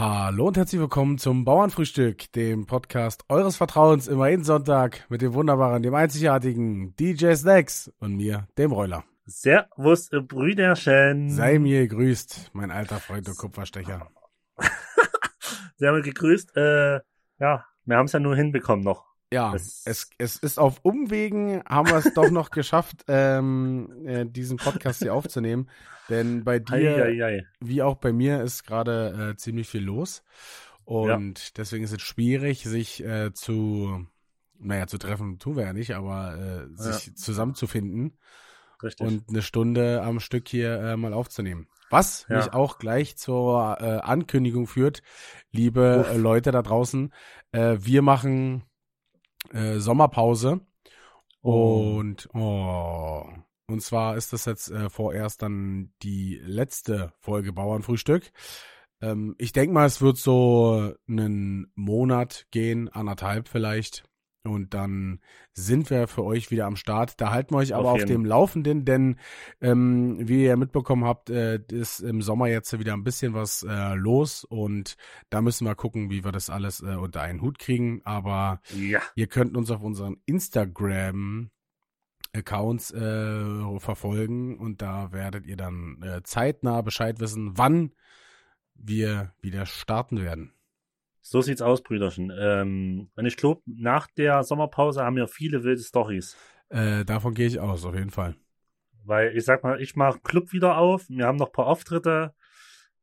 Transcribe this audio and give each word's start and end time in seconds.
Hallo 0.00 0.46
und 0.46 0.56
herzlich 0.56 0.80
willkommen 0.80 1.18
zum 1.18 1.44
Bauernfrühstück, 1.44 2.30
dem 2.30 2.66
Podcast 2.66 3.24
eures 3.28 3.56
Vertrauens 3.56 4.06
immer 4.06 4.28
jeden 4.28 4.44
Sonntag 4.44 5.04
mit 5.08 5.22
dem 5.22 5.34
wunderbaren, 5.34 5.82
dem 5.82 5.96
einzigartigen 5.96 6.94
DJ 6.94 7.34
Snacks 7.34 7.92
und 7.98 8.14
mir, 8.14 8.46
dem 8.56 8.70
Roller. 8.70 9.02
Servus, 9.26 10.08
Brüderchen. 10.10 11.30
Sei 11.30 11.58
mir 11.58 11.80
gegrüßt, 11.88 12.50
mein 12.52 12.70
alter 12.70 13.00
Freund 13.00 13.28
und 13.28 13.38
Kupferstecher. 13.38 14.08
Sehr 15.78 15.90
mal 15.90 16.02
gegrüßt. 16.02 16.56
Äh, 16.56 17.00
ja, 17.40 17.64
wir 17.84 17.96
haben 17.96 18.06
es 18.06 18.12
ja 18.12 18.20
nur 18.20 18.36
hinbekommen 18.36 18.84
noch. 18.84 19.07
Ja, 19.30 19.54
es, 19.54 20.10
es 20.16 20.36
ist 20.36 20.58
auf 20.58 20.80
Umwegen, 20.82 21.62
haben 21.64 21.88
wir 21.88 21.96
es 21.96 22.12
doch 22.14 22.30
noch 22.30 22.50
geschafft, 22.50 23.04
ähm, 23.08 24.06
äh, 24.06 24.24
diesen 24.24 24.56
Podcast 24.56 25.02
hier 25.02 25.14
aufzunehmen. 25.14 25.68
Denn 26.08 26.44
bei 26.44 26.58
dir, 26.58 26.96
ei, 26.96 27.02
ei, 27.02 27.24
ei. 27.24 27.46
wie 27.60 27.82
auch 27.82 27.96
bei 27.96 28.12
mir, 28.12 28.42
ist 28.42 28.64
gerade 28.64 29.32
äh, 29.32 29.36
ziemlich 29.36 29.68
viel 29.68 29.82
los. 29.82 30.22
Und 30.84 31.38
ja. 31.38 31.52
deswegen 31.58 31.84
ist 31.84 31.92
es 31.92 32.00
schwierig, 32.00 32.64
sich 32.64 33.04
äh, 33.04 33.34
zu, 33.34 34.06
naja, 34.58 34.86
zu 34.86 34.96
treffen 34.96 35.38
tun 35.38 35.56
wir 35.56 35.64
ja 35.64 35.74
nicht, 35.74 35.94
aber 35.94 36.38
äh, 36.38 36.74
sich 36.74 37.08
ja. 37.08 37.14
zusammenzufinden. 37.14 38.16
Richtig. 38.82 39.06
Und 39.06 39.28
eine 39.28 39.42
Stunde 39.42 40.02
am 40.02 40.20
Stück 40.20 40.48
hier 40.48 40.80
äh, 40.80 40.96
mal 40.96 41.12
aufzunehmen. 41.12 41.68
Was 41.90 42.26
ja. 42.30 42.38
mich 42.38 42.54
auch 42.54 42.78
gleich 42.78 43.18
zur 43.18 43.76
äh, 43.80 43.98
Ankündigung 43.98 44.66
führt, 44.66 45.02
liebe 45.50 46.06
Uff. 46.08 46.16
Leute 46.16 46.52
da 46.52 46.62
draußen. 46.62 47.12
Wir 47.50 48.02
machen 48.02 48.62
äh, 49.52 49.78
Sommerpause. 49.78 50.60
Oh. 51.42 51.96
Und 51.98 52.28
oh, 52.34 53.24
und 53.66 53.82
zwar 53.82 54.16
ist 54.16 54.32
das 54.32 54.46
jetzt 54.46 54.70
äh, 54.70 54.88
vorerst 54.88 55.42
dann 55.42 55.92
die 56.02 56.40
letzte 56.42 57.12
Folge 57.20 57.52
Bauernfrühstück. 57.52 58.32
Ähm, 59.02 59.34
ich 59.38 59.52
denke 59.52 59.74
mal, 59.74 59.86
es 59.86 60.00
wird 60.00 60.16
so 60.16 60.94
einen 61.06 61.70
Monat 61.74 62.46
gehen, 62.50 62.88
anderthalb 62.88 63.48
vielleicht. 63.48 64.07
Und 64.44 64.72
dann 64.72 65.20
sind 65.52 65.90
wir 65.90 66.06
für 66.06 66.24
euch 66.24 66.50
wieder 66.50 66.66
am 66.66 66.76
Start. 66.76 67.20
Da 67.20 67.30
halten 67.30 67.54
wir 67.54 67.58
euch 67.58 67.74
aber 67.74 67.90
auf, 67.90 68.00
auf 68.00 68.04
dem 68.04 68.24
Laufenden, 68.24 68.84
denn 68.84 69.16
ähm, 69.60 70.16
wie 70.20 70.44
ihr 70.44 70.56
mitbekommen 70.56 71.04
habt, 71.04 71.28
äh, 71.30 71.60
ist 71.70 72.00
im 72.00 72.22
Sommer 72.22 72.48
jetzt 72.48 72.78
wieder 72.78 72.94
ein 72.94 73.04
bisschen 73.04 73.34
was 73.34 73.64
äh, 73.68 73.94
los 73.94 74.44
und 74.44 74.96
da 75.28 75.42
müssen 75.42 75.66
wir 75.66 75.74
gucken, 75.74 76.10
wie 76.10 76.24
wir 76.24 76.32
das 76.32 76.50
alles 76.50 76.80
äh, 76.80 76.96
unter 76.96 77.20
einen 77.20 77.42
Hut 77.42 77.58
kriegen. 77.58 78.00
Aber 78.04 78.60
ja. 78.74 79.00
ihr 79.16 79.26
könnt 79.26 79.56
uns 79.56 79.70
auf 79.70 79.82
unseren 79.82 80.16
Instagram 80.24 81.50
Accounts 82.32 82.92
äh, 82.92 83.78
verfolgen 83.78 84.58
und 84.58 84.82
da 84.82 85.12
werdet 85.12 85.46
ihr 85.46 85.56
dann 85.56 86.02
äh, 86.02 86.22
zeitnah 86.22 86.82
Bescheid 86.82 87.20
wissen, 87.20 87.56
wann 87.56 87.92
wir 88.74 89.32
wieder 89.40 89.66
starten 89.66 90.20
werden. 90.20 90.52
So 91.30 91.42
sieht's 91.42 91.60
aus, 91.60 91.82
Brüderchen. 91.82 92.32
Ähm, 92.40 93.10
und 93.14 93.26
ich 93.26 93.36
glaube, 93.36 93.60
nach 93.66 94.06
der 94.06 94.42
Sommerpause 94.44 95.04
haben 95.04 95.16
wir 95.16 95.28
viele 95.28 95.62
wilde 95.62 95.82
Stories. 95.82 96.34
Äh, 96.70 97.04
davon 97.04 97.34
gehe 97.34 97.46
ich 97.46 97.60
aus, 97.60 97.84
auf 97.84 97.94
jeden 97.94 98.08
Fall. 98.08 98.34
Weil 99.04 99.36
ich 99.36 99.44
sag 99.44 99.62
mal, 99.62 99.78
ich 99.78 99.94
mache 99.94 100.20
Club 100.20 100.54
wieder 100.54 100.78
auf. 100.78 101.06
Wir 101.10 101.26
haben 101.26 101.36
noch 101.36 101.48
ein 101.48 101.52
paar 101.52 101.66
Auftritte. 101.66 102.32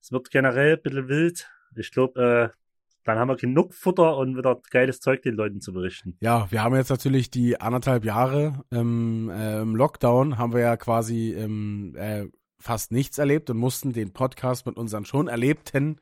Es 0.01 0.11
wird 0.11 0.31
generell 0.31 0.73
ein 0.73 0.81
bisschen 0.81 1.07
wild. 1.07 1.47
Ich 1.75 1.91
glaube, 1.91 2.51
äh, 2.51 2.57
dann 3.03 3.19
haben 3.19 3.27
wir 3.27 3.35
genug 3.35 3.75
Futter 3.75 4.17
und 4.17 4.35
wieder 4.35 4.59
geiles 4.71 5.01
Zeug 5.01 5.21
den 5.21 5.35
Leuten 5.35 5.61
zu 5.61 5.71
berichten. 5.71 6.17
Ja, 6.19 6.49
wir 6.49 6.63
haben 6.63 6.75
jetzt 6.75 6.89
natürlich 6.89 7.29
die 7.29 7.61
anderthalb 7.61 8.05
Jahre 8.05 8.65
ähm, 8.71 9.29
äh, 9.29 9.61
im 9.61 9.75
Lockdown, 9.75 10.39
haben 10.39 10.53
wir 10.53 10.61
ja 10.61 10.77
quasi 10.77 11.35
ähm, 11.37 11.93
äh, 11.95 12.25
fast 12.57 12.91
nichts 12.91 13.19
erlebt 13.19 13.51
und 13.51 13.57
mussten 13.57 13.93
den 13.93 14.13
Podcast 14.13 14.65
mit 14.65 14.77
unseren 14.77 15.05
schon 15.05 15.27
erlebten 15.27 15.99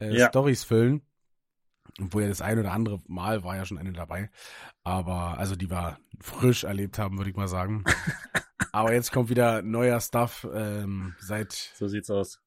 äh, 0.00 0.16
ja. 0.16 0.28
Stories 0.28 0.64
füllen. 0.64 1.02
Obwohl 2.00 2.22
ja 2.22 2.28
das 2.28 2.40
ein 2.40 2.58
oder 2.58 2.72
andere 2.72 3.00
Mal 3.06 3.42
war 3.44 3.56
ja 3.56 3.64
schon 3.64 3.78
eine 3.78 3.92
dabei. 3.92 4.30
Aber, 4.84 5.38
also 5.38 5.56
die 5.56 5.70
wir 5.70 5.98
frisch 6.20 6.64
erlebt 6.64 6.98
haben, 6.98 7.18
würde 7.18 7.30
ich 7.30 7.36
mal 7.36 7.48
sagen. 7.48 7.84
Aber 8.72 8.92
jetzt 8.92 9.12
kommt 9.12 9.30
wieder 9.30 9.62
neuer 9.62 10.00
Stuff. 10.00 10.46
Ähm, 10.52 11.14
seid, 11.20 11.52
so 11.52 11.88
sieht's 11.88 12.10
aus. 12.10 12.40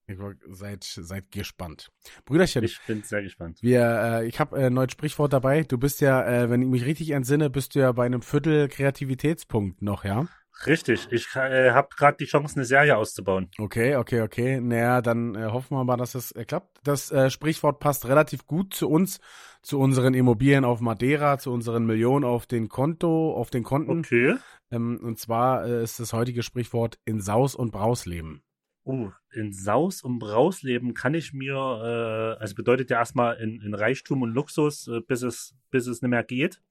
Seid, 0.50 0.84
seid 0.84 1.32
gespannt. 1.32 1.90
Brüderchen. 2.26 2.64
Ich 2.64 2.80
bin 2.86 3.02
sehr 3.04 3.24
gespannt. 3.24 3.60
Wir, 3.62 3.82
äh, 3.82 4.28
ich 4.28 4.40
habe 4.40 4.58
äh, 4.58 4.66
ein 4.68 4.74
neues 4.74 4.92
Sprichwort 4.92 5.34
dabei. 5.34 5.64
Du 5.64 5.78
bist 5.78 6.02
ja, 6.02 6.24
äh, 6.26 6.50
wenn 6.50 6.62
ich 6.62 6.68
mich 6.68 6.86
richtig 6.86 7.12
entsinne, 7.12 7.50
bist 7.50 7.76
du 7.76 7.80
ja 7.80 7.92
bei 7.92 8.06
einem 8.06 8.22
Viertel 8.22 8.68
Kreativitätspunkt 8.68 9.82
noch, 9.82 10.04
ja? 10.04 10.28
Richtig, 10.66 11.08
ich 11.12 11.28
äh, 11.36 11.72
habe 11.72 11.90
gerade 11.96 12.18
die 12.18 12.26
Chance, 12.26 12.56
eine 12.56 12.66
Serie 12.66 12.98
auszubauen. 12.98 13.50
Okay, 13.58 13.96
okay, 13.96 14.22
okay. 14.22 14.62
Naja, 14.62 15.02
dann 15.02 15.36
äh, 15.36 15.46
hoffen 15.46 15.76
wir 15.76 15.84
mal, 15.84 15.98
dass 15.98 16.14
es 16.14 16.32
äh, 16.34 16.46
klappt. 16.46 16.80
Das 16.84 17.12
äh, 17.12 17.30
Sprichwort 17.30 17.80
passt 17.80 18.08
relativ 18.08 18.46
gut 18.46 18.74
zu 18.74 18.90
uns, 18.90 19.20
zu 19.64 19.80
unseren 19.80 20.14
Immobilien 20.14 20.66
auf 20.66 20.80
Madeira, 20.80 21.40
zu 21.40 21.52
unseren 21.52 21.86
Millionen 21.86 22.26
auf 22.26 22.46
den 22.46 22.70
Konto, 22.70 23.34
auf 23.34 23.50
den 23.50 23.64
Konten. 23.64 24.00
Okay. 24.00 24.36
Ähm, 24.72 25.00
und 25.02 25.18
zwar 25.18 25.66
äh, 25.66 25.84
ist 25.84 26.00
das 26.00 26.14
heutige 26.14 26.44
Sprichwort 26.44 27.00
in 27.06 27.22
Saus 27.22 27.56
und 27.56 27.72
Braus 27.72 28.06
leben. 28.06 28.44
Oh, 28.84 29.10
in 29.32 29.54
Saus 29.54 30.04
und 30.04 30.20
Braus 30.20 30.64
leben 30.64 30.94
kann 30.94 31.14
ich 31.14 31.34
mir, 31.34 31.54
äh, 31.54 32.42
also 32.42 32.56
bedeutet 32.56 32.90
ja 32.90 32.98
erstmal 32.98 33.38
in, 33.38 33.62
in 33.62 33.74
Reichtum 33.74 34.22
und 34.22 34.32
Luxus, 34.32 34.90
bis 35.08 35.22
es, 35.22 35.56
bis 35.70 35.88
es 35.88 36.02
nicht 36.02 36.10
mehr 36.10 36.24
geht 36.24 36.62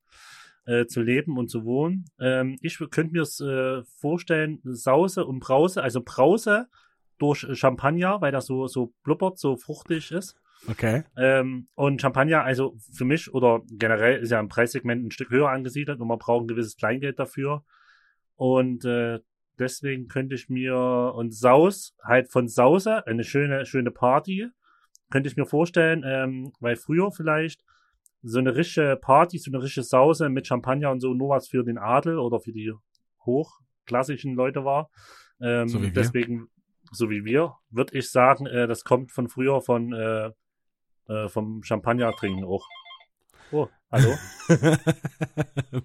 äh, 0.71 0.87
zu 0.87 1.03
leben 1.03 1.37
und 1.37 1.49
zu 1.49 1.65
wohnen. 1.65 2.05
Ähm, 2.21 2.57
ich 2.63 2.79
könnte 2.91 3.13
mir 3.13 3.23
es 3.23 3.41
äh, 3.41 3.83
vorstellen, 3.99 4.61
Sause 4.63 5.25
und 5.25 5.41
Brause, 5.41 5.83
also 5.83 6.01
Brause 6.01 6.69
durch 7.19 7.47
Champagner, 7.59 8.21
weil 8.21 8.31
das 8.31 8.47
so, 8.47 8.69
so 8.69 8.93
blubbert, 9.03 9.39
so 9.39 9.57
fruchtig 9.57 10.13
ist. 10.13 10.37
Okay. 10.69 11.03
Ähm, 11.17 11.67
und 11.75 12.01
Champagner, 12.01 12.45
also 12.45 12.77
für 12.93 13.05
mich 13.05 13.35
oder 13.35 13.63
generell 13.71 14.21
ist 14.21 14.31
ja 14.31 14.39
im 14.39 14.49
Preissegment 14.49 15.05
ein 15.05 15.11
Stück 15.11 15.31
höher 15.31 15.51
angesiedelt 15.51 16.01
und 16.01 16.07
man 16.07 16.19
braucht 16.19 16.45
ein 16.45 16.49
gewisses 16.49 16.77
Kleingeld 16.77 17.19
dafür. 17.19 17.65
Und 18.37 18.85
äh, 18.85 19.19
deswegen 19.59 20.07
könnte 20.07 20.37
ich 20.37 20.49
mir 20.49 21.13
und 21.17 21.35
Saus, 21.35 21.97
halt 22.03 22.31
von 22.31 22.47
Sause, 22.47 23.07
eine 23.07 23.25
schöne, 23.25 23.67
schöne 23.67 23.91
Party, 23.91 24.49
könnte 25.11 25.29
ich 25.29 25.37
mir 25.37 25.47
vorstellen, 25.47 26.05
ähm, 26.07 26.53
weil 26.61 26.77
früher 26.77 27.11
vielleicht 27.11 27.65
so 28.23 28.39
eine 28.39 28.55
richtige 28.55 28.97
Party, 29.01 29.39
so 29.39 29.51
eine 29.51 29.63
richtige 29.63 29.85
Sause 29.85 30.29
mit 30.29 30.47
Champagner 30.47 30.91
und 30.91 31.01
so 31.01 31.15
nur 31.15 31.31
was 31.31 31.49
für 31.49 31.65
den 31.65 31.79
Adel 31.79 32.19
oder 32.19 32.41
für 32.41 32.53
die 32.53 32.73
hochklassischen 33.25 34.35
Leute 34.35 34.65
war. 34.65 34.91
Ähm, 35.41 35.69
so 35.69 35.79
deswegen, 35.79 36.49
so 36.93 37.09
wie 37.11 37.25
wir, 37.25 37.55
würde 37.71 37.97
ich 37.99 38.11
sagen, 38.11 38.47
äh, 38.47 38.67
das 38.67 38.85
kommt 38.85 39.13
von 39.13 39.29
früher 39.29 39.61
von 39.63 39.93
äh, 39.93 40.31
äh, 41.09 41.29
vom 41.29 41.63
Champagner 41.63 42.13
trinken 42.13 42.45
auch. 42.45 42.69
Oh, 43.53 43.69
hallo? 43.91 44.17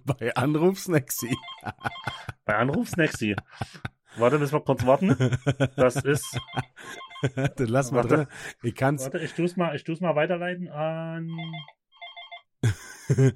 Bei 0.06 0.36
Anruf 0.36 0.80
Snacksy. 0.80 1.36
Bei 2.46 2.56
Anruf 2.58 2.90
Snacksy. 2.90 3.36
Warte, 4.18 4.38
müssen 4.38 4.54
wir 4.54 4.62
kurz 4.62 4.86
warten. 4.86 5.16
Das 5.76 5.96
ist. 5.96 6.40
Dann 7.36 7.68
lass 7.68 7.92
mal 7.92 8.04
drin. 8.04 8.28
Ich 8.62 8.76
kann's. 8.76 9.04
Warte, 9.04 9.20
ich 9.20 9.34
tu's 9.34 9.58
mal, 9.58 9.76
ich 9.76 9.84
tu's 9.84 10.00
mal 10.00 10.16
weiterleiten 10.16 10.70
an 10.70 11.28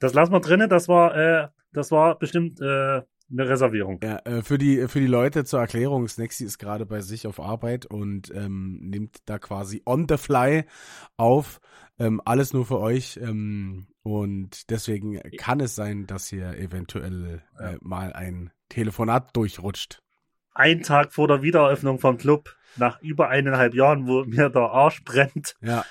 das 0.00 0.14
lassen 0.14 0.32
wir 0.32 0.40
drinnen, 0.40 0.68
das 0.68 0.88
war, 0.88 1.16
äh, 1.16 1.48
das 1.72 1.90
war 1.90 2.18
bestimmt 2.18 2.60
äh, 2.60 3.02
eine 3.30 3.48
Reservierung. 3.48 4.00
Ja, 4.02 4.18
äh, 4.24 4.42
für 4.42 4.58
die 4.58 4.88
für 4.88 5.00
die 5.00 5.06
Leute 5.06 5.44
zur 5.44 5.60
Erklärung, 5.60 6.08
Snacksy 6.08 6.44
ist 6.44 6.58
gerade 6.58 6.86
bei 6.86 7.00
sich 7.00 7.26
auf 7.26 7.40
Arbeit 7.40 7.86
und 7.86 8.32
ähm, 8.34 8.78
nimmt 8.82 9.18
da 9.26 9.38
quasi 9.38 9.82
on 9.84 10.06
the 10.08 10.16
fly 10.16 10.64
auf. 11.16 11.60
Ähm, 11.98 12.20
alles 12.24 12.52
nur 12.52 12.64
für 12.64 12.78
euch. 12.78 13.18
Ähm, 13.22 13.88
und 14.02 14.70
deswegen 14.70 15.20
kann 15.36 15.60
es 15.60 15.74
sein, 15.74 16.06
dass 16.06 16.28
hier 16.28 16.56
eventuell 16.56 17.42
äh, 17.58 17.76
mal 17.80 18.12
ein 18.12 18.50
Telefonat 18.68 19.36
durchrutscht. 19.36 20.02
Ein 20.58 20.82
Tag 20.82 21.12
vor 21.12 21.28
der 21.28 21.40
Wiedereröffnung 21.40 22.00
vom 22.00 22.18
Club 22.18 22.56
nach 22.76 23.00
über 23.00 23.28
eineinhalb 23.28 23.74
Jahren, 23.74 24.08
wo 24.08 24.24
mir 24.24 24.50
der 24.50 24.62
Arsch 24.62 25.04
brennt, 25.04 25.54
ja. 25.60 25.84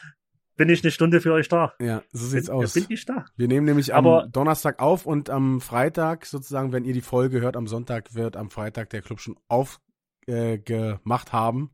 bin 0.58 0.68
ich 0.68 0.84
eine 0.84 0.92
Stunde 0.92 1.22
für 1.22 1.31
euch 1.31 1.48
da. 1.48 1.74
Ja, 1.80 2.04
so 2.12 2.25
sieht's 2.25 2.48
bin, 2.48 2.56
aus. 2.56 2.74
Bin 2.74 2.86
ich 2.90 3.06
da. 3.06 3.25
Wir 3.38 3.48
nehmen 3.48 3.66
nämlich 3.66 3.96
Aber 3.96 4.24
am 4.24 4.31
Donnerstag 4.34 4.80
auf 4.80 5.06
und 5.06 5.30
am 5.30 5.62
Freitag, 5.62 6.25
sozusagen, 6.25 6.74
wenn 6.74 6.84
ihr 6.84 6.94
die 6.94 7.02
Folge 7.02 7.40
hört, 7.40 7.56
am 7.56 7.66
Sonntag 7.66 8.14
wird 8.14 8.36
am 8.36 8.50
Freitag 8.50 8.90
der 8.90 9.02
Club 9.02 9.22
schon 9.22 9.38
aufgemacht 9.48 11.30
äh, 11.30 11.31
haben. 11.31 11.72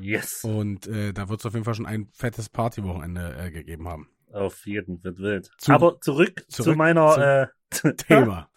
Yes. 0.00 0.42
Und 0.42 0.86
äh, 0.86 1.12
da 1.12 1.28
wird 1.28 1.40
es 1.40 1.46
auf 1.46 1.52
jeden 1.52 1.66
Fall 1.66 1.74
schon 1.74 1.86
ein 1.86 2.08
fettes 2.12 2.48
Partywochenende 2.48 3.36
äh, 3.38 3.50
gegeben 3.50 3.88
haben. 3.88 4.08
Auf 4.32 4.66
jeden 4.66 5.04
wird 5.04 5.18
wild. 5.18 5.50
Zu, 5.58 5.72
Aber 5.72 6.00
zurück, 6.00 6.44
zurück, 6.48 6.72
zu 6.72 6.76
meiner 6.76 7.10
zu, 7.10 7.20
äh, 7.20 7.46
Thema. 7.96 8.48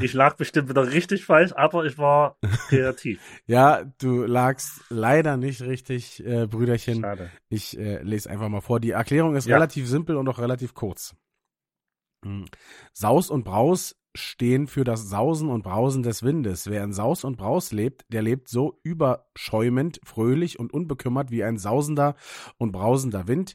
ich 0.00 0.12
lag 0.12 0.36
bestimmt 0.36 0.68
wieder 0.68 0.90
richtig 0.90 1.24
falsch, 1.24 1.52
aber 1.54 1.84
ich 1.84 1.98
war 1.98 2.36
kreativ. 2.68 3.20
ja, 3.46 3.84
du 3.98 4.24
lagst 4.24 4.82
leider 4.88 5.36
nicht 5.36 5.62
richtig, 5.62 6.24
äh, 6.24 6.46
Brüderchen. 6.46 7.00
Schade. 7.00 7.30
Ich 7.48 7.78
äh, 7.78 8.02
lese 8.02 8.30
einfach 8.30 8.48
mal 8.48 8.60
vor. 8.60 8.80
Die 8.80 8.90
Erklärung 8.90 9.36
ist 9.36 9.46
ja. 9.46 9.56
relativ 9.56 9.88
simpel 9.88 10.16
und 10.16 10.28
auch 10.28 10.38
relativ 10.38 10.74
kurz. 10.74 11.14
Hm. 12.24 12.46
Saus 12.92 13.30
und 13.30 13.44
Braus 13.44 13.94
stehen 14.16 14.66
für 14.66 14.84
das 14.84 15.08
Sausen 15.08 15.48
und 15.48 15.62
Brausen 15.62 16.02
des 16.02 16.22
Windes. 16.22 16.68
Wer 16.68 16.82
in 16.82 16.92
Saus 16.92 17.24
und 17.24 17.36
Braus 17.36 17.72
lebt, 17.72 18.04
der 18.08 18.22
lebt 18.22 18.48
so 18.48 18.80
überschäumend, 18.82 20.00
fröhlich 20.02 20.58
und 20.58 20.72
unbekümmert 20.72 21.30
wie 21.30 21.44
ein 21.44 21.58
sausender 21.58 22.16
und 22.56 22.72
brausender 22.72 23.28
Wind, 23.28 23.54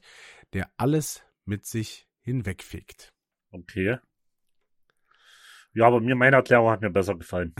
der 0.53 0.69
alles 0.77 1.23
mit 1.45 1.65
sich 1.65 2.07
hinwegfegt. 2.21 3.13
Okay. 3.51 3.97
Ja, 5.75 5.87
aber 5.87 5.99
mir, 6.01 6.15
meine 6.15 6.35
Erklärung 6.35 6.69
hat 6.69 6.81
mir 6.81 6.91
besser 6.91 7.15
gefallen. 7.15 7.53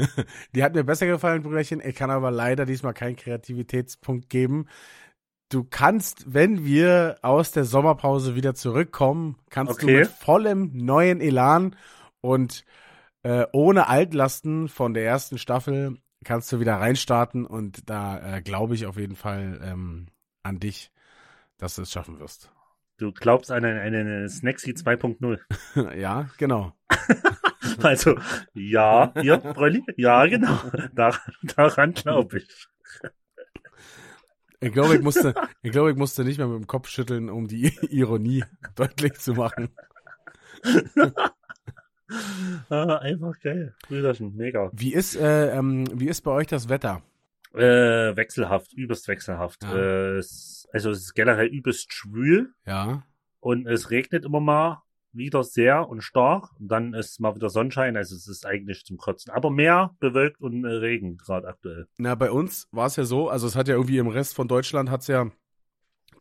Die 0.54 0.62
hat 0.62 0.74
mir 0.74 0.84
besser 0.84 1.06
gefallen, 1.06 1.42
Brüderchen. 1.42 1.82
Ich 1.84 1.96
kann 1.96 2.10
aber 2.10 2.30
leider 2.30 2.64
diesmal 2.64 2.94
keinen 2.94 3.16
Kreativitätspunkt 3.16 4.30
geben. 4.30 4.66
Du 5.50 5.64
kannst, 5.64 6.32
wenn 6.32 6.64
wir 6.64 7.16
aus 7.22 7.52
der 7.52 7.64
Sommerpause 7.64 8.34
wieder 8.34 8.54
zurückkommen, 8.54 9.36
kannst 9.50 9.74
okay. 9.74 9.86
du 9.86 9.98
mit 10.00 10.08
vollem 10.08 10.70
neuen 10.74 11.20
Elan 11.20 11.76
und 12.20 12.64
äh, 13.22 13.46
ohne 13.52 13.88
Altlasten 13.88 14.68
von 14.68 14.94
der 14.94 15.04
ersten 15.04 15.38
Staffel 15.38 15.98
kannst 16.24 16.52
du 16.52 16.60
wieder 16.60 16.74
reinstarten 16.76 17.46
und 17.46 17.88
da 17.88 18.36
äh, 18.36 18.42
glaube 18.42 18.74
ich 18.74 18.86
auf 18.86 18.96
jeden 18.98 19.16
Fall 19.16 19.60
ähm, 19.62 20.06
an 20.42 20.60
dich, 20.60 20.90
dass 21.58 21.76
du 21.76 21.82
es 21.82 21.92
schaffen 21.92 22.18
wirst. 22.18 22.50
Du 22.98 23.12
glaubst 23.12 23.50
an 23.50 23.64
eine, 23.64 23.80
eine 23.80 24.28
Snacksy 24.28 24.72
2.0. 24.72 25.96
ja, 25.96 26.28
genau. 26.36 26.72
also, 27.82 28.16
ja, 28.54 29.12
ja, 29.22 29.36
Brolli, 29.36 29.82
ja, 29.96 30.26
genau. 30.26 30.58
Daran, 30.94 31.20
daran 31.56 31.92
glaube 31.94 32.38
ich. 32.38 32.68
Ich 34.60 34.72
glaube, 34.72 34.96
ich 34.96 35.02
musste, 35.02 35.34
ich 35.62 35.70
glaube, 35.70 35.92
ich 35.92 35.96
musste 35.96 36.24
nicht 36.24 36.38
mehr 36.38 36.48
mit 36.48 36.58
dem 36.58 36.66
Kopf 36.66 36.88
schütteln, 36.88 37.30
um 37.30 37.46
die 37.46 37.66
Ironie 37.90 38.44
deutlich 38.74 39.14
zu 39.14 39.34
machen. 39.34 39.68
ah, 42.68 42.96
einfach 42.96 43.38
geil. 43.40 43.74
Brüderchen, 43.86 44.34
mega. 44.34 44.70
Wie 44.72 44.92
ist, 44.92 45.14
äh, 45.16 45.56
ähm, 45.56 45.86
wie 45.94 46.08
ist 46.08 46.22
bei 46.22 46.32
euch 46.32 46.48
das 46.48 46.68
Wetter? 46.68 47.02
Äh, 47.54 48.16
wechselhaft, 48.16 48.72
übelst 48.72 49.06
wechselhaft. 49.06 49.62
Ja. 49.62 49.76
Äh, 49.76 50.16
es, 50.16 50.68
also 50.72 50.90
es 50.90 51.02
ist 51.02 51.14
generell 51.14 51.46
übelst 51.46 51.92
schwül. 51.92 52.52
Ja. 52.66 53.04
Und 53.40 53.66
es 53.68 53.90
regnet 53.90 54.24
immer 54.24 54.40
mal 54.40 54.82
wieder 55.18 55.44
sehr 55.44 55.88
und 55.88 56.02
stark. 56.02 56.50
Und 56.58 56.68
dann 56.68 56.94
ist 56.94 57.20
mal 57.20 57.34
wieder 57.34 57.50
Sonnenschein. 57.50 57.96
Also 57.96 58.16
es 58.16 58.26
ist 58.28 58.46
eigentlich 58.46 58.84
zum 58.84 58.96
Kotzen. 58.96 59.32
Aber 59.32 59.50
mehr 59.50 59.94
bewölkt 60.00 60.40
und 60.40 60.64
äh, 60.64 60.68
Regen 60.68 61.18
gerade 61.18 61.48
aktuell. 61.48 61.86
Na, 61.98 62.14
bei 62.14 62.30
uns 62.30 62.68
war 62.70 62.86
es 62.86 62.96
ja 62.96 63.04
so, 63.04 63.28
also 63.28 63.46
es 63.46 63.56
hat 63.56 63.68
ja 63.68 63.74
irgendwie 63.74 63.98
im 63.98 64.08
Rest 64.08 64.34
von 64.34 64.48
Deutschland 64.48 64.90
hat 64.90 65.02
es 65.02 65.08
ja 65.08 65.30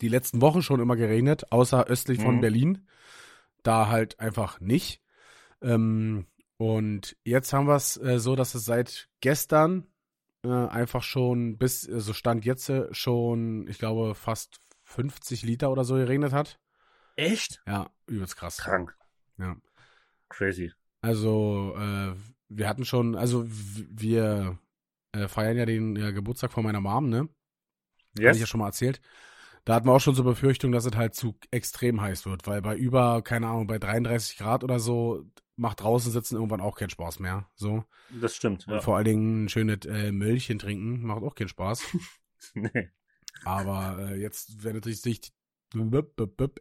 die 0.02 0.10
letzten 0.10 0.42
Wochen 0.42 0.62
schon 0.62 0.80
immer 0.80 0.96
geregnet, 0.96 1.52
außer 1.52 1.86
östlich 1.88 2.20
von 2.20 2.36
mhm. 2.36 2.42
Berlin. 2.42 2.88
Da 3.64 3.88
halt 3.88 4.20
einfach 4.20 4.60
nicht. 4.60 5.02
Ähm, 5.62 6.26
und 6.58 7.16
jetzt 7.24 7.54
haben 7.54 7.68
wir 7.68 7.76
es 7.76 7.98
äh, 7.98 8.20
so, 8.20 8.36
dass 8.36 8.56
es 8.56 8.66
seit 8.66 9.10
gestern 9.22 9.88
äh, 10.44 10.50
einfach 10.50 11.04
schon 11.04 11.58
bis, 11.58 11.90
also 11.90 12.14
Stand 12.14 12.46
jetzt 12.46 12.70
äh, 12.70 12.88
schon, 12.92 13.68
ich 13.68 13.78
glaube, 13.78 14.16
fast 14.16 14.60
50 14.84 15.44
Liter 15.44 15.72
oder 15.72 15.84
so 15.84 15.96
geregnet 15.96 16.34
hat. 16.34 16.60
Echt? 17.18 17.62
Ja, 17.68 17.90
übelst 18.06 18.38
krass. 18.38 18.58
Krank. 18.58 18.96
Ja. 19.38 19.58
Crazy. 20.30 20.72
Also, 21.02 21.76
äh, 21.78 22.16
wir 22.48 22.70
hatten 22.70 22.86
schon, 22.86 23.16
also 23.16 23.46
wir 23.48 24.58
äh, 25.12 25.28
feiern 25.28 25.58
ja 25.58 25.66
den 25.66 25.96
ja, 25.96 26.12
Geburtstag 26.12 26.54
von 26.54 26.64
meiner 26.64 26.80
Mom, 26.80 27.10
ne? 27.10 27.28
Yes. 28.18 28.28
Habe 28.28 28.36
ich 28.36 28.42
ja 28.42 28.48
schon 28.48 28.60
mal 28.60 28.68
erzählt. 28.68 29.02
Da 29.66 29.76
hatten 29.76 29.88
wir 29.88 29.94
auch 29.94 30.00
schon 30.00 30.16
so 30.16 30.24
Befürchtung, 30.24 30.72
dass 30.72 30.86
es 30.86 30.96
halt 30.96 31.14
zu 31.14 31.38
extrem 31.52 32.00
heiß 32.00 32.26
wird, 32.26 32.48
weil 32.48 32.62
bei 32.62 32.76
über, 32.78 33.22
keine 33.22 33.48
Ahnung, 33.48 33.68
bei 33.68 33.80
33 33.80 34.38
Grad 34.38 34.64
oder 34.64 34.80
so 34.80 35.26
macht 35.58 35.82
draußen 35.82 36.12
sitzen 36.12 36.36
irgendwann 36.36 36.62
auch 36.62 36.78
keinen 36.78 36.90
Spaß 36.90 37.20
mehr. 37.20 37.50
So. 37.56 37.84
Das 38.22 38.36
stimmt. 38.36 38.68
Und 38.68 38.76
ja. 38.76 38.82
vor 38.82 38.96
allen 38.96 39.06
Dingen 39.06 39.46
ein 39.46 39.50
schönes 39.50 39.86
äh, 39.86 40.12
Möllchen 40.12 40.60
trinken 40.60 41.06
macht 41.06 41.24
auch 41.24 41.36
keinen 41.36 41.50
Spaß. 41.50 41.84
nee. 42.54 42.92
Aber 43.44 43.98
äh, 44.00 44.22
jetzt, 44.22 44.64
wenn 44.64 44.76
natürlich 44.76 45.02
sich 45.02 45.34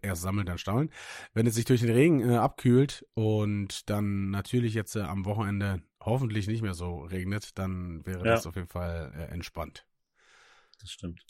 erst 0.03 0.23
sammeln, 0.23 0.47
dann 0.47 0.59
staunen. 0.59 0.91
Wenn 1.35 1.47
es 1.47 1.55
sich 1.55 1.65
durch 1.65 1.81
den 1.81 1.91
Regen 1.91 2.29
äh, 2.29 2.37
abkühlt 2.37 3.07
und 3.15 3.89
dann 3.91 4.31
natürlich 4.31 4.75
jetzt 4.75 4.97
äh, 4.97 5.01
am 5.01 5.25
Wochenende 5.25 5.83
hoffentlich 6.01 6.47
nicht 6.47 6.63
mehr 6.63 6.75
so 6.75 7.01
regnet, 7.01 7.59
dann 7.59 8.05
wäre 8.07 8.25
ja. 8.25 8.33
das 8.33 8.47
auf 8.47 8.57
jeden 8.57 8.69
Fall 8.69 9.13
äh, 9.17 9.33
entspannt. 9.33 9.87
Das 10.81 10.91
stimmt. 10.91 11.25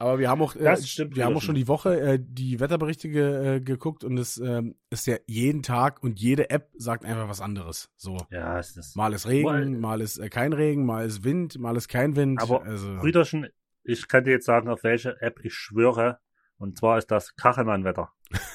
Aber 0.00 0.20
wir 0.20 0.30
haben 0.30 0.40
auch, 0.42 0.54
äh, 0.54 0.76
wir 1.10 1.24
haben 1.24 1.36
auch 1.36 1.42
schon 1.42 1.56
die 1.56 1.66
Woche 1.66 2.00
äh, 2.00 2.18
die 2.22 2.60
Wetterberichte 2.60 3.08
ge, 3.08 3.56
äh, 3.56 3.60
geguckt 3.60 4.04
und 4.04 4.16
es 4.16 4.38
ähm, 4.38 4.76
ist 4.90 5.08
ja 5.08 5.16
jeden 5.26 5.64
Tag 5.64 6.04
und 6.04 6.20
jede 6.20 6.50
App 6.50 6.70
sagt 6.76 7.04
einfach 7.04 7.28
was 7.28 7.40
anderes. 7.40 7.90
So. 7.96 8.16
Ja, 8.30 8.60
ist 8.60 8.76
das. 8.76 8.94
Mal 8.94 9.12
ist 9.12 9.26
Regen, 9.26 9.80
mal, 9.80 10.00
ist 10.00 10.20
kein 10.30 10.52
Regen, 10.52 10.86
mal 10.86 11.04
ist 11.04 11.24
Wind, 11.24 11.58
mal 11.58 11.76
ist 11.76 11.88
kein 11.88 12.14
Wind. 12.14 12.40
Aber 12.40 12.62
also, 12.62 12.94
Brüderchen, 12.98 13.48
ich 13.82 14.06
kann 14.06 14.22
dir 14.22 14.30
jetzt 14.30 14.46
sagen, 14.46 14.68
auf 14.68 14.84
welche 14.84 15.20
App 15.20 15.40
ich 15.44 15.54
schwöre. 15.54 16.20
Und 16.58 16.76
zwar 16.76 16.98
ist 16.98 17.10
das 17.10 17.36
Kachelmann-Wetter. 17.36 18.12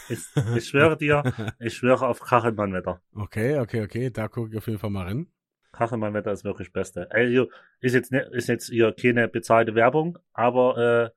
Ich, 0.09 0.19
ich 0.55 0.67
schwöre 0.67 0.97
dir, 0.97 1.23
ich 1.59 1.73
schwöre 1.73 2.07
auf 2.07 2.19
Kachelmann-Wetter. 2.19 3.01
Okay, 3.15 3.59
okay, 3.59 3.81
okay. 3.81 4.09
Da 4.09 4.27
gucke 4.27 4.51
ich 4.51 4.57
auf 4.57 4.67
jeden 4.67 4.79
Fall 4.79 4.89
mal 4.89 5.05
rein. 5.05 5.27
Kachelmann-Wetter 5.71 6.31
ist 6.31 6.43
wirklich 6.43 6.67
das 6.67 6.73
Beste. 6.73 7.11
Also, 7.11 7.49
ist 7.79 7.93
jetzt, 7.93 8.11
ne, 8.11 8.21
ist 8.31 8.47
jetzt 8.47 8.69
hier 8.69 8.93
keine 8.93 9.27
bezahlte 9.27 9.73
Werbung, 9.73 10.19
aber 10.33 10.77
äh, 10.77 11.09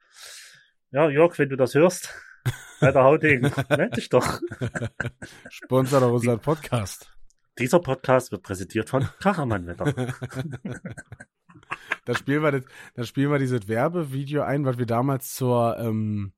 ja, 0.93 1.11
Jörg, 1.11 1.39
wenn 1.39 1.49
du 1.49 1.57
das 1.57 1.75
hörst, 1.75 2.15
bei 2.81 2.93
der 2.93 3.03
Hautding, 3.03 3.43
melde 3.69 3.97
dich 3.97 4.09
doch. 4.09 4.41
Sponsor 5.51 6.01
doch 6.01 6.13
unseren 6.13 6.41
Podcast. 6.41 7.13
Dieser 7.59 7.81
Podcast 7.81 8.33
wird 8.33 8.43
präsentiert 8.43 8.89
von 8.89 9.09
Kachelmann-Wetter. 9.21 10.15
Da 12.05 12.15
spielen 12.15 12.43
wir, 12.43 12.53
das, 12.53 12.65
da 12.95 13.05
spielen 13.05 13.31
wir 13.31 13.39
dieses 13.39 13.69
Werbevideo 13.69 14.43
ein, 14.43 14.65
was 14.65 14.79
wir 14.79 14.87
damals 14.87 15.35
zur, 15.35 15.77
ähm, 15.79 16.33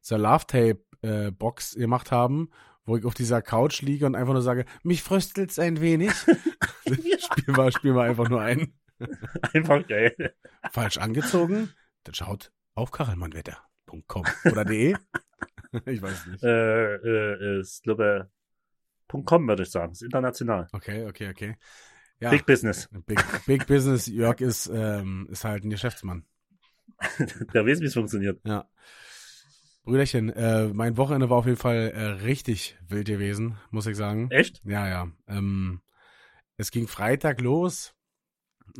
zur 0.00 0.18
Love 0.18 0.46
Tape 0.46 0.80
äh, 1.02 1.30
Box 1.30 1.74
gemacht 1.74 2.10
haben, 2.12 2.50
wo 2.84 2.96
ich 2.96 3.04
auf 3.04 3.14
dieser 3.14 3.42
Couch 3.42 3.82
liege 3.82 4.06
und 4.06 4.14
einfach 4.14 4.32
nur 4.32 4.42
sage, 4.42 4.64
mich 4.82 5.02
fröstelt's 5.02 5.58
ein 5.58 5.80
wenig. 5.80 6.10
spielen, 6.84 7.56
wir, 7.56 7.72
spielen 7.72 7.94
wir 7.94 8.02
einfach 8.02 8.28
nur 8.28 8.40
ein. 8.40 8.74
Einfach 9.52 9.86
geil. 9.86 10.34
Falsch 10.70 10.98
angezogen? 10.98 11.72
Dann 12.04 12.14
schaut 12.14 12.52
auf 12.74 12.90
kachelmannwetter.com 12.90 14.24
oder 14.50 14.64
de. 14.64 14.96
ich 15.86 16.02
weiß 16.02 16.26
nicht. 16.26 16.42
Äh, 16.42 16.94
äh, 16.96 17.60
ist, 17.60 17.82
glaube 17.82 18.30
.com 19.08 19.48
würde 19.48 19.62
ich 19.62 19.70
sagen. 19.70 19.92
Ist 19.92 20.02
international. 20.02 20.66
Okay, 20.72 21.06
okay, 21.06 21.30
okay. 21.30 21.56
Ja, 22.20 22.30
Big 22.30 22.46
Business. 22.46 22.88
Big, 23.06 23.24
Big 23.46 23.66
Business. 23.66 24.06
Jörg 24.06 24.40
ist, 24.40 24.70
ähm, 24.72 25.26
ist 25.30 25.44
halt 25.44 25.64
ein 25.64 25.70
Geschäftsmann. 25.70 26.24
Der 27.52 27.66
weiß, 27.66 27.80
wie 27.80 27.86
es 27.86 27.94
funktioniert. 27.94 28.40
Ja. 28.46 28.68
Brüderchen, 29.84 30.30
äh, 30.30 30.68
mein 30.68 30.96
Wochenende 30.96 31.28
war 31.28 31.38
auf 31.38 31.46
jeden 31.46 31.58
Fall 31.58 31.92
äh, 31.94 32.04
richtig 32.24 32.78
wild 32.88 33.06
gewesen, 33.06 33.58
muss 33.70 33.86
ich 33.86 33.96
sagen. 33.96 34.30
Echt? 34.30 34.62
Ja, 34.64 34.88
ja. 34.88 35.08
Ähm, 35.28 35.82
es 36.56 36.70
ging 36.70 36.88
Freitag 36.88 37.42
los. 37.42 37.94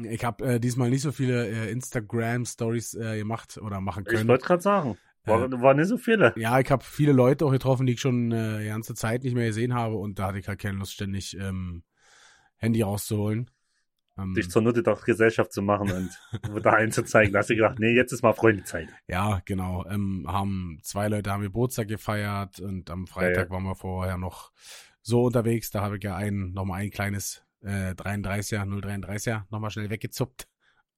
Ich 0.03 0.25
habe 0.25 0.45
äh, 0.55 0.61
diesmal 0.61 0.89
nicht 0.89 1.03
so 1.03 1.13
viele 1.13 1.47
äh, 1.47 1.71
Instagram-Stories 1.71 2.95
äh, 2.95 3.19
gemacht 3.19 3.59
oder 3.59 3.83
machen 3.83 4.05
können. 4.05 4.23
Ich 4.23 4.29
wollte 4.29 4.47
gerade 4.47 4.63
sagen, 4.63 4.97
war, 5.25 5.45
äh, 5.45 5.61
waren 5.61 5.77
nicht 5.77 5.89
so 5.89 5.99
viele. 5.99 6.33
Ja, 6.37 6.59
ich 6.59 6.71
habe 6.71 6.83
viele 6.83 7.13
Leute 7.13 7.45
auch 7.45 7.53
getroffen, 7.53 7.87
die 7.87 7.93
ich 7.93 8.01
schon 8.01 8.33
äh, 8.33 8.61
die 8.61 8.69
ganze 8.69 8.95
Zeit 8.95 9.25
nicht 9.25 9.35
mehr 9.35 9.47
gesehen 9.47 9.75
habe 9.75 9.97
und 9.97 10.19
da 10.19 10.29
hatte 10.29 10.39
ich 10.39 10.49
halt 10.49 10.61
keine 10.61 10.79
Lust, 10.79 10.95
ständig 10.95 11.37
ähm, 11.39 11.83
Handy 12.65 12.83
rauszuholen. 12.83 13.51
Ähm, 14.17 14.35
Dich 14.35 14.49
zur 14.49 14.63
Nutte 14.63 14.83
doch 14.83 15.05
Gesellschaft 15.05 15.53
zu 15.53 15.63
machen 15.63 15.91
und 15.91 16.11
da 16.65 16.73
einzuzeigen. 16.73 17.33
Da 17.33 17.41
hast 17.41 17.51
du 17.51 17.57
gedacht, 17.57 17.79
nee, 17.79 17.95
jetzt 17.95 18.13
ist 18.13 18.23
mal 18.23 18.33
Freundezeit. 18.33 18.89
Ja, 19.09 19.43
genau. 19.45 19.85
Ähm, 19.87 20.27
haben 20.29 20.79
zwei 20.83 21.09
Leute 21.09 21.31
haben 21.31 21.43
Geburtstag 21.43 21.89
gefeiert 21.89 22.61
und 22.61 22.91
am 22.91 23.07
Freitag 23.07 23.37
ja, 23.37 23.43
ja. 23.45 23.51
waren 23.51 23.65
wir 23.65 23.75
vorher 23.75 24.17
noch 24.17 24.53
so 25.03 25.25
unterwegs. 25.25 25.71
Da 25.71 25.83
habe 25.83 25.97
ich 25.97 26.05
ja 26.05 26.17
ein, 26.17 26.53
nochmal 26.53 26.83
ein 26.83 26.91
kleines 26.91 27.43
äh, 27.63 27.93
33er, 27.93 28.65
033er 28.65 29.43
nochmal 29.51 29.71
schnell 29.71 29.91
weggezuppt. 29.91 30.47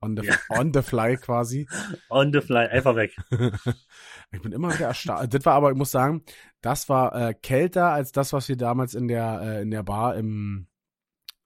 On 0.03 0.15
the, 0.15 0.27
ja. 0.27 0.35
on 0.51 0.75
the 0.75 0.83
fly 0.83 1.17
quasi. 1.17 1.67
On 2.11 2.31
the 2.31 2.43
fly, 2.43 2.67
einfach 2.67 2.97
weg. 2.97 3.17
ich 4.31 4.43
bin 4.43 4.53
immer 4.53 4.75
wieder 4.75 4.89
erstaunt. 4.89 5.33
Das 5.33 5.45
war 5.47 5.55
aber, 5.55 5.71
ich 5.71 5.77
muss 5.77 5.91
sagen, 5.91 6.23
das 6.61 6.91
war 6.91 7.15
äh, 7.15 7.35
kälter 7.35 7.93
als 7.93 8.13
das, 8.13 8.35
was 8.35 8.49
wir 8.49 8.57
damals 8.57 8.95
in 8.95 9.09
der, 9.09 9.41
äh, 9.43 9.63
in 9.63 9.71
der 9.71 9.83
Bar 9.83 10.17
im, 10.17 10.67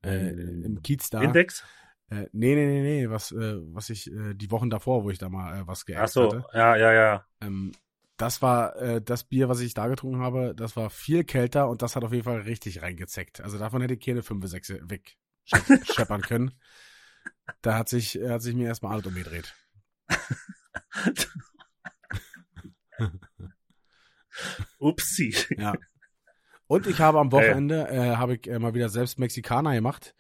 äh, 0.04 0.30
im 0.30 0.82
Kiez 0.82 1.10
da. 1.10 1.22
Index? 1.22 1.64
Äh, 2.10 2.26
nee, 2.32 2.54
nee, 2.54 2.66
nee, 2.66 2.82
nee, 2.82 3.10
was, 3.10 3.32
äh, 3.32 3.56
was 3.72 3.90
ich, 3.90 4.10
äh, 4.10 4.34
die 4.34 4.50
Wochen 4.50 4.68
davor, 4.70 5.04
wo 5.04 5.10
ich 5.10 5.18
da 5.18 5.28
mal 5.28 5.60
äh, 5.60 5.66
was 5.66 5.86
geäxt 5.86 6.02
Ach 6.02 6.08
so, 6.08 6.24
hatte. 6.24 6.44
ja, 6.54 6.76
ja, 6.76 6.92
ja. 6.92 7.26
Ähm, 7.40 7.72
das 8.16 8.42
war 8.42 8.76
äh, 8.76 9.00
das 9.00 9.24
Bier, 9.24 9.48
was 9.48 9.60
ich 9.60 9.72
da 9.74 9.86
getrunken 9.86 10.20
habe, 10.20 10.54
das 10.54 10.76
war 10.76 10.90
viel 10.90 11.24
kälter 11.24 11.68
und 11.68 11.82
das 11.82 11.96
hat 11.96 12.04
auf 12.04 12.12
jeden 12.12 12.24
Fall 12.24 12.40
richtig 12.40 12.82
reingezeckt. 12.82 13.40
Also 13.40 13.58
davon 13.58 13.80
hätte 13.80 13.94
ich 13.94 14.00
keine 14.04 14.22
5, 14.22 14.46
6 14.46 14.74
weg 14.90 15.16
scheppern 15.94 16.20
können. 16.20 16.52
Da 17.62 17.78
hat 17.78 17.88
sich, 17.88 18.16
hat 18.16 18.42
sich 18.42 18.54
mir 18.54 18.66
erstmal 18.66 18.92
alles 18.92 19.06
umgedreht. 19.06 19.54
Upsi. 24.78 25.34
Ja. 25.56 25.74
Und 26.70 26.86
ich 26.86 27.00
habe 27.00 27.18
am 27.18 27.32
Wochenende, 27.32 27.88
äh, 27.88 28.14
habe 28.14 28.36
ich 28.36 28.46
äh, 28.46 28.60
mal 28.60 28.74
wieder 28.74 28.88
selbst 28.88 29.18
Mexikaner 29.18 29.74
gemacht. 29.74 30.14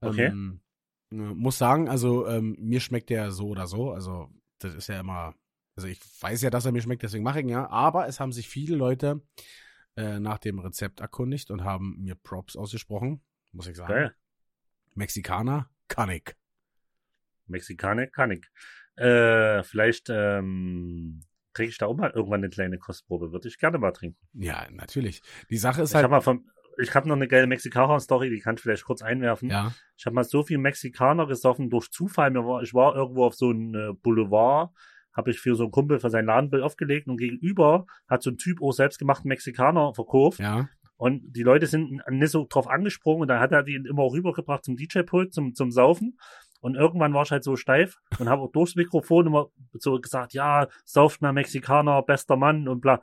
Okay. 0.00 0.24
Ähm, 0.24 0.60
äh, 1.12 1.14
muss 1.14 1.56
sagen, 1.56 1.88
also 1.88 2.26
ähm, 2.26 2.56
mir 2.58 2.80
schmeckt 2.80 3.10
der 3.10 3.30
so 3.30 3.46
oder 3.46 3.68
so. 3.68 3.92
Also 3.92 4.28
das 4.58 4.74
ist 4.74 4.88
ja 4.88 4.98
immer, 4.98 5.36
also 5.76 5.86
ich 5.86 6.00
weiß 6.20 6.42
ja, 6.42 6.50
dass 6.50 6.66
er 6.66 6.72
mir 6.72 6.82
schmeckt, 6.82 7.04
deswegen 7.04 7.22
mache 7.22 7.38
ich 7.38 7.44
ihn 7.44 7.48
ja. 7.48 7.70
Aber 7.70 8.08
es 8.08 8.18
haben 8.18 8.32
sich 8.32 8.48
viele 8.48 8.74
Leute 8.74 9.22
äh, 9.94 10.18
nach 10.18 10.38
dem 10.38 10.58
Rezept 10.58 10.98
erkundigt 10.98 11.52
und 11.52 11.62
haben 11.62 11.94
mir 12.00 12.16
Props 12.16 12.56
ausgesprochen, 12.56 13.22
muss 13.52 13.68
ich 13.68 13.76
sagen. 13.76 13.92
Geil. 13.92 14.14
Mexikaner 14.94 15.70
kann 15.86 16.10
ich. 16.10 16.34
Mexikaner 17.46 18.08
kann 18.08 18.32
ich. 18.32 18.44
Äh, 18.96 19.62
vielleicht 19.62 20.08
ähm, 20.10 21.20
trinke 21.54 21.70
ich 21.70 21.78
da 21.78 21.86
auch 21.86 21.96
mal 21.96 22.10
irgendwann 22.10 22.40
eine 22.40 22.50
kleine 22.50 22.78
Kostprobe. 22.78 23.32
Würde 23.32 23.48
ich 23.48 23.58
gerne 23.58 23.78
mal 23.78 23.92
trinken. 23.92 24.18
Ja, 24.34 24.66
natürlich. 24.70 25.22
Die 25.50 25.56
Sache 25.56 25.82
ist 25.82 25.90
Ich 25.90 25.94
halt. 25.94 26.04
habe 26.04 26.12
mal 26.12 26.20
vom, 26.20 26.48
ich 26.78 26.94
habe 26.94 27.08
noch 27.08 27.16
eine 27.16 27.28
geile 27.28 27.46
Mexikaner-Story, 27.46 28.30
die 28.30 28.40
kann 28.40 28.56
ich 28.56 28.60
vielleicht 28.60 28.84
kurz 28.84 29.00
einwerfen. 29.02 29.48
ja, 29.50 29.72
Ich 29.96 30.04
habe 30.06 30.14
mal 30.14 30.24
so 30.24 30.42
viel 30.42 30.58
Mexikaner 30.58 31.26
gesoffen 31.26 31.70
durch 31.70 31.90
Zufall. 31.90 32.30
Mir 32.30 32.44
war, 32.44 32.62
ich 32.62 32.74
war 32.74 32.94
irgendwo 32.96 33.24
auf 33.24 33.34
so 33.34 33.50
einem 33.50 33.74
äh, 33.74 33.92
Boulevard, 34.02 34.70
habe 35.12 35.30
ich 35.30 35.38
für 35.38 35.54
so 35.54 35.62
einen 35.64 35.72
Kumpel 35.72 36.00
für 36.00 36.10
sein 36.10 36.26
Ladenbild 36.26 36.62
aufgelegt 36.64 37.06
und 37.06 37.16
gegenüber 37.16 37.86
hat 38.08 38.22
so 38.22 38.30
ein 38.30 38.36
Typ 38.36 38.60
auch 38.60 38.72
selbstgemachten 38.72 39.28
Mexikaner 39.28 39.94
verkauft. 39.94 40.40
ja. 40.40 40.68
Und 40.96 41.32
die 41.36 41.42
Leute 41.42 41.66
sind 41.66 42.00
nicht 42.08 42.30
so 42.30 42.46
drauf 42.48 42.68
angesprungen 42.68 43.22
und 43.22 43.28
dann 43.28 43.40
hat 43.40 43.50
er 43.50 43.64
die 43.64 43.74
immer 43.74 44.04
rübergebracht 44.04 44.64
zum 44.64 44.76
DJ-Pult, 44.76 45.34
zum, 45.34 45.52
zum 45.52 45.72
Saufen. 45.72 46.16
Und 46.64 46.76
irgendwann 46.76 47.12
war 47.12 47.24
ich 47.24 47.30
halt 47.30 47.44
so 47.44 47.56
steif 47.56 47.98
und 48.18 48.30
habe 48.30 48.40
auch 48.40 48.50
durchs 48.50 48.74
Mikrofon 48.74 49.26
immer 49.26 49.48
so 49.74 50.00
gesagt, 50.00 50.32
ja, 50.32 50.66
sauft 50.86 51.20
Mexikaner, 51.20 52.00
bester 52.00 52.36
Mann 52.36 52.68
und 52.68 52.80
bla. 52.80 53.02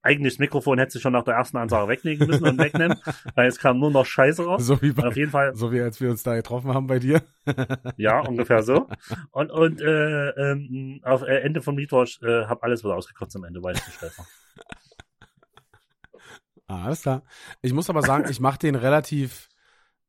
Eigentlich 0.00 0.34
das 0.34 0.38
Mikrofon 0.38 0.78
hätte 0.78 0.92
sich 0.92 1.02
schon 1.02 1.14
nach 1.14 1.24
der 1.24 1.34
ersten 1.34 1.56
Ansage 1.56 1.88
weglegen 1.88 2.28
müssen 2.28 2.46
und 2.46 2.58
wegnehmen, 2.58 3.00
weil 3.34 3.48
es 3.48 3.58
kam 3.58 3.80
nur 3.80 3.90
noch 3.90 4.06
Scheiße 4.06 4.44
raus. 4.44 4.64
So 4.64 4.80
wie 4.80 4.92
bei, 4.92 5.08
auf 5.08 5.16
jeden 5.16 5.32
Fall, 5.32 5.56
so 5.56 5.72
wie 5.72 5.80
als 5.80 6.00
wir 6.00 6.08
uns 6.08 6.22
da 6.22 6.36
getroffen 6.36 6.72
haben 6.72 6.86
bei 6.86 7.00
dir. 7.00 7.20
ja, 7.96 8.20
ungefähr 8.20 8.62
so. 8.62 8.86
Und, 9.32 9.50
und 9.50 9.80
äh, 9.80 10.28
ähm, 10.28 11.00
auf 11.02 11.22
äh, 11.22 11.40
Ende 11.40 11.62
vom 11.62 11.76
Lied 11.76 11.90
war 11.90 12.04
ich, 12.04 12.22
äh, 12.22 12.44
habe 12.44 12.62
alles 12.62 12.84
wieder 12.84 12.94
ausgekotzt 12.94 13.34
am 13.34 13.42
Ende, 13.42 13.60
weil 13.60 13.74
ich 13.74 13.82
steif 13.82 14.16
war. 14.18 14.26
Ah, 16.68 16.84
alles 16.84 17.02
klar. 17.02 17.24
Ich 17.62 17.72
muss 17.72 17.90
aber 17.90 18.02
sagen, 18.02 18.30
ich 18.30 18.38
mache 18.38 18.60
den 18.60 18.76
relativ. 18.76 19.49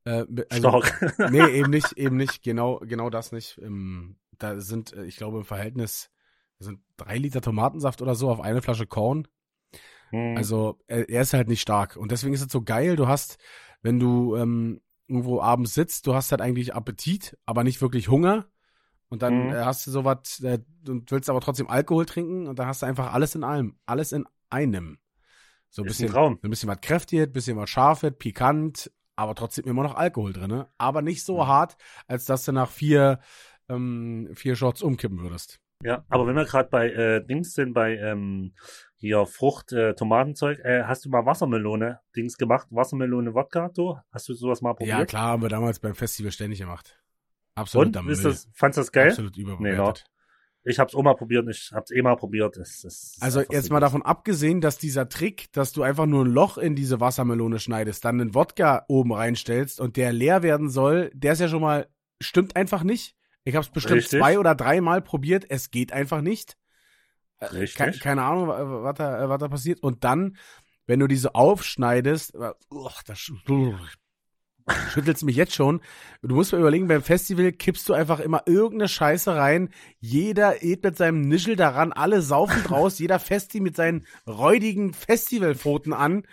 Äh, 0.05 0.25
also, 0.49 0.81
Stark. 0.81 1.17
nee, 1.31 1.45
eben 1.47 1.69
nicht, 1.69 1.93
eben 1.97 2.17
nicht. 2.17 2.43
Genau, 2.43 2.79
genau 2.79 3.09
das 3.09 3.31
nicht. 3.31 3.59
Ähm, 3.61 4.17
da 4.37 4.59
sind, 4.59 4.93
äh, 4.93 5.05
ich 5.05 5.17
glaube, 5.17 5.37
im 5.39 5.45
Verhältnis 5.45 6.09
sind 6.59 6.79
drei 6.97 7.17
Liter 7.17 7.41
Tomatensaft 7.41 8.01
oder 8.01 8.15
so 8.15 8.29
auf 8.29 8.39
eine 8.39 8.61
Flasche 8.61 8.87
Korn. 8.87 9.27
Hm. 10.09 10.35
Also 10.37 10.79
er, 10.87 11.09
er 11.09 11.21
ist 11.21 11.33
halt 11.33 11.47
nicht 11.47 11.61
stark. 11.61 11.95
Und 11.97 12.11
deswegen 12.11 12.33
ist 12.33 12.41
es 12.41 12.51
so 12.51 12.61
geil. 12.61 12.95
Du 12.95 13.07
hast, 13.07 13.37
wenn 13.81 13.99
du 13.99 14.35
ähm, 14.35 14.81
irgendwo 15.07 15.41
abends 15.41 15.73
sitzt, 15.73 16.07
du 16.07 16.13
hast 16.13 16.31
halt 16.31 16.41
eigentlich 16.41 16.73
Appetit, 16.75 17.37
aber 17.45 17.63
nicht 17.63 17.81
wirklich 17.81 18.09
Hunger. 18.09 18.47
Und 19.09 19.21
dann 19.23 19.47
Mhm. 19.47 19.53
äh, 19.53 19.63
hast 19.65 19.85
du 19.85 19.91
sowas 19.91 20.39
äh, 20.43 20.59
und 20.87 21.11
willst 21.11 21.29
aber 21.29 21.41
trotzdem 21.41 21.67
Alkohol 21.67 22.05
trinken 22.05 22.47
und 22.47 22.57
dann 22.59 22.67
hast 22.67 22.81
du 22.81 22.85
einfach 22.85 23.13
alles 23.13 23.35
in 23.35 23.43
allem. 23.43 23.77
Alles 23.85 24.11
in 24.13 24.25
einem. 24.49 24.99
So 25.69 25.81
ein 25.81 25.85
ein 25.85 25.87
bisschen, 25.87 26.09
so 26.41 26.47
ein 26.47 26.49
bisschen 26.49 26.69
was 26.69 26.81
kräftiges, 26.81 27.31
bisschen 27.31 27.57
was 27.57 27.69
scharfes, 27.69 28.11
pikant, 28.17 28.91
aber 29.15 29.35
trotzdem 29.35 29.65
immer 29.65 29.83
noch 29.83 29.95
Alkohol 29.95 30.33
drin. 30.33 30.65
Aber 30.77 31.01
nicht 31.01 31.23
so 31.23 31.37
Mhm. 31.37 31.47
hart, 31.47 31.77
als 32.07 32.25
dass 32.25 32.45
du 32.45 32.51
nach 32.51 32.69
vier, 32.69 33.19
ähm, 33.69 34.29
vier 34.35 34.55
Shots 34.55 34.81
umkippen 34.81 35.19
würdest. 35.19 35.59
Ja, 35.83 36.05
aber 36.09 36.27
wenn 36.27 36.35
wir 36.35 36.45
gerade 36.45 36.69
bei 36.69 36.89
äh, 36.91 37.25
Dings 37.25 37.53
sind, 37.53 37.73
bei 37.73 37.97
ähm, 37.97 38.53
hier 38.97 39.25
Frucht, 39.25 39.71
äh, 39.71 39.95
Tomatenzeug, 39.95 40.59
äh, 40.59 40.83
hast 40.83 41.05
du 41.05 41.09
mal 41.09 41.25
Wassermelone 41.25 41.99
Dings 42.15 42.37
gemacht? 42.37 42.67
Wassermelone 42.69 43.33
Wodka, 43.33 43.69
du? 43.69 43.97
Hast 44.11 44.29
du 44.29 44.33
sowas 44.35 44.61
mal 44.61 44.73
probiert? 44.75 44.99
Ja, 44.99 45.05
klar, 45.05 45.23
haben 45.29 45.41
wir 45.41 45.49
damals 45.49 45.79
beim 45.79 45.95
Festival 45.95 46.31
ständig 46.31 46.59
gemacht. 46.59 46.99
Absolut 47.55 47.97
Und 47.97 48.09
ist 48.09 48.23
das, 48.23 48.47
fandst 48.53 48.77
du 48.77 48.81
das 48.81 48.91
geil? 48.91 49.09
Absolut 49.09 49.37
überbewertet. 49.37 50.05
Ich 50.63 50.77
hab's 50.77 50.93
auch 50.93 51.01
mal 51.01 51.15
probiert, 51.15 51.47
ich 51.49 51.71
hab's 51.73 51.89
eh 51.91 52.01
mal 52.01 52.15
probiert. 52.15 52.55
Das, 52.57 52.81
das 52.81 53.17
Also 53.19 53.41
jetzt 53.49 53.71
mal 53.71 53.79
davon 53.79 54.03
abgesehen, 54.03 54.61
dass 54.61 54.77
dieser 54.77 55.09
Trick, 55.09 55.51
dass 55.53 55.71
du 55.71 55.81
einfach 55.81 56.05
nur 56.05 56.23
ein 56.23 56.31
Loch 56.31 56.57
in 56.59 56.75
diese 56.75 56.99
Wassermelone 56.99 57.59
schneidest, 57.59 58.05
dann 58.05 58.19
den 58.19 58.35
Wodka 58.35 58.85
oben 58.87 59.11
reinstellst 59.11 59.81
und 59.81 59.97
der 59.97 60.13
leer 60.13 60.43
werden 60.43 60.69
soll, 60.69 61.09
der 61.15 61.33
ist 61.33 61.39
ja 61.39 61.47
schon 61.47 61.61
mal, 61.61 61.87
stimmt 62.21 62.55
einfach 62.55 62.83
nicht. 62.83 63.15
Ich 63.43 63.55
habe 63.55 63.65
es 63.65 63.71
bestimmt 63.71 64.01
Richtig. 64.01 64.19
zwei 64.19 64.37
oder 64.37 64.53
dreimal 64.53 65.01
probiert, 65.01 65.45
es 65.49 65.71
geht 65.71 65.93
einfach 65.93 66.21
nicht. 66.21 66.57
Äh, 67.39 67.45
Richtig. 67.45 67.93
Ke 67.93 67.99
keine 67.99 68.21
Ahnung, 68.21 68.47
wa- 68.47 68.83
was 68.83 68.95
da, 68.95 69.29
was 69.29 69.39
da 69.39 69.47
passiert. 69.47 69.81
Und 69.81 70.03
dann, 70.03 70.37
wenn 70.85 70.99
du 70.99 71.07
diese 71.07 71.33
aufschneidest, 71.33 72.35
äh, 72.35 72.51
uch, 72.69 73.01
das 73.01 73.31
schüttelst 74.91 75.23
mich 75.23 75.35
jetzt 75.35 75.53
schon. 75.53 75.81
Du 76.21 76.35
musst 76.35 76.51
mal 76.51 76.59
überlegen, 76.59 76.87
beim 76.87 77.01
Festival 77.01 77.51
kippst 77.51 77.87
du 77.89 77.93
einfach 77.93 78.19
immer 78.19 78.43
irgendeine 78.45 78.87
Scheiße 78.89 79.35
rein. 79.35 79.69
Jeder 79.99 80.63
ed 80.63 80.83
mit 80.83 80.97
seinem 80.97 81.21
Nischel 81.21 81.55
daran, 81.55 81.91
alle 81.91 82.21
saufen 82.21 82.63
draus, 82.63 82.99
jeder 82.99 83.19
Festi 83.19 83.59
mit 83.59 83.75
seinen 83.75 84.05
räudigen 84.27 84.93
Festivalpfoten 84.93 85.93
an, 85.93 86.23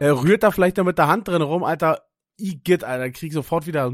äh, 0.00 0.06
rührt 0.08 0.42
da 0.42 0.50
vielleicht 0.50 0.76
noch 0.76 0.84
mit 0.84 0.98
der 0.98 1.08
Hand 1.08 1.28
drin 1.28 1.42
rum, 1.42 1.64
Alter. 1.64 2.02
Igitt, 2.40 2.84
Alter, 2.84 3.10
krieg 3.10 3.32
sofort 3.32 3.66
wieder 3.66 3.90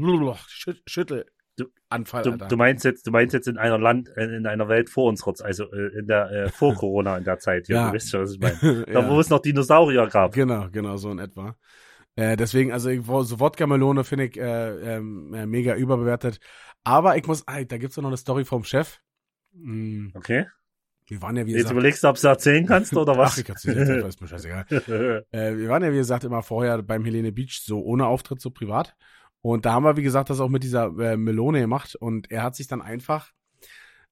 Schüt 0.47 0.81
Schüttel. 0.85 1.25
Du- 1.57 1.65
Anfall, 1.89 2.23
Du, 2.23 2.31
du 2.37 2.57
meinst 2.57 2.83
jetzt, 2.83 3.07
du 3.07 3.11
meinst 3.11 3.33
jetzt 3.33 3.47
in 3.47 3.57
einer 3.57 3.77
Land, 3.79 4.09
äh, 4.17 4.25
in 4.25 4.45
einer 4.45 4.67
Welt 4.67 4.89
vor 4.89 5.07
uns, 5.07 5.23
also 5.41 5.63
äh, 5.71 5.97
in 5.99 6.05
der 6.05 6.29
äh, 6.31 6.49
vor 6.49 6.73
Corona 6.75 7.17
in 7.17 7.23
der 7.23 7.39
Zeit. 7.39 7.67
Ja, 7.69 7.75
Ja. 7.75 7.87
Du 7.87 7.93
wisst 7.93 8.09
schon, 8.11 8.21
was 8.21 8.33
ich 8.33 8.39
meine. 8.61 8.85
Da 8.85 8.99
Ja. 9.01 9.09
wo 9.09 9.19
es 9.19 9.29
noch 9.29 9.39
Dinosaurier 9.39 10.07
gab. 10.07 10.33
Genau, 10.33 10.67
genau, 10.71 10.97
so 10.97 11.09
in 11.11 11.19
etwa. 11.19 11.55
Äh, 12.15 12.37
deswegen, 12.37 12.71
also 12.71 12.89
ich, 12.89 13.05
so 13.05 13.39
Wodka-Melone 13.39 14.03
finde 14.03 14.25
ich 14.25 14.37
äh, 14.37 14.95
ähm, 14.95 15.33
äh, 15.33 15.45
mega 15.45 15.75
überbewertet. 15.75 16.39
Aber 16.83 17.17
ich 17.17 17.25
muss, 17.25 17.47
ah, 17.47 17.63
da 17.63 17.77
gibt's 17.77 17.95
doch 17.95 18.01
noch 18.01 18.09
eine 18.09 18.17
Story 18.17 18.45
vom 18.45 18.63
Chef. 18.63 18.99
Hm, 19.53 20.11
Okay. 20.15 20.45
wir 21.07 21.21
waren 21.21 21.35
ja, 21.35 21.45
wie 21.45 21.51
Jetzt 21.51 21.57
gesagt, 21.63 21.73
überlegst 21.73 22.03
du, 22.03 22.07
ob 22.07 22.19
du 22.19 22.27
erzählen 22.27 22.65
kannst 22.65 22.95
oder 22.95 23.13
Ach, 23.15 23.17
was? 23.17 23.37
ich 23.37 23.47
erzähl 23.49 23.77
jetzt 23.77 23.89
einfach, 23.89 24.07
ist 24.07 24.21
mir 24.21 24.27
scheißegal. 24.27 24.65
Äh, 25.31 25.57
wir 25.57 25.69
waren 25.69 25.83
ja, 25.83 25.91
wie 25.91 25.97
gesagt, 25.97 26.23
immer 26.23 26.41
vorher 26.43 26.81
beim 26.81 27.03
Helene 27.03 27.31
Beach 27.31 27.61
so 27.63 27.81
ohne 27.83 28.07
Auftritt, 28.07 28.41
so 28.41 28.49
privat. 28.51 28.95
Und 29.41 29.65
da 29.65 29.73
haben 29.73 29.83
wir, 29.83 29.97
wie 29.97 30.03
gesagt, 30.03 30.29
das 30.29 30.39
auch 30.39 30.49
mit 30.49 30.63
dieser 30.63 30.85
äh, 30.97 31.17
Melone 31.17 31.59
gemacht. 31.59 31.95
Und 31.95 32.31
er 32.31 32.43
hat 32.43 32.55
sich 32.55 32.67
dann 32.67 32.81
einfach, 32.81 33.31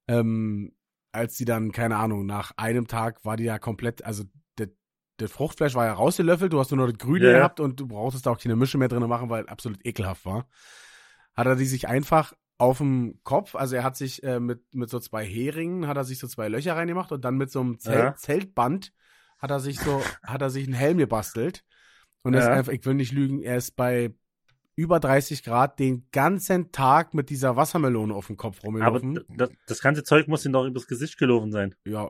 ähm, 0.07 0.73
als 1.11 1.35
die 1.37 1.45
dann, 1.45 1.71
keine 1.71 1.97
Ahnung, 1.97 2.25
nach 2.25 2.51
einem 2.57 2.87
Tag 2.87 3.23
war 3.23 3.37
die 3.37 3.45
ja 3.45 3.59
komplett, 3.59 4.03
also 4.03 4.23
das, 5.17 5.31
Fruchtfleisch 5.31 5.75
war 5.75 5.85
ja 5.85 5.93
rausgelöffelt, 5.93 6.51
du 6.53 6.59
hast 6.59 6.71
nur 6.71 6.85
noch 6.85 6.91
das 6.91 6.97
Grüne 6.99 7.25
Ja, 7.25 7.31
ja. 7.31 7.37
gehabt 7.39 7.59
und 7.59 7.79
du 7.79 7.87
brauchtest 7.87 8.25
da 8.25 8.31
auch 8.31 8.39
keine 8.39 8.55
Mische 8.55 8.77
mehr 8.77 8.87
drin 8.87 9.07
machen, 9.07 9.29
weil 9.29 9.47
absolut 9.47 9.85
ekelhaft 9.85 10.25
war. 10.25 10.47
Hat 11.33 11.45
er 11.47 11.55
die 11.55 11.65
sich 11.65 11.87
einfach 11.87 12.33
auf 12.57 12.77
dem 12.77 13.19
Kopf, 13.23 13.55
also 13.55 13.75
er 13.75 13.83
hat 13.83 13.97
sich 13.97 14.23
äh, 14.23 14.39
mit, 14.39 14.73
mit 14.73 14.89
so 14.89 14.99
zwei 14.99 15.25
Heringen, 15.25 15.87
hat 15.87 15.97
er 15.97 16.03
sich 16.03 16.19
so 16.19 16.27
zwei 16.27 16.47
Löcher 16.47 16.75
reingemacht 16.75 17.11
und 17.11 17.25
dann 17.25 17.35
mit 17.37 17.51
so 17.51 17.59
einem 17.59 17.79
Zelt, 17.79 17.97
Ja. 17.99 18.15
Zeltband 18.15 18.93
hat 19.39 19.51
er 19.51 19.59
sich 19.59 19.79
so, 19.79 20.01
hat 20.23 20.41
er 20.41 20.49
sich 20.49 20.65
einen 20.65 20.75
Helm 20.75 20.97
gebastelt. 20.97 21.63
Und 22.21 22.33
er 22.35 22.39
ist 22.41 22.45
Ja. 22.47 22.53
einfach, 22.53 22.71
ich 22.71 22.85
will 22.85 22.93
nicht 22.93 23.11
lügen, 23.11 23.41
er 23.41 23.57
ist 23.57 23.75
bei 23.75 24.13
über 24.75 24.99
30 24.99 25.43
Grad 25.43 25.77
den 25.79 26.07
ganzen 26.11 26.71
Tag 26.71 27.13
mit 27.13 27.29
dieser 27.29 27.55
Wassermelone 27.55 28.13
auf 28.13 28.27
dem 28.27 28.37
Kopf 28.37 28.57
Aber 28.59 28.65
rumgelaufen. 28.67 29.15
d- 29.15 29.21
das, 29.37 29.49
das 29.67 29.81
ganze 29.81 30.03
Zeug 30.03 30.27
muss 30.27 30.45
ihm 30.45 30.53
doch 30.53 30.65
übers 30.65 30.87
Gesicht 30.87 31.17
gelaufen 31.17 31.51
sein. 31.51 31.75
ja, 31.85 32.09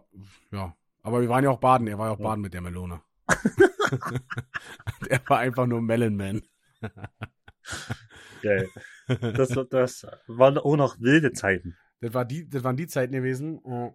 ja. 0.52 0.76
Aber 1.04 1.22
wir 1.22 1.30
waren 1.30 1.44
ja 1.44 1.50
auch 1.50 1.60
baden, 1.60 1.88
er 1.88 1.98
war 1.98 2.08
ja 2.08 2.14
auch 2.14 2.20
baden 2.20 2.42
mit 2.42 2.54
der 2.54 2.62
Melone. 2.62 3.02
er 5.10 5.22
war 5.28 5.40
einfach 5.40 5.68
nur 5.68 5.82
Melon 5.82 6.16
Man. 6.16 6.42
Geil. 8.42 8.70
Das, 9.08 9.50
das 9.70 10.08
waren 10.28 10.58
auch 10.58 10.76
noch 10.76 11.00
wilde 11.00 11.34
Zeiten. 11.34 11.78
Das, 12.00 12.14
war 12.14 12.26
die, 12.26 12.50
das 12.50 12.64
waren 12.64 12.78
die 12.78 12.88
Zeiten 12.88 13.14
gewesen, 13.14 13.60
äh, 13.66 13.92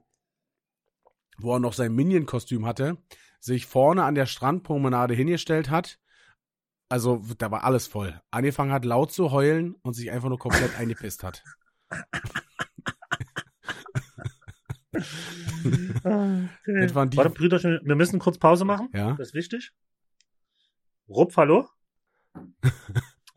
wo 1.39 1.55
er 1.55 1.61
noch 1.61 1.73
sein 1.73 1.95
Minion-Kostüm 1.95 2.67
hatte, 2.67 2.99
sich 3.41 3.67
vorne 3.67 4.05
an 4.05 4.15
der 4.15 4.27
Strandpromenade 4.27 5.15
hingestellt 5.15 5.71
hat. 5.71 5.99
Also, 6.91 7.23
da 7.37 7.51
war 7.51 7.65
alles 7.65 7.87
voll. 7.87 8.21
Angefangen 8.31 8.73
hat 8.73 8.85
laut 8.85 9.13
zu 9.13 9.31
heulen 9.31 9.75
und 9.83 9.95
sich 9.95 10.11
einfach 10.11 10.29
nur 10.29 10.39
komplett 10.39 10.79
eingepisst 10.79 11.23
hat. 11.23 11.43
Waren 16.03 17.11
die- 17.11 17.17
Warte, 17.17 17.31
Brüderchen, 17.31 17.81
wir 17.85 17.95
müssen 17.95 18.19
kurz 18.19 18.39
Pause 18.39 18.65
machen. 18.65 18.89
Ja. 18.95 19.13
Das 19.13 19.29
ist 19.29 19.35
wichtig. 19.35 19.73
Rupf, 21.09 21.37
hallo? 21.37 21.67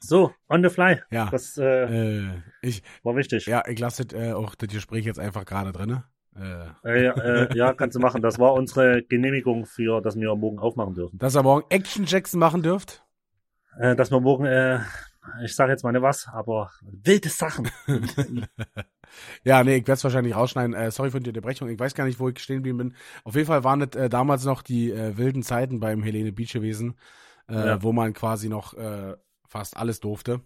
So, 0.03 0.33
on 0.49 0.63
the 0.63 0.69
fly. 0.69 0.99
Ja. 1.11 1.29
Das 1.29 1.57
äh, 1.59 2.23
Äh, 2.23 2.41
ich, 2.63 2.81
war 3.03 3.15
wichtig. 3.15 3.45
ja, 3.45 3.63
ich 3.67 3.77
lasse 3.77 4.03
das, 4.03 4.19
äh, 4.19 4.33
auch 4.33 4.55
das 4.55 4.69
Gespräch 4.69 5.05
jetzt 5.05 5.19
einfach 5.19 5.45
gerade 5.45 5.71
drin. 5.71 6.01
Äh, 6.35 6.69
Äh, 6.83 7.03
ja, 7.05 7.13
äh, 7.13 7.55
ja, 7.55 7.73
kannst 7.73 7.95
du 7.95 7.99
machen. 7.99 8.21
Das 8.23 8.39
war 8.39 8.53
unsere 8.53 9.03
Genehmigung 9.03 9.67
für, 9.67 10.01
dass 10.01 10.15
wir 10.17 10.33
morgen 10.35 10.57
aufmachen 10.57 10.95
dürfen. 10.95 11.19
dass 11.19 11.35
ihr 11.35 11.43
morgen 11.43 11.65
Action 11.69 12.05
Jackson 12.07 12.39
machen 12.39 12.63
dürft. 12.63 13.05
Äh, 13.79 13.95
dass 13.95 14.09
wir 14.09 14.19
morgen, 14.19 14.45
äh, 14.45 14.79
ich 15.43 15.55
sage 15.55 15.71
jetzt 15.71 15.83
mal 15.83 15.91
nicht 15.91 16.01
was, 16.01 16.27
aber 16.27 16.71
wilde 16.81 17.29
Sachen. 17.29 17.69
Ja, 19.43 19.61
nee, 19.61 19.75
ich 19.75 19.81
werde 19.81 19.97
es 19.97 20.03
wahrscheinlich 20.05 20.35
rausschneiden. 20.35 20.73
Äh, 20.73 20.89
sorry 20.89 21.11
für 21.11 21.19
die 21.19 21.31
Unterbrechung. 21.31 21.67
Ich 21.67 21.77
weiß 21.77 21.95
gar 21.95 22.05
nicht, 22.05 22.17
wo 22.21 22.29
ich 22.29 22.39
stehen 22.39 22.59
geblieben 22.59 22.77
bin. 22.77 22.95
Auf 23.25 23.35
jeden 23.35 23.47
Fall 23.47 23.65
waren 23.65 23.81
das 23.81 24.01
äh, 24.01 24.07
damals 24.07 24.45
noch 24.45 24.61
die 24.61 24.89
äh, 24.89 25.17
wilden 25.17 25.43
Zeiten 25.43 25.81
beim 25.81 26.01
Helene 26.01 26.31
Beach 26.31 26.53
gewesen. 26.53 26.95
äh, 27.49 27.67
ja. 27.67 27.83
wo 27.83 27.91
man 27.91 28.13
quasi 28.13 28.49
noch 28.49 28.73
äh, 28.73 29.15
fast 29.47 29.75
alles 29.77 29.99
durfte. 29.99 30.41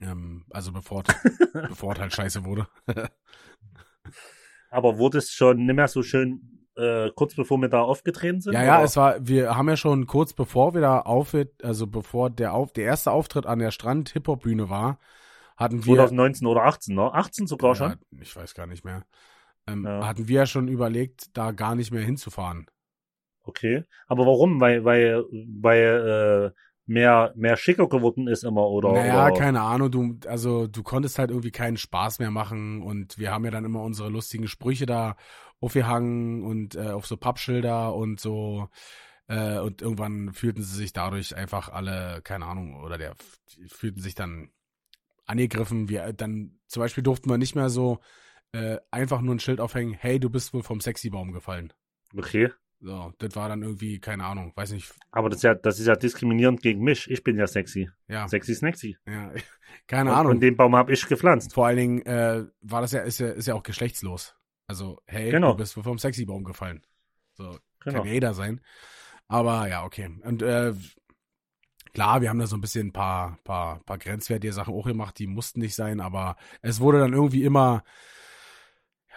Ähm, 0.00 0.44
also 0.50 0.72
bevor, 0.72 1.02
bevor 1.52 1.96
halt 1.96 2.12
scheiße 2.12 2.44
wurde. 2.44 2.68
Aber 4.70 4.98
wurde 4.98 5.18
es 5.18 5.30
schon 5.30 5.66
nicht 5.66 5.76
mehr 5.76 5.88
so 5.88 6.02
schön 6.02 6.53
äh, 6.76 7.10
kurz 7.14 7.34
bevor 7.34 7.58
wir 7.60 7.68
da 7.68 7.82
aufgetreten 7.82 8.40
sind? 8.40 8.52
Ja, 8.52 8.60
oder? 8.60 8.66
ja, 8.66 8.82
es 8.82 8.96
war, 8.96 9.26
wir 9.26 9.56
haben 9.56 9.68
ja 9.68 9.76
schon 9.76 10.06
kurz 10.06 10.32
bevor 10.32 10.74
wir 10.74 10.80
da 10.80 11.00
auf, 11.00 11.36
also 11.62 11.86
bevor 11.86 12.30
der 12.30 12.54
auf, 12.54 12.72
der 12.72 12.84
erste 12.84 13.10
Auftritt 13.10 13.46
an 13.46 13.58
der 13.58 13.70
Strand 13.70 14.10
Hip 14.10 14.28
Hop 14.28 14.42
Bühne 14.42 14.70
war, 14.70 14.98
hatten 15.56 15.84
wir 15.84 15.94
2019 15.94 16.46
oder 16.46 16.64
18, 16.64 16.94
ne? 16.94 17.12
18 17.12 17.46
sogar 17.46 17.70
ja, 17.70 17.74
schon. 17.76 17.94
Ich 18.20 18.34
weiß 18.34 18.54
gar 18.54 18.66
nicht 18.66 18.84
mehr. 18.84 19.04
Ähm, 19.66 19.84
ja. 19.84 20.06
Hatten 20.06 20.28
wir 20.28 20.40
ja 20.40 20.46
schon 20.46 20.68
überlegt, 20.68 21.36
da 21.36 21.52
gar 21.52 21.74
nicht 21.74 21.92
mehr 21.92 22.02
hinzufahren. 22.02 22.66
Okay, 23.42 23.84
aber 24.06 24.26
warum? 24.26 24.60
Weil 24.60 24.84
weil 24.84 25.24
weil 25.30 26.52
äh, 26.54 26.60
mehr 26.86 27.32
mehr 27.36 27.56
schicker 27.56 27.88
geworden 27.88 28.26
ist 28.26 28.42
immer 28.42 28.68
oder? 28.68 28.92
Naja, 28.92 29.26
oder? 29.26 29.38
keine 29.38 29.60
Ahnung. 29.60 29.90
Du 29.90 30.18
also 30.26 30.66
du 30.66 30.82
konntest 30.82 31.18
halt 31.18 31.30
irgendwie 31.30 31.50
keinen 31.50 31.76
Spaß 31.76 32.18
mehr 32.18 32.30
machen 32.30 32.82
und 32.82 33.18
wir 33.18 33.30
haben 33.30 33.44
ja 33.44 33.50
dann 33.50 33.64
immer 33.64 33.82
unsere 33.82 34.08
lustigen 34.08 34.48
Sprüche 34.48 34.86
da 34.86 35.16
aufgehangen 35.64 36.42
und 36.42 36.74
äh, 36.76 36.90
auf 36.90 37.06
so 37.06 37.16
Pappschilder 37.16 37.94
und 37.94 38.20
so. 38.20 38.68
Äh, 39.26 39.58
und 39.58 39.80
irgendwann 39.80 40.32
fühlten 40.34 40.62
sie 40.62 40.76
sich 40.76 40.92
dadurch 40.92 41.34
einfach 41.34 41.70
alle, 41.70 42.20
keine 42.22 42.46
Ahnung, 42.46 42.82
oder 42.82 42.98
der 42.98 43.14
fühlten 43.68 44.00
sich 44.00 44.14
dann 44.14 44.50
angegriffen. 45.24 45.88
Wir 45.88 46.12
dann 46.12 46.58
zum 46.66 46.80
Beispiel 46.80 47.02
durften 47.02 47.30
wir 47.30 47.38
nicht 47.38 47.54
mehr 47.54 47.70
so 47.70 48.00
äh, 48.52 48.78
einfach 48.90 49.20
nur 49.20 49.34
ein 49.34 49.40
Schild 49.40 49.60
aufhängen, 49.60 49.94
hey, 49.94 50.20
du 50.20 50.30
bist 50.30 50.52
wohl 50.52 50.62
vom 50.62 50.80
Sexybaum 50.80 51.32
gefallen. 51.32 51.72
Okay. 52.16 52.50
So, 52.80 53.14
das 53.18 53.34
war 53.34 53.48
dann 53.48 53.62
irgendwie, 53.62 53.98
keine 53.98 54.24
Ahnung, 54.24 54.52
weiß 54.54 54.72
nicht. 54.72 54.92
Aber 55.10 55.30
das 55.30 55.38
ist 55.38 55.42
ja, 55.44 55.54
das 55.54 55.80
ist 55.80 55.86
ja 55.86 55.96
diskriminierend 55.96 56.60
gegen 56.60 56.82
mich. 56.82 57.10
Ich 57.10 57.24
bin 57.24 57.38
ja 57.38 57.46
sexy. 57.46 57.90
Ja. 58.08 58.28
Sexy 58.28 58.54
Snacksy. 58.54 58.98
Ja, 59.06 59.32
keine 59.86 60.12
Ahnung. 60.12 60.32
Und 60.32 60.40
den 60.40 60.56
Baum 60.56 60.76
habe 60.76 60.92
ich 60.92 61.06
gepflanzt. 61.06 61.54
Vor 61.54 61.66
allen 61.66 61.78
Dingen 61.78 62.02
äh, 62.02 62.44
war 62.60 62.82
das 62.82 62.92
ja 62.92 63.00
ist, 63.00 63.20
ja, 63.20 63.30
ist 63.30 63.46
ja 63.46 63.54
auch 63.54 63.62
geschlechtslos. 63.62 64.36
Also, 64.66 65.00
hey, 65.06 65.30
genau. 65.30 65.52
du 65.52 65.58
bist 65.58 65.76
wohl 65.76 65.82
vom 65.82 65.98
Sexybaum 65.98 66.44
gefallen. 66.44 66.82
So, 67.34 67.58
genau. 67.80 68.02
kann 68.02 68.08
jeder 68.08 68.34
sein. 68.34 68.60
Aber 69.28 69.68
ja, 69.68 69.84
okay. 69.84 70.10
Und 70.22 70.42
äh, 70.42 70.74
Klar, 71.94 72.20
wir 72.20 72.28
haben 72.28 72.40
da 72.40 72.48
so 72.48 72.56
ein 72.56 72.60
bisschen 72.60 72.88
ein 72.88 72.92
paar, 72.92 73.38
paar, 73.44 73.78
paar 73.84 73.98
grenzwertige 73.98 74.52
Sachen 74.52 74.74
auch 74.74 74.84
gemacht, 74.84 75.16
die 75.16 75.28
mussten 75.28 75.60
nicht 75.60 75.76
sein, 75.76 76.00
aber 76.00 76.36
es 76.60 76.80
wurde 76.80 76.98
dann 76.98 77.12
irgendwie 77.12 77.44
immer, 77.44 77.84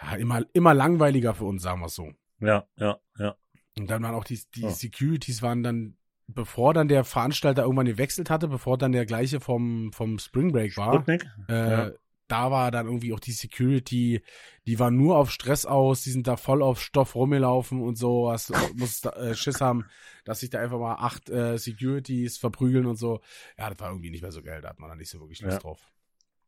ja, 0.00 0.14
immer, 0.14 0.42
immer 0.52 0.74
langweiliger 0.74 1.34
für 1.34 1.44
uns, 1.44 1.62
sagen 1.62 1.80
wir 1.80 1.86
es 1.86 1.96
so. 1.96 2.12
Ja, 2.38 2.68
ja, 2.76 2.98
ja. 3.18 3.34
Und 3.76 3.90
dann 3.90 4.04
waren 4.04 4.14
auch 4.14 4.22
die, 4.22 4.40
die 4.54 4.62
ja. 4.62 4.70
Securities 4.70 5.42
waren 5.42 5.64
dann, 5.64 5.96
bevor 6.28 6.72
dann 6.72 6.86
der 6.86 7.02
Veranstalter 7.02 7.62
irgendwann 7.62 7.86
gewechselt 7.86 8.30
hatte, 8.30 8.46
bevor 8.46 8.78
dann 8.78 8.92
der 8.92 9.06
gleiche 9.06 9.40
vom, 9.40 9.92
vom 9.92 10.20
Spring 10.20 10.52
Break 10.52 10.76
war. 10.76 11.04
Äh, 11.48 11.70
ja 11.70 11.90
da 12.28 12.50
war 12.50 12.70
dann 12.70 12.86
irgendwie 12.86 13.12
auch 13.12 13.20
die 13.20 13.32
Security, 13.32 14.22
die 14.66 14.78
war 14.78 14.90
nur 14.90 15.16
auf 15.16 15.30
Stress 15.30 15.66
aus, 15.66 16.02
die 16.02 16.10
sind 16.10 16.26
da 16.26 16.36
voll 16.36 16.62
auf 16.62 16.80
Stoff 16.80 17.14
rumgelaufen 17.14 17.80
und 17.80 17.96
so, 17.96 18.30
hast, 18.30 18.52
musst 18.76 19.06
äh, 19.06 19.34
Schiss 19.34 19.60
haben, 19.60 19.86
dass 20.24 20.40
sich 20.40 20.50
da 20.50 20.60
einfach 20.60 20.78
mal 20.78 20.96
acht 20.96 21.30
äh, 21.30 21.56
Securities 21.56 22.38
verprügeln 22.38 22.86
und 22.86 22.96
so. 22.96 23.20
Ja, 23.56 23.70
das 23.70 23.80
war 23.80 23.90
irgendwie 23.90 24.10
nicht 24.10 24.22
mehr 24.22 24.32
so 24.32 24.42
geil, 24.42 24.60
da 24.60 24.68
hat 24.68 24.78
man 24.78 24.90
da 24.90 24.96
nicht 24.96 25.10
so 25.10 25.20
wirklich 25.20 25.40
Lust 25.40 25.54
ja. 25.54 25.60
drauf. 25.60 25.80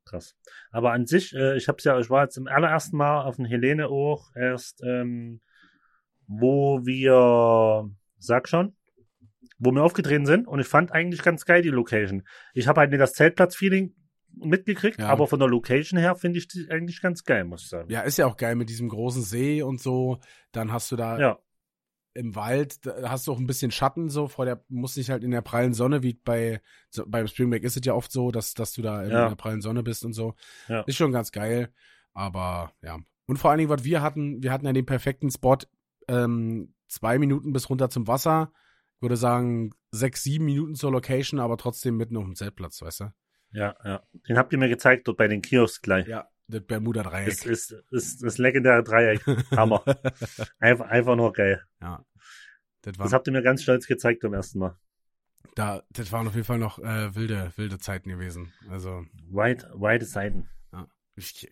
Krass. 0.04 0.37
Aber 0.70 0.92
an 0.92 1.06
sich, 1.06 1.34
äh, 1.34 1.56
ich 1.56 1.68
hab's 1.68 1.84
ja, 1.84 1.99
ich 1.99 2.10
war 2.10 2.25
jetzt 2.25 2.37
im 2.37 2.46
allerersten 2.46 2.96
Mal 2.96 3.25
auf 3.25 3.37
den 3.37 3.44
Helene 3.44 3.88
auch 3.88 4.34
erst, 4.34 4.82
ähm, 4.82 5.40
wo 6.26 6.84
wir, 6.84 7.90
sag 8.18 8.49
schon, 8.49 8.76
wo 9.58 9.72
wir 9.72 9.82
aufgetreten 9.82 10.26
sind 10.26 10.49
und 10.49 10.58
ich 10.58 10.66
fand 10.66 10.90
eigentlich 10.92 11.22
ganz 11.22 11.44
geil 11.44 11.62
die 11.62 11.68
Location. 11.68 12.26
Ich 12.54 12.66
habe 12.66 12.80
halt 12.80 12.90
nicht 12.90 13.00
das 13.00 13.12
Zeltplatz-Feeling 13.12 13.94
mitgekriegt, 14.34 15.00
ja. 15.00 15.08
aber 15.08 15.26
von 15.26 15.38
der 15.38 15.49
Location 15.49 15.99
her 15.99 16.14
finde 16.14 16.38
ich 16.38 16.49
die 16.49 16.68
eigentlich 16.70 17.02
ganz 17.02 17.25
geil, 17.25 17.44
muss 17.44 17.62
ich 17.62 17.68
sagen. 17.68 17.90
Ja, 17.90 18.00
ist 18.02 18.18
ja 18.18 18.26
auch 18.26 18.37
geil 18.37 18.54
mit 18.54 18.68
diesem 18.68 18.88
großen 18.88 19.22
See 19.22 19.62
und 19.62 19.80
so. 19.80 20.18
Dann 20.52 20.72
hast 20.72 20.90
du 20.92 20.96
da 20.96 21.18
ja. 21.18 21.38
im 22.14 22.34
Wald, 22.34 22.87
da 22.87 23.10
hast 23.10 23.26
du 23.26 23.32
auch 23.32 23.38
ein 23.38 23.46
bisschen 23.46 23.70
Schatten 23.70 24.08
so 24.08 24.28
vor 24.28 24.44
der, 24.44 24.64
muss 24.68 24.96
nicht 24.96 25.11
halt 25.11 25.24
in 25.24 25.31
der 25.31 25.42
prallen 25.42 25.74
Sonne, 25.74 26.02
wie 26.02 26.14
bei 26.14 26.61
so, 26.88 27.05
beim 27.07 27.26
Springback 27.26 27.64
ist 27.64 27.76
es 27.76 27.85
ja 27.85 27.94
oft 27.94 28.12
so, 28.12 28.31
dass, 28.31 28.55
dass 28.55 28.72
du 28.72 28.83
da 28.83 29.02
in, 29.02 29.11
ja. 29.11 29.28
der 29.28 29.37
prallen 29.37 29.61
Sonne 29.61 29.83
bist 29.83 30.05
und 30.05 30.12
so. 30.12 30.35
Ist 30.87 30.96
schon 30.96 31.12
ganz 31.12 31.33
geil. 31.33 31.72
Aber 32.12 32.72
ja. 32.83 32.98
Und 33.26 33.37
vor 33.38 33.50
allen 33.50 33.59
Dingen, 33.59 33.70
was 33.70 33.85
wir 33.85 34.02
hatten, 34.02 34.42
wir 34.42 34.52
hatten 34.52 34.66
ja 34.66 34.72
den 34.72 34.87
perfekten 34.87 35.31
Spot, 35.31 35.59
ähm, 36.09 36.74
zwei 36.88 37.18
Minuten 37.18 37.52
bis 37.52 37.70
runter 37.70 37.88
zum 37.88 38.07
Wasser. 38.09 38.52
Ich 38.96 39.02
würde 39.02 39.16
sagen, 39.16 39.72
sechs, 39.92 40.22
sieben 40.24 40.44
Minuten 40.44 40.74
zur 40.74 40.92
Location, 40.92 41.40
aber 41.40 41.57
trotzdem 41.57 41.96
mitten 41.96 42.16
auf 42.16 42.24
dem 42.24 42.35
Zeltplatz, 42.35 42.83
weißt 42.83 43.00
du? 43.00 43.12
Ja, 43.52 43.74
ja. 43.84 44.02
Den 44.28 44.38
habt 44.38 44.52
ihr 44.52 44.58
mir 44.58 44.68
gezeigt 44.68 45.08
dort 45.08 45.18
bei 45.18 45.28
den 45.28 45.42
Kiosks 45.42 45.82
gleich. 45.82 46.06
Ja, 46.06 46.28
das 46.50 46.62
Bermuda-Dreieck. 46.62 47.26
Das 47.26 47.46
ist, 47.46 47.74
ist 47.90 48.22
das 48.22 48.38
legendäre 48.38 48.82
Dreieck. 48.82 49.24
Hammer. 49.56 49.82
einfach, 50.58 50.86
einfach 50.86 51.16
nur 51.16 51.32
geil. 51.32 51.62
Ja. 51.80 52.04
Das, 52.82 52.98
war, 52.98 53.06
das 53.06 53.12
habt 53.12 53.26
ihr 53.26 53.32
mir 53.32 53.42
ganz 53.42 53.62
stolz 53.62 53.86
gezeigt 53.86 54.20
beim 54.20 54.34
ersten 54.34 54.58
Mal. 54.58 54.76
Da, 55.54 55.82
das 55.90 56.12
waren 56.12 56.26
auf 56.26 56.34
jeden 56.34 56.46
Fall 56.46 56.58
noch 56.58 56.78
äh, 56.78 57.14
wilde, 57.14 57.52
wilde 57.56 57.78
Zeiten 57.78 58.08
gewesen. 58.08 58.52
Also. 58.68 59.04
Weit, 59.30 59.66
weite 59.72 60.06
Zeiten. 60.06 60.48
Ja. 60.72 60.86
Ich, 61.16 61.48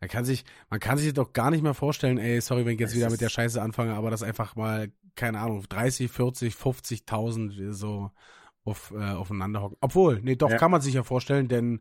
man 0.00 0.10
kann 0.10 0.24
sich, 0.24 0.44
man 0.70 0.80
kann 0.80 0.98
sich 0.98 1.12
doch 1.14 1.32
gar 1.32 1.50
nicht 1.50 1.62
mehr 1.62 1.74
vorstellen, 1.74 2.18
ey, 2.18 2.40
sorry, 2.40 2.64
wenn 2.64 2.74
ich 2.74 2.80
jetzt 2.80 2.90
das 2.90 2.96
wieder 2.96 3.10
mit 3.10 3.20
der 3.20 3.28
Scheiße 3.28 3.60
anfange, 3.60 3.94
aber 3.94 4.10
das 4.10 4.22
einfach 4.22 4.56
mal, 4.56 4.92
keine 5.14 5.38
Ahnung, 5.40 5.64
30, 5.68 6.10
40, 6.10 6.54
50.000 6.54 7.72
so 7.72 8.10
auf, 8.68 8.92
äh, 8.96 9.12
aufeinander 9.12 9.62
hocken. 9.62 9.76
Obwohl, 9.80 10.20
nee, 10.22 10.36
doch, 10.36 10.50
ja. 10.50 10.56
kann 10.56 10.70
man 10.70 10.80
sich 10.80 10.94
ja 10.94 11.02
vorstellen, 11.02 11.48
denn 11.48 11.80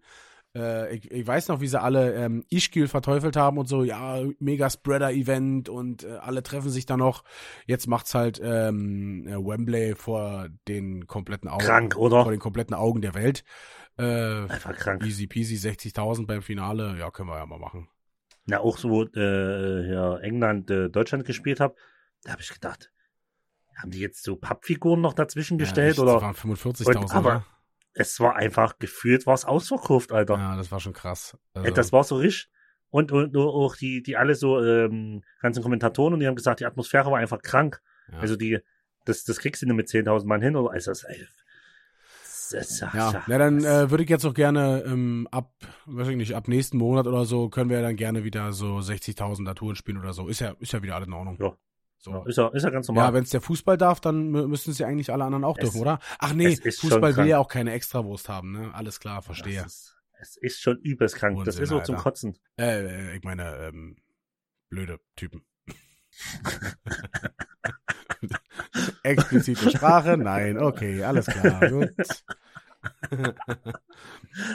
äh, 0.56 0.96
ich, 0.96 1.12
ich, 1.12 1.28
weiß 1.28 1.50
noch, 1.50 1.62
wie 1.62 1.68
sie 1.68 1.80
alle 1.80 2.14
ähm, 2.14 2.44
Ischgl 2.50 2.88
verteufelt 2.88 3.36
haben 3.36 3.58
und 3.58 3.68
so, 3.68 3.84
ja, 3.84 4.22
mega 4.40 4.70
Spreader-Event 4.70 5.70
und 5.70 6.04
äh, 6.04 6.18
alle 6.18 6.44
treffen 6.44 6.70
sich 6.70 6.86
da 6.86 6.98
noch. 6.98 7.24
Jetzt 7.66 7.88
macht's 7.88 8.16
halt 8.16 8.40
ähm, 8.44 9.28
äh, 9.28 9.36
Wembley 9.36 9.96
vor 9.96 10.48
den 10.68 11.06
kompletten 11.08 11.50
Augen. 11.50 11.64
Krank, 11.64 11.96
oder? 11.98 12.24
Vor 12.24 12.32
den 12.32 12.40
kompletten 12.40 12.76
Augen 12.76 13.02
der 13.02 13.14
Welt. 13.14 13.44
Äh, 13.98 14.04
Einfach 14.04 14.76
krank. 14.76 15.04
Easy 15.04 15.28
peasy, 15.28 15.56
60.000 15.56 16.26
beim 16.26 16.42
Finale, 16.42 16.96
ja, 16.98 17.12
können 17.12 17.30
wir 17.30 17.38
ja 17.38 17.46
mal 17.46 17.60
machen. 17.60 17.88
Ja, 18.48 18.62
auch 18.62 18.78
so, 18.78 19.06
äh, 19.14 19.92
ja, 19.92 20.18
England, 20.20 20.72
äh, 20.72 20.90
Deutschland 20.90 21.26
gespielt 21.26 21.60
habe, 21.60 21.76
da 22.24 22.32
habe 22.32 22.42
ich 22.42 22.50
gedacht, 22.50 22.92
haben 23.78 23.92
die 23.92 24.00
jetzt 24.00 24.24
so 24.24 24.36
Pappfiguren 24.36 25.02
noch 25.02 25.14
dazwischen 25.14 25.58
gestellt? 25.58 25.98
Ja, 25.98 26.04
oder? 26.04 26.14
Das 26.14 26.22
waren 26.24 26.36
45.000. 26.36 27.12
Aber 27.14 27.46
es 27.94 28.20
war 28.20 28.36
einfach 28.36 28.80
gefühlt, 28.80 29.26
war 29.26 29.34
es 29.34 29.46
ausverkauft, 29.46 30.12
Alter. 30.12 30.36
Ja, 30.36 30.56
das 30.56 30.72
war 30.72 30.80
schon 30.80 30.94
krass. 30.94 31.38
Also, 31.54 31.72
das 31.72 31.92
war 31.92 32.04
so 32.04 32.18
richtig. 32.18 32.50
Und, 32.90 33.12
und, 33.12 33.36
und 33.36 33.48
auch 33.48 33.76
die, 33.76 34.02
die 34.02 34.16
alle 34.18 34.36
so, 34.36 34.64
ähm, 34.64 35.24
ganzen 35.42 35.62
Kommentatoren, 35.62 36.14
und 36.14 36.20
die 36.20 36.28
haben 36.28 36.36
gesagt, 36.36 36.60
die 36.60 36.66
Atmosphäre 36.66 37.12
war 37.12 37.18
einfach 37.18 37.42
krank. 37.42 37.82
Ja. 38.12 38.20
Also 38.20 38.36
die, 38.36 38.60
das, 39.06 39.24
das 39.26 39.40
kriegst 39.40 39.62
du 39.62 39.66
nicht 39.66 39.76
mit 39.76 39.88
10.000 39.88 40.26
Mann 40.26 40.42
hin, 40.42 40.56
oder? 40.56 40.72
Also, 40.72 40.92
das, 40.92 41.04
ey, 41.04 41.28
das, 42.52 42.80
ja, 42.80 43.24
ja, 43.28 43.38
dann 43.38 43.64
äh, 43.66 43.92
würde 43.92 44.04
ich 44.04 44.10
jetzt 44.10 44.24
auch 44.26 44.34
gerne 44.34 44.84
ähm, 44.86 45.28
ab, 45.32 45.52
weiß 45.86 46.08
ich 46.08 46.16
nicht, 46.16 46.34
ab 46.34 46.48
nächsten 46.48 46.78
Monat 46.78 47.06
oder 47.06 47.26
so 47.26 47.50
können 47.50 47.70
wir 47.70 47.82
dann 47.82 47.98
gerne 47.98 48.24
wieder 48.24 48.54
so 48.54 48.78
60.000 48.78 49.54
Touren 49.56 49.76
spielen 49.76 49.98
oder 49.98 50.14
so. 50.14 50.30
Ist 50.30 50.40
ja, 50.40 50.56
ist 50.60 50.72
ja 50.72 50.82
wieder 50.82 50.96
alles 50.96 51.08
in 51.08 51.14
Ordnung. 51.14 51.38
Ja, 51.42 51.58
so. 52.00 52.12
Ja, 52.12 52.26
ist, 52.26 52.38
ja, 52.38 52.48
ist 52.50 52.64
ja 52.64 52.70
ganz 52.70 52.88
normal. 52.88 53.06
Ja, 53.06 53.14
wenn 53.14 53.24
es 53.24 53.32
der 53.32 53.42
Fußball 53.42 53.78
darf, 53.78 54.00
dann 54.00 54.30
müssten 54.30 54.72
es 54.72 54.78
ja 54.78 54.88
eigentlich 54.88 55.12
alle 55.12 55.24
anderen 55.24 55.44
auch 55.44 55.58
es, 55.58 55.64
dürfen, 55.64 55.82
oder? 55.82 56.00
Ach 56.20 56.34
nee, 56.34 56.56
Fußball 56.56 57.16
will 57.18 57.26
ja 57.26 57.40
auch 57.40 57.48
keine 57.48 57.74
Extrawurst 57.74 58.30
haben, 58.30 58.52
ne? 58.52 58.72
Alles 58.74 59.00
klar, 59.00 59.22
verstehe. 59.22 59.64
Ist, 59.66 59.96
es 60.20 60.38
ist 60.38 60.62
schon 60.62 60.78
übelst 60.78 61.16
krank. 61.16 61.38
Unsinn, 61.38 61.46
das 61.46 61.60
ist 61.60 61.72
auch 61.72 61.84
zum 61.84 61.98
Kotzen. 61.98 62.38
Äh, 62.58 62.86
äh, 62.86 63.18
ich 63.18 63.24
meine, 63.24 63.56
ähm, 63.58 63.98
blöde 64.70 65.00
Typen. 65.16 65.44
Explizite 69.04 69.72
Sprache? 69.72 70.18
Nein, 70.18 70.58
okay, 70.58 71.04
alles 71.04 71.28
klar. 71.28 71.70
Gut. 71.70 71.94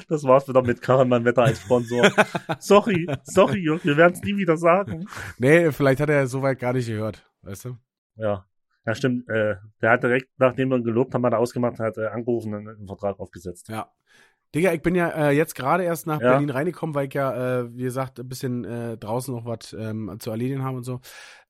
Das 0.08 0.24
war's 0.24 0.48
wieder 0.48 0.62
mit 0.62 0.80
Karaman 0.80 1.24
Wetter 1.24 1.42
als 1.42 1.60
Sponsor. 1.60 2.10
sorry, 2.58 3.06
sorry, 3.24 3.60
Jörg, 3.60 3.84
wir 3.84 3.96
werden 3.96 4.14
es 4.14 4.22
nie 4.22 4.36
wieder 4.36 4.56
sagen. 4.56 5.06
Nee, 5.38 5.72
vielleicht 5.72 6.00
hat 6.00 6.10
er 6.10 6.26
soweit 6.26 6.58
gar 6.58 6.72
nicht 6.72 6.86
gehört, 6.86 7.24
weißt 7.42 7.66
du? 7.66 7.78
Ja. 8.16 8.46
Ja, 8.84 8.94
stimmt. 8.94 9.28
Äh, 9.28 9.56
der 9.80 9.90
hat 9.90 10.02
direkt, 10.02 10.28
nachdem 10.38 10.70
wir 10.70 10.76
ihn 10.76 10.84
gelobt 10.84 11.14
haben, 11.14 11.24
hat 11.24 11.32
er 11.32 11.38
ausgemacht, 11.38 11.78
hat 11.78 11.98
äh, 11.98 12.06
angerufen 12.06 12.52
und 12.54 12.68
einen 12.68 12.86
Vertrag 12.86 13.20
aufgesetzt. 13.20 13.68
Ja. 13.68 13.92
Digga, 14.54 14.72
ich 14.72 14.82
bin 14.82 14.94
ja 14.94 15.08
äh, 15.08 15.30
jetzt 15.30 15.54
gerade 15.54 15.84
erst 15.84 16.06
nach 16.06 16.20
ja. 16.20 16.32
Berlin 16.32 16.50
reingekommen, 16.50 16.94
weil 16.94 17.06
ich 17.06 17.14
ja, 17.14 17.60
äh, 17.60 17.76
wie 17.76 17.84
gesagt, 17.84 18.18
ein 18.18 18.28
bisschen 18.28 18.64
äh, 18.64 18.98
draußen 18.98 19.34
noch 19.34 19.46
was 19.46 19.72
ähm, 19.72 20.16
zu 20.18 20.30
erledigen 20.30 20.62
habe 20.62 20.78
und 20.78 20.84
so. 20.84 21.00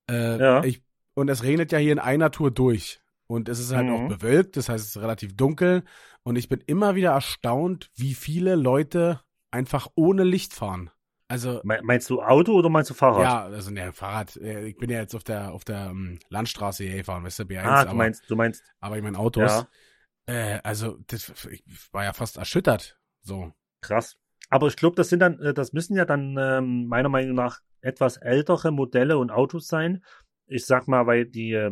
Äh, 0.08 0.38
ja. 0.38 0.64
Ich, 0.64 0.84
und 1.14 1.28
es 1.28 1.42
regnet 1.42 1.72
ja 1.72 1.78
hier 1.78 1.92
in 1.92 1.98
einer 1.98 2.30
Tour 2.30 2.50
durch. 2.50 3.00
Und 3.26 3.48
es 3.48 3.58
ist 3.58 3.74
halt 3.74 3.86
mhm. 3.86 3.92
auch 3.92 4.08
bewölkt, 4.08 4.56
das 4.56 4.68
heißt, 4.68 4.84
es 4.84 4.96
ist 4.96 5.02
relativ 5.02 5.34
dunkel. 5.34 5.84
Und 6.22 6.36
ich 6.36 6.48
bin 6.48 6.62
immer 6.66 6.94
wieder 6.94 7.12
erstaunt, 7.12 7.90
wie 7.96 8.14
viele 8.14 8.56
Leute 8.56 9.20
einfach 9.50 9.88
ohne 9.94 10.22
Licht 10.22 10.52
fahren. 10.52 10.90
Also 11.32 11.62
meinst 11.64 12.10
du 12.10 12.20
Auto 12.20 12.52
oder 12.52 12.68
meinst 12.68 12.90
du 12.90 12.94
Fahrrad? 12.94 13.22
Ja, 13.22 13.44
also 13.44 13.70
ne, 13.70 13.90
Fahrrad. 13.94 14.36
Äh, 14.36 14.66
ich 14.66 14.76
bin 14.76 14.90
ja 14.90 15.00
jetzt 15.00 15.14
auf 15.14 15.24
der 15.24 15.52
auf 15.52 15.64
der 15.64 15.88
um, 15.90 16.18
Landstraße 16.28 16.84
hier 16.84 16.96
gefahren, 16.96 17.24
weißt 17.24 17.38
du, 17.38 17.42
B1. 17.44 17.62
Ah, 17.62 17.84
du 17.84 17.88
aber, 17.88 17.96
meinst, 17.96 18.28
du 18.28 18.36
meinst. 18.36 18.62
Aber 18.80 18.98
ich 18.98 19.02
meine 19.02 19.18
Autos. 19.18 19.50
Ja. 19.50 19.68
Äh, 20.26 20.60
also, 20.62 20.98
das, 21.06 21.32
ich 21.50 21.64
war 21.90 22.04
ja 22.04 22.12
fast 22.12 22.36
erschüttert. 22.36 23.00
So. 23.22 23.50
Krass. 23.80 24.18
Aber 24.50 24.66
ich 24.66 24.76
glaube, 24.76 24.94
das 24.94 25.08
sind 25.08 25.20
dann, 25.20 25.40
äh, 25.40 25.54
das 25.54 25.72
müssen 25.72 25.96
ja 25.96 26.04
dann 26.04 26.36
ähm, 26.38 26.86
meiner 26.88 27.08
Meinung 27.08 27.34
nach 27.34 27.60
etwas 27.80 28.18
ältere 28.18 28.70
Modelle 28.70 29.16
und 29.16 29.30
Autos 29.30 29.68
sein. 29.68 30.04
Ich 30.48 30.66
sag 30.66 30.86
mal, 30.86 31.06
weil 31.06 31.24
die, 31.24 31.52
äh, 31.54 31.70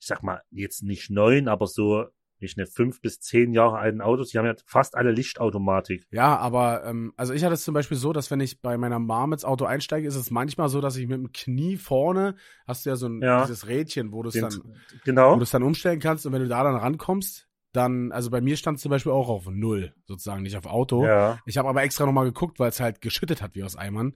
ich 0.00 0.08
sag 0.08 0.24
mal, 0.24 0.42
jetzt 0.50 0.82
nicht 0.82 1.08
neun, 1.08 1.46
aber 1.46 1.68
so 1.68 2.06
nicht 2.42 2.58
eine 2.58 2.66
fünf 2.66 3.00
bis 3.00 3.20
zehn 3.20 3.52
Jahre 3.52 3.78
alten 3.78 4.00
Autos, 4.00 4.30
die 4.30 4.38
haben 4.38 4.46
ja 4.46 4.54
fast 4.66 4.96
alle 4.96 5.12
Lichtautomatik. 5.12 6.06
Ja, 6.10 6.36
aber 6.36 6.84
ähm, 6.84 7.12
also 7.16 7.32
ich 7.32 7.44
hatte 7.44 7.54
es 7.54 7.64
zum 7.64 7.74
Beispiel 7.74 7.96
so, 7.96 8.12
dass 8.12 8.30
wenn 8.30 8.40
ich 8.40 8.60
bei 8.60 8.76
meiner 8.76 8.98
Mom 8.98 9.32
ins 9.32 9.44
Auto 9.44 9.64
einsteige, 9.64 10.06
ist 10.06 10.16
es 10.16 10.30
manchmal 10.30 10.68
so, 10.68 10.80
dass 10.80 10.96
ich 10.96 11.06
mit 11.06 11.18
dem 11.18 11.32
Knie 11.32 11.76
vorne 11.76 12.34
hast 12.66 12.84
du 12.84 12.90
ja 12.90 12.96
so 12.96 13.06
ein 13.06 13.22
ja. 13.22 13.42
dieses 13.42 13.66
Rädchen, 13.68 14.12
wo 14.12 14.22
du 14.22 14.28
es 14.28 14.34
dann 14.34 14.74
genau. 15.04 15.34
wo 15.34 15.36
du 15.36 15.42
es 15.42 15.50
dann 15.50 15.62
umstellen 15.62 16.00
kannst 16.00 16.26
und 16.26 16.32
wenn 16.32 16.42
du 16.42 16.48
da 16.48 16.62
dann 16.64 16.76
rankommst, 16.76 17.48
dann, 17.72 18.12
also 18.12 18.30
bei 18.30 18.40
mir 18.40 18.56
stand 18.56 18.76
es 18.76 18.82
zum 18.82 18.90
Beispiel 18.90 19.12
auch 19.12 19.28
auf 19.28 19.46
Null, 19.48 19.94
sozusagen, 20.04 20.42
nicht 20.42 20.56
auf 20.56 20.66
Auto. 20.66 21.06
Ja. 21.06 21.38
Ich 21.46 21.56
habe 21.56 21.68
aber 21.68 21.82
extra 21.82 22.04
nochmal 22.04 22.26
geguckt, 22.26 22.58
weil 22.58 22.68
es 22.68 22.80
halt 22.80 23.00
geschüttet 23.00 23.40
hat 23.40 23.54
wie 23.54 23.64
aus 23.64 23.76
Eimern. 23.76 24.14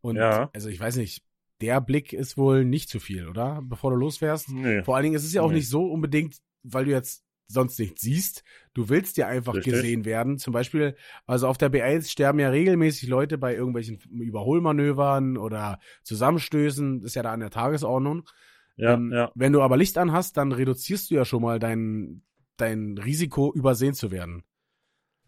Und 0.00 0.16
ja. 0.16 0.50
also 0.52 0.68
ich 0.68 0.78
weiß 0.78 0.96
nicht, 0.96 1.24
der 1.60 1.80
Blick 1.80 2.12
ist 2.12 2.36
wohl 2.36 2.64
nicht 2.64 2.88
zu 2.88 3.00
viel, 3.00 3.28
oder? 3.28 3.60
Bevor 3.64 3.90
du 3.90 3.96
losfährst. 3.96 4.50
Nee. 4.50 4.82
Vor 4.82 4.94
allen 4.94 5.04
Dingen 5.04 5.16
ist 5.16 5.24
es 5.24 5.32
ja 5.32 5.42
auch 5.42 5.48
nee. 5.48 5.56
nicht 5.56 5.68
so 5.68 5.86
unbedingt, 5.86 6.36
weil 6.62 6.84
du 6.84 6.90
jetzt 6.90 7.24
sonst 7.48 7.78
nicht 7.78 7.98
siehst. 7.98 8.44
Du 8.74 8.88
willst 8.88 9.16
ja 9.16 9.26
einfach 9.26 9.54
Richtig. 9.54 9.72
gesehen 9.72 10.04
werden. 10.04 10.38
Zum 10.38 10.52
Beispiel, 10.52 10.96
also 11.26 11.48
auf 11.48 11.58
der 11.58 11.72
B1 11.72 12.08
sterben 12.08 12.38
ja 12.38 12.50
regelmäßig 12.50 13.08
Leute 13.08 13.38
bei 13.38 13.54
irgendwelchen 13.54 13.98
Überholmanövern 14.10 15.36
oder 15.36 15.80
Zusammenstößen. 16.04 17.00
Das 17.00 17.10
ist 17.10 17.14
ja 17.14 17.22
da 17.22 17.32
an 17.32 17.40
der 17.40 17.50
Tagesordnung. 17.50 18.28
Ja, 18.76 18.94
ähm, 18.94 19.12
ja. 19.12 19.32
Wenn 19.34 19.52
du 19.52 19.62
aber 19.62 19.76
Licht 19.76 19.98
an 19.98 20.12
hast, 20.12 20.36
dann 20.36 20.52
reduzierst 20.52 21.10
du 21.10 21.16
ja 21.16 21.24
schon 21.24 21.42
mal 21.42 21.58
dein, 21.58 22.22
dein 22.56 22.98
Risiko, 22.98 23.52
übersehen 23.52 23.94
zu 23.94 24.10
werden. 24.10 24.44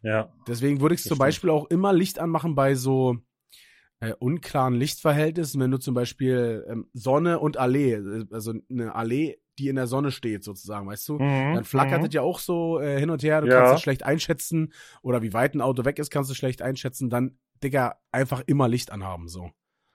Ja. 0.02 0.32
Deswegen 0.46 0.80
würde 0.80 0.94
ich 0.94 1.02
zum 1.02 1.18
Beispiel 1.18 1.50
auch 1.50 1.68
immer 1.68 1.92
Licht 1.92 2.18
anmachen 2.18 2.54
bei 2.54 2.74
so 2.74 3.18
äh, 4.00 4.14
unklaren 4.18 4.74
Lichtverhältnissen, 4.74 5.60
wenn 5.60 5.70
du 5.70 5.78
zum 5.78 5.94
Beispiel 5.94 6.64
ähm, 6.68 6.88
Sonne 6.92 7.38
und 7.38 7.56
Allee, 7.56 7.94
äh, 7.94 8.26
also 8.30 8.54
eine 8.70 8.94
Allee 8.94 9.38
die 9.60 9.68
in 9.68 9.76
der 9.76 9.86
Sonne 9.86 10.10
steht, 10.10 10.42
sozusagen, 10.42 10.88
weißt 10.88 11.08
du? 11.08 11.14
Mhm, 11.14 11.54
dann 11.54 11.64
flackert 11.64 12.00
mhm. 12.00 12.06
es 12.06 12.14
ja 12.14 12.22
auch 12.22 12.38
so 12.38 12.80
äh, 12.80 12.98
hin 12.98 13.10
und 13.10 13.22
her, 13.22 13.40
du 13.40 13.48
ja. 13.48 13.58
kannst 13.58 13.74
es 13.74 13.80
schlecht 13.82 14.02
einschätzen. 14.02 14.72
Oder 15.02 15.22
wie 15.22 15.32
weit 15.32 15.54
ein 15.54 15.60
Auto 15.60 15.84
weg 15.84 15.98
ist, 15.98 16.10
kannst 16.10 16.30
du 16.30 16.34
schlecht 16.34 16.62
einschätzen. 16.62 17.10
Dann, 17.10 17.38
Digga, 17.62 17.96
einfach 18.10 18.42
immer 18.46 18.68
Licht 18.68 18.90
anhaben, 18.90 19.28
so. 19.28 19.50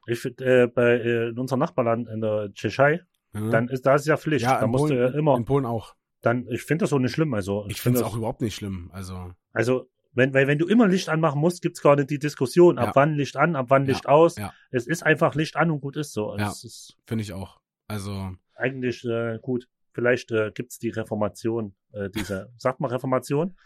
Ich 0.07 0.19
finde, 0.19 0.63
äh, 0.63 0.67
bei 0.67 0.99
äh, 0.99 1.29
in 1.29 1.39
unserem 1.39 1.59
Nachbarland 1.59 2.07
in 2.07 2.21
der 2.21 2.51
Tschechei, 2.53 3.01
mhm. 3.33 3.49
dann 3.49 3.67
ist 3.69 3.85
da 3.85 3.95
ist 3.95 4.05
ja 4.05 4.17
Pflicht. 4.17 4.45
Ja, 4.45 4.59
da 4.59 4.67
musst 4.67 4.85
Polen, 4.85 4.97
du 4.97 5.03
ja 5.03 5.17
immer. 5.17 5.35
In 5.35 5.45
Polen 5.45 5.65
auch. 5.65 5.95
Dann, 6.21 6.47
ich 6.49 6.61
finde 6.63 6.83
das 6.83 6.91
so 6.91 6.99
nicht 6.99 7.11
schlimm. 7.11 7.33
Also 7.33 7.65
ich, 7.65 7.73
ich 7.73 7.81
finde 7.81 7.99
es 7.99 8.05
auch 8.05 8.15
überhaupt 8.15 8.41
nicht 8.41 8.55
schlimm. 8.55 8.89
Also. 8.93 9.31
Also 9.51 9.89
wenn, 10.13 10.33
weil 10.33 10.47
wenn 10.47 10.57
du 10.57 10.67
immer 10.67 10.87
Licht 10.87 11.09
anmachen 11.09 11.41
musst, 11.41 11.61
gibt's 11.61 11.81
gar 11.81 11.95
nicht 11.95 12.09
die 12.09 12.19
Diskussion, 12.19 12.77
ab 12.77 12.87
ja. 12.87 12.95
wann 12.95 13.15
Licht 13.15 13.35
an, 13.35 13.55
ab 13.55 13.65
wann 13.69 13.85
Licht 13.85 14.07
aus. 14.07 14.37
Ja. 14.37 14.53
Es 14.71 14.87
ist 14.87 15.03
einfach 15.03 15.35
Licht 15.35 15.55
an 15.55 15.71
und 15.71 15.81
gut 15.81 15.97
ist 15.97 16.13
so. 16.13 16.35
Ja, 16.37 16.53
finde 17.05 17.23
ich 17.23 17.33
auch. 17.33 17.59
Also 17.87 18.31
eigentlich 18.55 19.03
äh, 19.05 19.39
gut. 19.41 19.67
Vielleicht 19.93 20.31
äh, 20.31 20.51
gibt 20.51 20.81
die 20.81 20.89
Reformation, 20.89 21.75
äh, 21.93 22.09
diese, 22.09 22.51
sagt 22.57 22.79
man 22.79 22.91
Reformation? 22.91 23.57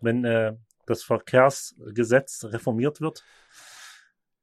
Wenn 0.00 0.24
äh, 0.24 0.54
das 0.86 1.02
Verkehrsgesetz 1.02 2.44
reformiert 2.44 3.00
wird. 3.00 3.24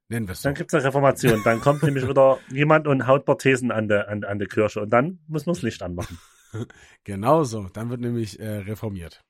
Nennen 0.10 0.28
wir 0.28 0.36
Dann 0.42 0.56
gibt's 0.56 0.74
eine 0.74 0.84
Reformation. 0.84 1.42
Dann 1.44 1.62
kommt 1.62 1.84
nämlich 1.84 2.08
wieder 2.08 2.40
jemand 2.50 2.88
und 2.88 3.08
haut 3.08 3.26
Thesen 3.40 3.72
an 3.72 3.88
der, 3.88 4.10
an, 4.10 4.24
an 4.24 4.40
der 4.40 4.48
Kirche 4.48 4.82
und 4.82 4.90
dann 4.92 5.20
muss 5.28 5.46
man 5.46 5.56
das 5.56 5.64
Licht 5.64 5.82
anmachen. 5.84 6.20
genau 7.04 7.44
so. 7.44 7.70
Dann 7.70 7.90
wird 7.90 8.02
nämlich 8.02 8.40
äh, 8.40 8.58
reformiert. 8.58 9.24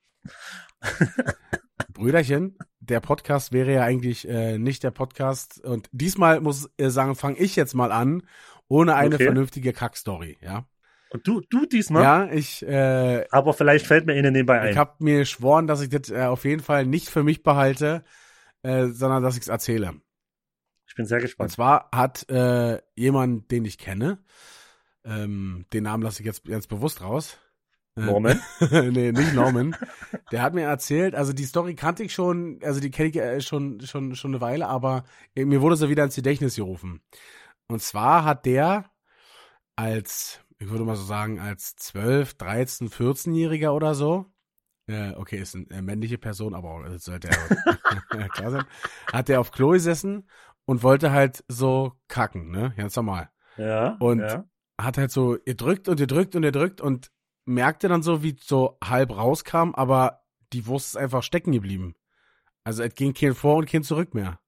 Brüderchen, 1.94 2.58
der 2.80 3.00
Podcast 3.00 3.52
wäre 3.52 3.74
ja 3.74 3.84
eigentlich 3.84 4.28
äh, 4.28 4.58
nicht 4.58 4.84
der 4.84 4.92
Podcast. 4.92 5.64
Und 5.64 5.88
diesmal 5.92 6.42
muss 6.42 6.70
ich 6.78 6.86
äh, 6.86 6.90
sagen, 6.90 7.16
fange 7.16 7.38
ich 7.38 7.56
jetzt 7.56 7.76
mal 7.76 7.92
an, 7.92 8.24
ohne 8.72 8.96
eine 8.96 9.16
okay. 9.16 9.26
vernünftige 9.26 9.74
Kackstory, 9.74 10.38
ja. 10.42 10.66
Und 11.10 11.28
du, 11.28 11.42
du 11.50 11.66
diesmal? 11.66 12.04
Ja, 12.04 12.32
ich. 12.32 12.66
Äh, 12.66 13.26
Aber 13.30 13.54
vielleicht 13.54 13.86
fällt 13.86 14.06
mir 14.06 14.18
Ihnen 14.18 14.32
nebenbei 14.32 14.62
ein. 14.62 14.72
Ich 14.72 14.78
habe 14.78 14.96
mir 15.00 15.20
geschworen, 15.20 15.68
dass 15.68 15.82
ich 15.82 15.90
das 15.90 16.10
äh, 16.10 16.24
auf 16.24 16.46
jeden 16.46 16.64
Fall 16.64 16.86
nicht 16.86 17.10
für 17.10 17.22
mich 17.22 17.44
behalte, 17.44 18.06
äh, 18.64 18.88
sondern 18.88 19.24
dass 19.24 19.36
ich 19.36 19.42
es 19.42 19.48
erzähle. 19.50 19.96
Ich 20.88 20.96
bin 20.96 21.06
sehr 21.06 21.20
gespannt. 21.20 21.50
Und 21.50 21.54
zwar 21.54 21.90
hat 21.94 22.30
äh, 22.30 22.82
jemand, 22.96 23.52
den 23.52 23.66
ich 23.66 23.78
kenne, 23.78 24.20
ähm, 25.04 25.66
den 25.74 25.84
Namen 25.84 26.04
lasse 26.04 26.22
ich 26.22 26.26
jetzt 26.26 26.46
ganz 26.46 26.68
bewusst 26.68 27.02
raus. 27.02 27.38
Äh, 27.98 28.06
Norman? 28.06 28.42
nee, 28.72 29.12
nicht 29.12 29.34
Norman. 29.34 29.76
Der 30.32 30.42
hat 30.42 30.54
mir 30.54 30.64
erzählt, 30.64 31.14
also 31.16 31.34
die 31.34 31.44
Story 31.44 31.76
kannte 31.76 32.04
ich 32.04 32.14
schon, 32.14 32.60
also 32.64 32.80
die 32.80 32.90
kenne 32.90 33.10
ich 33.10 33.16
äh, 33.18 33.42
schon, 33.42 33.82
schon, 33.82 34.16
schon 34.16 34.32
eine 34.32 34.40
Weile, 34.40 34.68
aber 34.68 35.04
äh, 35.36 35.44
mir 35.44 35.62
wurde 35.62 35.76
so 35.76 35.90
wieder 35.90 36.06
ins 36.06 36.16
Gedächtnis 36.16 36.56
gerufen. 36.56 37.02
Und 37.72 37.82
zwar 37.82 38.24
hat 38.26 38.46
der 38.46 38.92
als 39.76 40.40
ich 40.60 40.70
würde 40.70 40.84
mal 40.84 40.96
so 40.96 41.04
sagen, 41.04 41.40
als 41.40 41.76
12, 41.76 42.36
13, 42.36 42.90
14-Jähriger 42.90 43.72
oder 43.72 43.96
so, 43.96 44.28
äh, 44.86 45.14
okay, 45.16 45.38
ist 45.38 45.56
eine 45.56 45.82
männliche 45.82 46.20
Person, 46.20 46.54
aber 46.54 46.88
das 46.88 47.06
sollte 47.06 47.30
ja 48.14 48.28
klar 48.28 48.52
sein, 48.52 48.66
hat 49.12 49.28
der 49.28 49.40
auf 49.40 49.52
Klo 49.52 49.70
gesessen 49.72 50.30
und 50.66 50.84
wollte 50.84 51.12
halt 51.12 51.44
so 51.48 51.94
kacken, 52.08 52.52
ne? 52.52 52.74
Ganz 52.78 52.96
normal. 52.96 53.32
Ja. 53.58 53.98
Und 54.00 54.20
ja. 54.20 54.46
hat 54.80 55.00
halt 55.00 55.10
so 55.10 55.40
gedrückt 55.44 55.90
und 55.90 55.98
gedrückt 55.98 56.36
und 56.36 56.44
gedrückt 56.44 56.80
und 56.80 57.12
merkte 57.46 57.88
dann 57.88 58.04
so, 58.04 58.22
wie 58.22 58.38
so 58.40 58.78
halb 58.84 59.10
rauskam, 59.10 59.72
aber 59.74 60.22
die 60.54 60.68
Wurst 60.68 60.90
ist 60.90 60.98
einfach 60.98 61.24
stecken 61.24 61.54
geblieben. 61.54 61.96
Also 62.64 62.84
es 62.84 62.94
ging 62.94 63.16
kein 63.16 63.34
Vor- 63.34 63.58
und 63.58 63.68
kein 63.68 63.82
Zurück 63.82 64.14
mehr. 64.14 64.40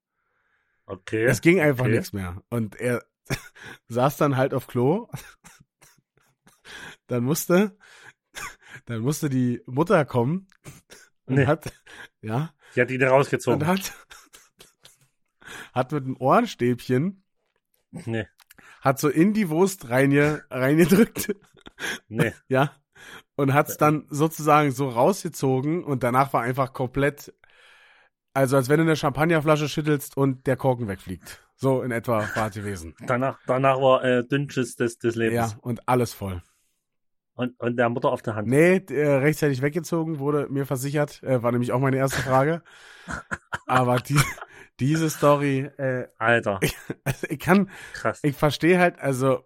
Okay. 0.85 1.23
Es 1.23 1.41
ging 1.41 1.59
einfach 1.59 1.85
okay. 1.85 1.95
nichts 1.95 2.13
mehr. 2.13 2.43
Und 2.49 2.75
er 2.75 3.03
saß 3.87 4.17
dann 4.17 4.37
halt 4.37 4.53
auf 4.53 4.67
Klo 4.67 5.07
dann 7.07 7.23
musste, 7.23 7.77
dann 8.85 9.01
musste 9.01 9.29
die 9.29 9.61
Mutter 9.65 10.05
kommen 10.05 10.47
und 11.25 11.35
nee. 11.35 11.45
hat, 11.45 11.71
ja. 12.21 12.53
Die 12.75 12.81
hat 12.81 12.91
ihn 12.91 13.03
rausgezogen. 13.03 13.61
Und 13.61 13.67
hat, 13.67 13.93
hat 15.73 15.91
mit 15.91 16.05
einem 16.05 16.17
Ohrenstäbchen, 16.17 17.23
nee. 17.91 18.27
hat 18.81 18.99
so 18.99 19.09
in 19.09 19.33
die 19.33 19.49
Wurst 19.49 19.89
reinge, 19.89 20.43
reingedrückt. 20.49 21.35
Nee. 22.07 22.33
Ja. 22.47 22.75
Und 23.35 23.53
hat's 23.53 23.77
dann 23.77 24.05
sozusagen 24.09 24.71
so 24.71 24.87
rausgezogen 24.87 25.83
und 25.83 26.03
danach 26.03 26.33
war 26.33 26.41
einfach 26.41 26.71
komplett, 26.71 27.33
also 28.33 28.55
als 28.55 28.69
wenn 28.69 28.77
du 28.77 28.83
eine 28.83 28.95
Champagnerflasche 28.95 29.69
schüttelst 29.69 30.17
und 30.17 30.47
der 30.47 30.57
Korken 30.57 30.87
wegfliegt. 30.87 31.43
So 31.55 31.81
in 31.81 31.91
etwa 31.91 32.27
war 32.35 32.47
es 32.47 32.55
gewesen. 32.55 32.95
Danach, 33.05 33.39
danach 33.45 33.79
war 33.79 34.03
äh, 34.03 34.23
Dünnschiss 34.25 34.75
des, 34.75 34.97
des 34.97 35.15
Lebens. 35.15 35.51
Ja, 35.51 35.57
und 35.61 35.87
alles 35.87 36.13
voll. 36.13 36.41
Und, 37.35 37.59
und 37.59 37.77
der 37.77 37.89
Mutter 37.89 38.09
auf 38.11 38.21
der 38.21 38.35
Hand. 38.35 38.47
Nee, 38.47 38.83
äh, 38.89 39.15
rechtzeitig 39.15 39.61
weggezogen, 39.61 40.19
wurde 40.19 40.47
mir 40.49 40.65
versichert. 40.65 41.23
Äh, 41.23 41.41
war 41.41 41.51
nämlich 41.51 41.71
auch 41.71 41.79
meine 41.79 41.97
erste 41.97 42.21
Frage. 42.21 42.61
Aber 43.65 43.97
die, 43.97 44.19
diese 44.79 45.09
Story, 45.09 45.69
äh, 45.77 46.07
Alter. 46.17 46.59
Ich, 46.61 46.75
also 47.03 47.27
ich 47.29 47.39
kann, 47.39 47.69
Krass. 47.93 48.19
ich 48.23 48.35
verstehe 48.35 48.79
halt, 48.79 48.99
also 48.99 49.43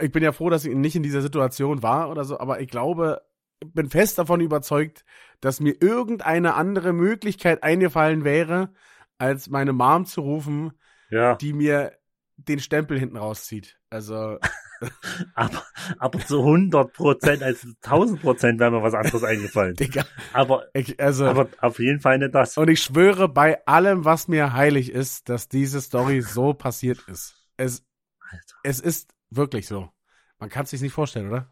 ich 0.00 0.10
bin 0.10 0.22
ja 0.22 0.32
froh, 0.32 0.50
dass 0.50 0.64
ich 0.64 0.74
nicht 0.74 0.96
in 0.96 1.02
dieser 1.02 1.22
Situation 1.22 1.82
war 1.82 2.10
oder 2.10 2.24
so, 2.24 2.40
aber 2.40 2.60
ich 2.60 2.68
glaube, 2.68 3.22
ich 3.62 3.72
bin 3.72 3.90
fest 3.90 4.18
davon 4.18 4.40
überzeugt, 4.40 5.04
dass 5.40 5.60
mir 5.60 5.74
irgendeine 5.80 6.54
andere 6.54 6.92
Möglichkeit 6.92 7.62
eingefallen 7.62 8.24
wäre, 8.24 8.72
als 9.18 9.48
meine 9.48 9.72
Mom 9.72 10.06
zu 10.06 10.20
rufen, 10.22 10.72
ja. 11.10 11.36
die 11.36 11.52
mir 11.52 11.92
den 12.36 12.60
Stempel 12.60 12.98
hinten 12.98 13.16
rauszieht. 13.16 13.78
Also 13.90 14.38
aber, 15.34 15.62
aber 15.98 16.18
zu 16.20 16.38
100 16.40 16.92
Prozent, 16.92 17.42
also 17.42 17.68
1000 17.82 18.20
Prozent 18.20 18.60
wäre 18.60 18.70
mir 18.70 18.82
was 18.82 18.94
anderes 18.94 19.22
eingefallen. 19.24 19.74
Digga. 19.78 20.04
Aber, 20.32 20.66
ich, 20.72 21.00
also, 21.00 21.26
aber 21.26 21.48
auf 21.60 21.78
jeden 21.78 22.00
Fall 22.00 22.18
nicht 22.18 22.34
das. 22.34 22.56
Und 22.56 22.68
ich 22.68 22.82
schwöre 22.82 23.28
bei 23.28 23.64
allem, 23.66 24.04
was 24.04 24.28
mir 24.28 24.52
heilig 24.52 24.90
ist, 24.90 25.28
dass 25.28 25.48
diese 25.48 25.80
Story 25.80 26.22
so 26.22 26.54
passiert 26.54 27.00
ist. 27.08 27.36
Es, 27.56 27.84
Alter. 28.20 28.56
es 28.62 28.80
ist 28.80 29.12
wirklich 29.30 29.66
so. 29.66 29.90
Man 30.38 30.48
kann 30.48 30.64
es 30.64 30.70
sich 30.70 30.80
nicht 30.80 30.92
vorstellen, 30.92 31.28
oder? 31.28 31.50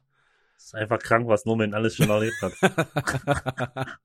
Es 0.59 0.65
ist 0.67 0.75
einfach 0.75 0.99
krank, 0.99 1.29
was 1.29 1.45
Norman 1.45 1.73
alles 1.73 1.95
schon 1.95 2.11
erlebt 2.11 2.35
hat. 2.43 2.53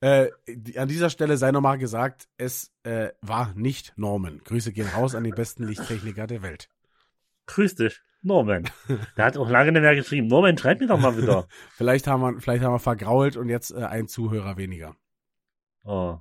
äh, 0.00 0.28
an 0.76 0.88
dieser 0.88 1.08
Stelle 1.08 1.36
sei 1.36 1.52
nochmal 1.52 1.78
gesagt, 1.78 2.28
es 2.36 2.72
äh, 2.82 3.10
war 3.20 3.54
nicht 3.54 3.92
Norman. 3.96 4.40
Grüße 4.42 4.72
gehen 4.72 4.88
raus 4.88 5.14
an 5.14 5.22
den 5.22 5.36
besten 5.36 5.62
Lichttechniker 5.68 6.26
der 6.26 6.42
Welt. 6.42 6.68
Grüß 7.46 7.76
dich, 7.76 8.02
Norman. 8.22 8.68
Der 9.16 9.24
hat 9.24 9.36
auch 9.36 9.48
lange 9.48 9.70
nicht 9.70 9.82
mehr 9.82 9.94
geschrieben. 9.94 10.26
Norman, 10.26 10.58
schreib 10.58 10.80
mir 10.80 10.88
doch 10.88 10.98
mal 10.98 11.16
wieder. 11.16 11.46
vielleicht 11.76 12.08
haben 12.08 12.20
wir, 12.20 12.40
vielleicht 12.40 12.64
haben 12.64 12.74
wir 12.74 12.80
vergrault 12.80 13.36
und 13.36 13.48
jetzt 13.48 13.70
äh, 13.70 13.84
ein 13.84 14.08
Zuhörer 14.08 14.56
weniger. 14.56 14.96
Oh. 15.84 16.18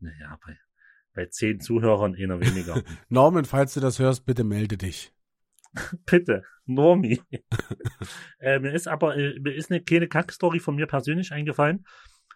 Naja, 0.00 0.38
bei, 0.44 0.58
bei 1.14 1.26
zehn 1.26 1.60
Zuhörern 1.60 2.14
einer 2.14 2.40
weniger. 2.40 2.82
Norman, 3.08 3.46
falls 3.46 3.72
du 3.72 3.80
das 3.80 3.98
hörst, 3.98 4.26
bitte 4.26 4.44
melde 4.44 4.76
dich. 4.76 5.15
Bitte, 6.06 6.42
Normi. 6.64 7.20
äh, 8.40 8.58
mir 8.58 8.72
ist 8.72 8.88
aber, 8.88 9.16
äh, 9.16 9.38
mir 9.38 9.54
ist 9.54 9.70
eine 9.70 9.80
kleine 9.80 10.08
Kackstory 10.08 10.60
von 10.60 10.76
mir 10.76 10.86
persönlich 10.86 11.32
eingefallen. 11.32 11.84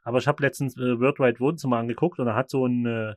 Aber 0.03 0.19
ich 0.19 0.27
habe 0.27 0.43
letztens 0.43 0.77
äh, 0.77 0.99
Worldwide 0.99 1.41
Wohnzimmer 1.41 1.79
angeguckt 1.79 2.19
und 2.19 2.27
da 2.27 2.35
hat 2.35 2.51
so 2.51 2.67
ein, 2.67 2.87
äh, 2.87 3.15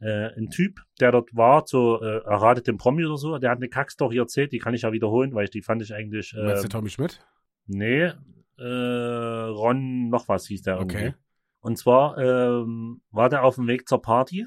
äh, 0.00 0.36
ein 0.36 0.48
Typ, 0.50 0.80
der 1.00 1.12
dort 1.12 1.34
war, 1.34 1.64
so 1.66 2.00
äh, 2.00 2.18
erratet 2.24 2.66
den 2.66 2.78
Promi 2.78 3.04
oder 3.04 3.16
so, 3.16 3.38
der 3.38 3.50
hat 3.50 3.58
eine 3.58 3.68
Kackstory 3.68 4.18
erzählt, 4.18 4.52
die 4.52 4.58
kann 4.58 4.74
ich 4.74 4.82
ja 4.82 4.92
wiederholen, 4.92 5.34
weil 5.34 5.44
ich 5.44 5.50
die 5.50 5.62
fand 5.62 5.82
ich 5.82 5.94
eigentlich. 5.94 6.34
Äh, 6.34 6.44
Meinst 6.44 6.64
du 6.64 6.68
Tommy 6.68 6.90
Schmidt? 6.90 7.20
Nee, 7.66 8.12
äh, 8.58 8.64
Ron 8.64 10.08
noch 10.08 10.28
was 10.28 10.46
hieß 10.46 10.62
der 10.62 10.76
irgendwie. 10.76 10.96
Okay. 10.96 11.14
Und 11.60 11.76
zwar 11.76 12.16
ähm, 12.18 13.02
war 13.10 13.28
der 13.28 13.42
auf 13.42 13.56
dem 13.56 13.66
Weg 13.66 13.88
zur 13.88 14.00
Party 14.00 14.46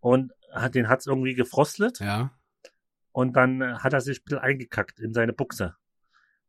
und 0.00 0.32
hat, 0.52 0.74
den 0.74 0.88
hat's 0.88 1.06
irgendwie 1.06 1.34
gefrostet. 1.34 2.00
Ja. 2.00 2.30
Und 3.16 3.34
dann 3.34 3.82
hat 3.82 3.94
er 3.94 4.02
sich 4.02 4.18
ein 4.18 4.24
bisschen 4.24 4.38
eingekackt 4.40 5.00
in 5.00 5.14
seine 5.14 5.32
Buchse. 5.32 5.74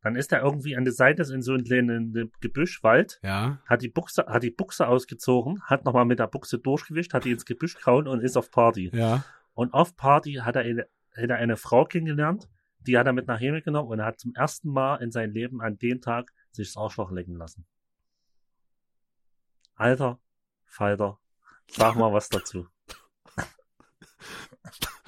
Dann 0.01 0.17
ist 0.17 0.33
er 0.33 0.41
irgendwie 0.41 0.75
an 0.75 0.83
der 0.83 0.91
Seite 0.91 1.21
in 1.33 1.41
so 1.41 1.53
einen 1.53 1.63
kleinen 1.63 2.29
Gebüschwald, 2.41 3.21
ja. 3.23 3.61
hat 3.65 3.83
die 3.83 3.87
Buchse, 3.87 4.25
hat 4.25 4.43
die 4.43 4.51
Buchse 4.51 4.85
ausgezogen, 4.85 5.63
hat 5.63 5.85
nochmal 5.85 6.03
mit 6.03 6.19
der 6.19 6.27
Buchse 6.27 6.59
durchgewischt, 6.59 7.13
hat 7.13 7.23
die 7.23 7.31
ins 7.31 7.45
Gebüsch 7.45 7.77
gehauen 7.77 8.05
und 8.05 8.19
ist 8.19 8.35
auf 8.35 8.51
Party. 8.51 8.91
Ja. 8.93 9.23
Und 9.53 9.73
auf 9.73 9.95
Party 9.95 10.41
hat 10.43 10.57
er 10.57 10.63
eine, 10.63 10.87
hat 11.15 11.29
er 11.29 11.37
eine 11.37 11.55
Frau 11.55 11.85
kennengelernt, 11.85 12.49
die 12.81 12.97
hat 12.97 13.07
er 13.07 13.13
mit 13.13 13.27
nach 13.27 13.39
Hause 13.39 13.61
genommen 13.61 13.87
und 13.87 13.99
er 13.99 14.05
hat 14.07 14.19
zum 14.19 14.35
ersten 14.35 14.69
Mal 14.69 14.97
in 14.97 15.09
seinem 15.09 15.31
Leben 15.31 15.61
an 15.61 15.77
dem 15.77 16.01
Tag 16.01 16.33
sich 16.51 16.67
das 16.67 16.75
Arschloch 16.75 17.11
lecken 17.11 17.37
lassen. 17.37 17.65
Alter 19.75 20.19
Falter, 20.65 21.17
sag 21.67 21.95
mal 21.95 22.11
was 22.11 22.27
dazu. 22.27 22.67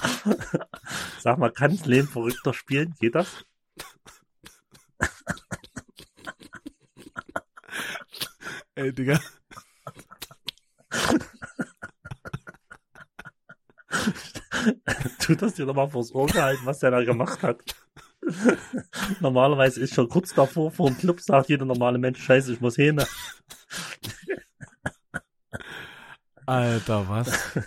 Sag 1.20 1.38
mal, 1.38 1.50
kann 1.50 1.78
Leben 1.84 2.08
verrückter 2.08 2.54
spielen? 2.54 2.94
Geht 3.00 3.14
das? 3.14 3.44
Ey, 8.74 8.92
Digga. 8.92 9.20
du 15.26 15.34
das 15.34 15.54
dir 15.54 15.66
nochmal 15.66 15.88
vors 15.88 16.14
Ohr 16.14 16.26
gehalten, 16.26 16.64
was 16.64 16.78
der 16.78 16.90
da 16.90 17.02
gemacht 17.02 17.42
hat. 17.42 17.60
Normalerweise 19.20 19.80
ist 19.80 19.94
schon 19.94 20.08
kurz 20.08 20.34
davor, 20.34 20.70
vor 20.70 20.88
dem 20.88 20.98
Club 20.98 21.20
sagt 21.20 21.48
jeder 21.48 21.64
normale 21.64 21.98
Mensch, 21.98 22.22
scheiße, 22.22 22.52
ich 22.52 22.60
muss 22.60 22.76
hin. 22.76 23.02
Alter, 26.46 27.08
was? 27.08 27.58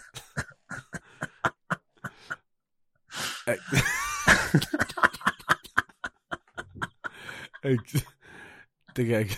Ey, 7.73 7.79
Digga, 8.97 9.21
ich, 9.21 9.37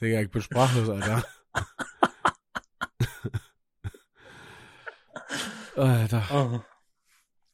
Digga, 0.00 0.20
ich 0.20 0.30
bin 0.30 0.42
sprachlos, 0.42 0.88
Alter. 0.88 1.24
Alter. 5.76 6.22
Oh. 6.32 6.60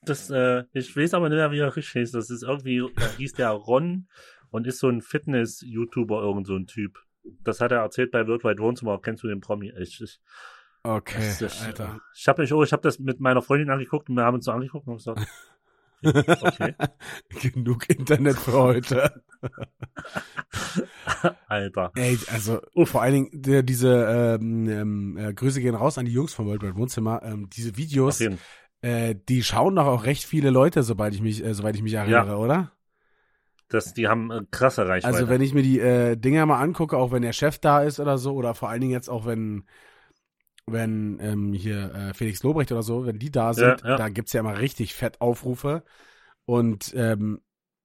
Das, 0.03 0.31
äh, 0.31 0.65
ich 0.73 0.97
weiß 0.97 1.15
aber 1.15 1.29
nicht 1.29 1.37
mehr, 1.37 1.51
wie 1.51 1.59
er 1.59 1.75
richtig 1.75 1.93
hieß. 1.93 2.13
Das 2.13 2.31
ist 2.31 2.45
irgendwie, 2.45 2.89
da 2.95 3.09
hieß 3.17 3.33
der 3.35 3.51
Ron 3.51 4.09
und 4.51 4.67
ist 4.67 4.79
so 4.79 4.89
ein 4.89 5.03
Fitness-YouTuber, 5.03 6.23
irgend 6.23 6.47
so 6.47 6.55
ein 6.55 6.67
Typ. 6.67 6.99
Das 7.43 7.61
hat 7.61 7.73
er 7.73 7.81
erzählt 7.81 8.13
bei 8.13 8.27
Worldwide 8.27 8.61
Wohnzimmer. 8.61 9.01
Kennst 9.01 9.25
du 9.25 9.29
den 9.29 9.41
Promi? 9.41 9.73
Ich, 9.79 10.01
ich, 10.01 10.21
okay, 10.85 11.35
das, 11.41 11.43
ich, 11.43 11.61
Alter. 11.63 12.01
Ich 12.15 12.29
habe 12.29 12.43
mich, 12.43 12.53
oh, 12.53 12.63
ich 12.63 12.73
habe 12.73 12.83
das 12.83 13.01
mit 13.01 13.19
meiner 13.19 13.43
Freundin 13.43 13.71
angeguckt 13.71 14.09
und 14.09 14.15
wir 14.15 14.25
haben 14.25 14.37
uns 14.37 14.45
so 14.45 14.53
angeguckt 14.53 14.87
und 14.87 14.97
gesagt, 14.97 15.21
Okay. 16.05 16.75
Genug 17.43 17.89
Internet 17.89 18.37
für 18.37 18.53
heute. 18.53 19.23
Alter. 21.49 21.93
Ey, 21.95 22.19
also 22.33 22.61
Uff. 22.75 22.91
vor 22.91 23.03
allen 23.03 23.15
Dingen 23.15 23.31
der, 23.33 23.63
diese 23.63 24.39
ähm, 24.41 24.69
ähm, 24.69 25.19
äh, 25.19 25.33
Grüße 25.33 25.61
gehen 25.61 25.75
raus 25.75 25.99
an 25.99 26.07
die 26.07 26.13
Jungs 26.13 26.35
vom 26.35 26.47
World 26.47 26.63
Wide 26.63 26.77
Wohnzimmer. 26.77 27.23
Ähm, 27.23 27.49
diese 27.51 27.77
Videos, 27.77 28.21
äh, 28.83 29.15
die 29.29 29.43
schauen 29.43 29.77
doch 29.77 29.87
auch 29.87 30.05
recht 30.05 30.25
viele 30.25 30.51
Leute, 30.51 30.83
sobald 30.83 31.15
ich 31.15 31.23
mich, 31.23 31.45
äh, 31.45 31.55
soweit 31.55 31.77
ich 31.77 31.83
mich 31.83 31.95
erinnere, 31.95 32.29
ja. 32.29 32.37
oder? 32.37 32.73
Das, 33.69 33.95
die 33.95 34.07
haben 34.07 34.31
äh, 34.31 34.43
krasse 34.51 34.87
Reichweite. 34.87 35.15
Also 35.15 35.29
wenn 35.29 35.41
ich 35.41 35.53
mir 35.53 35.63
die 35.63 35.81
äh, 35.81 36.17
Dinger 36.17 36.47
mal 36.47 36.61
angucke, 36.61 36.97
auch 36.97 37.11
wenn 37.11 37.23
der 37.23 37.33
Chef 37.33 37.59
da 37.59 37.83
ist 37.83 37.99
oder 37.99 38.19
so, 38.19 38.35
oder 38.35 38.55
vor 38.55 38.69
allen 38.69 38.81
Dingen 38.81 38.93
jetzt 38.93 39.09
auch 39.09 39.27
wenn 39.27 39.65
wenn 40.67 41.19
ähm, 41.21 41.53
hier 41.53 41.95
äh, 41.95 42.15
Felix 42.15 42.43
Lobrecht 42.43 42.73
oder 42.73 42.83
so, 42.83 43.07
wenn 43.07 43.19
die 43.19 43.31
da 43.31 43.55
sind, 43.55 43.83
ja, 43.83 43.91
ja. 43.91 43.97
da 43.97 44.09
gibt's 44.09 44.33
ja 44.33 44.41
immer 44.41 44.59
richtig 44.59 44.95
fett 44.95 45.21
Aufrufe. 45.21 45.85
Und 46.45 46.93
ähm, 46.97 47.41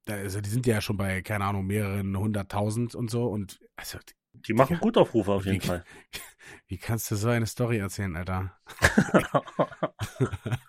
also 0.07 0.41
die 0.41 0.49
sind 0.49 0.65
ja 0.65 0.81
schon 0.81 0.97
bei, 0.97 1.21
keine 1.21 1.45
Ahnung, 1.45 1.67
mehreren 1.67 2.17
hunderttausend 2.17 2.95
und 2.95 3.11
so. 3.11 3.25
Und 3.25 3.59
also 3.75 3.99
die 4.33 4.53
machen 4.53 4.79
gut 4.79 4.97
Aufrufe 4.97 5.31
auf 5.31 5.45
jeden 5.45 5.61
wie, 5.61 5.67
Fall. 5.67 5.83
Wie 6.67 6.77
kannst 6.77 7.11
du 7.11 7.15
so 7.15 7.29
eine 7.29 7.45
Story 7.45 7.77
erzählen, 7.77 8.15
Alter? 8.15 8.57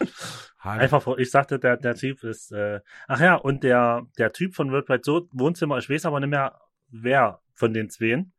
Einfach, 0.58 1.06
ich 1.18 1.30
sagte, 1.30 1.58
der, 1.58 1.76
der 1.76 1.94
Typ 1.94 2.24
ist, 2.24 2.52
äh, 2.52 2.80
ach 3.06 3.20
ja, 3.20 3.34
und 3.34 3.64
der, 3.64 4.06
der 4.18 4.32
Typ 4.32 4.54
von 4.54 4.70
Worldwide 4.72 5.28
Wohnzimmer, 5.32 5.78
ich 5.78 5.90
weiß 5.90 6.06
aber 6.06 6.20
nicht 6.20 6.30
mehr, 6.30 6.58
wer 6.88 7.40
von 7.54 7.72
den 7.72 7.90
Zweien, 7.90 8.32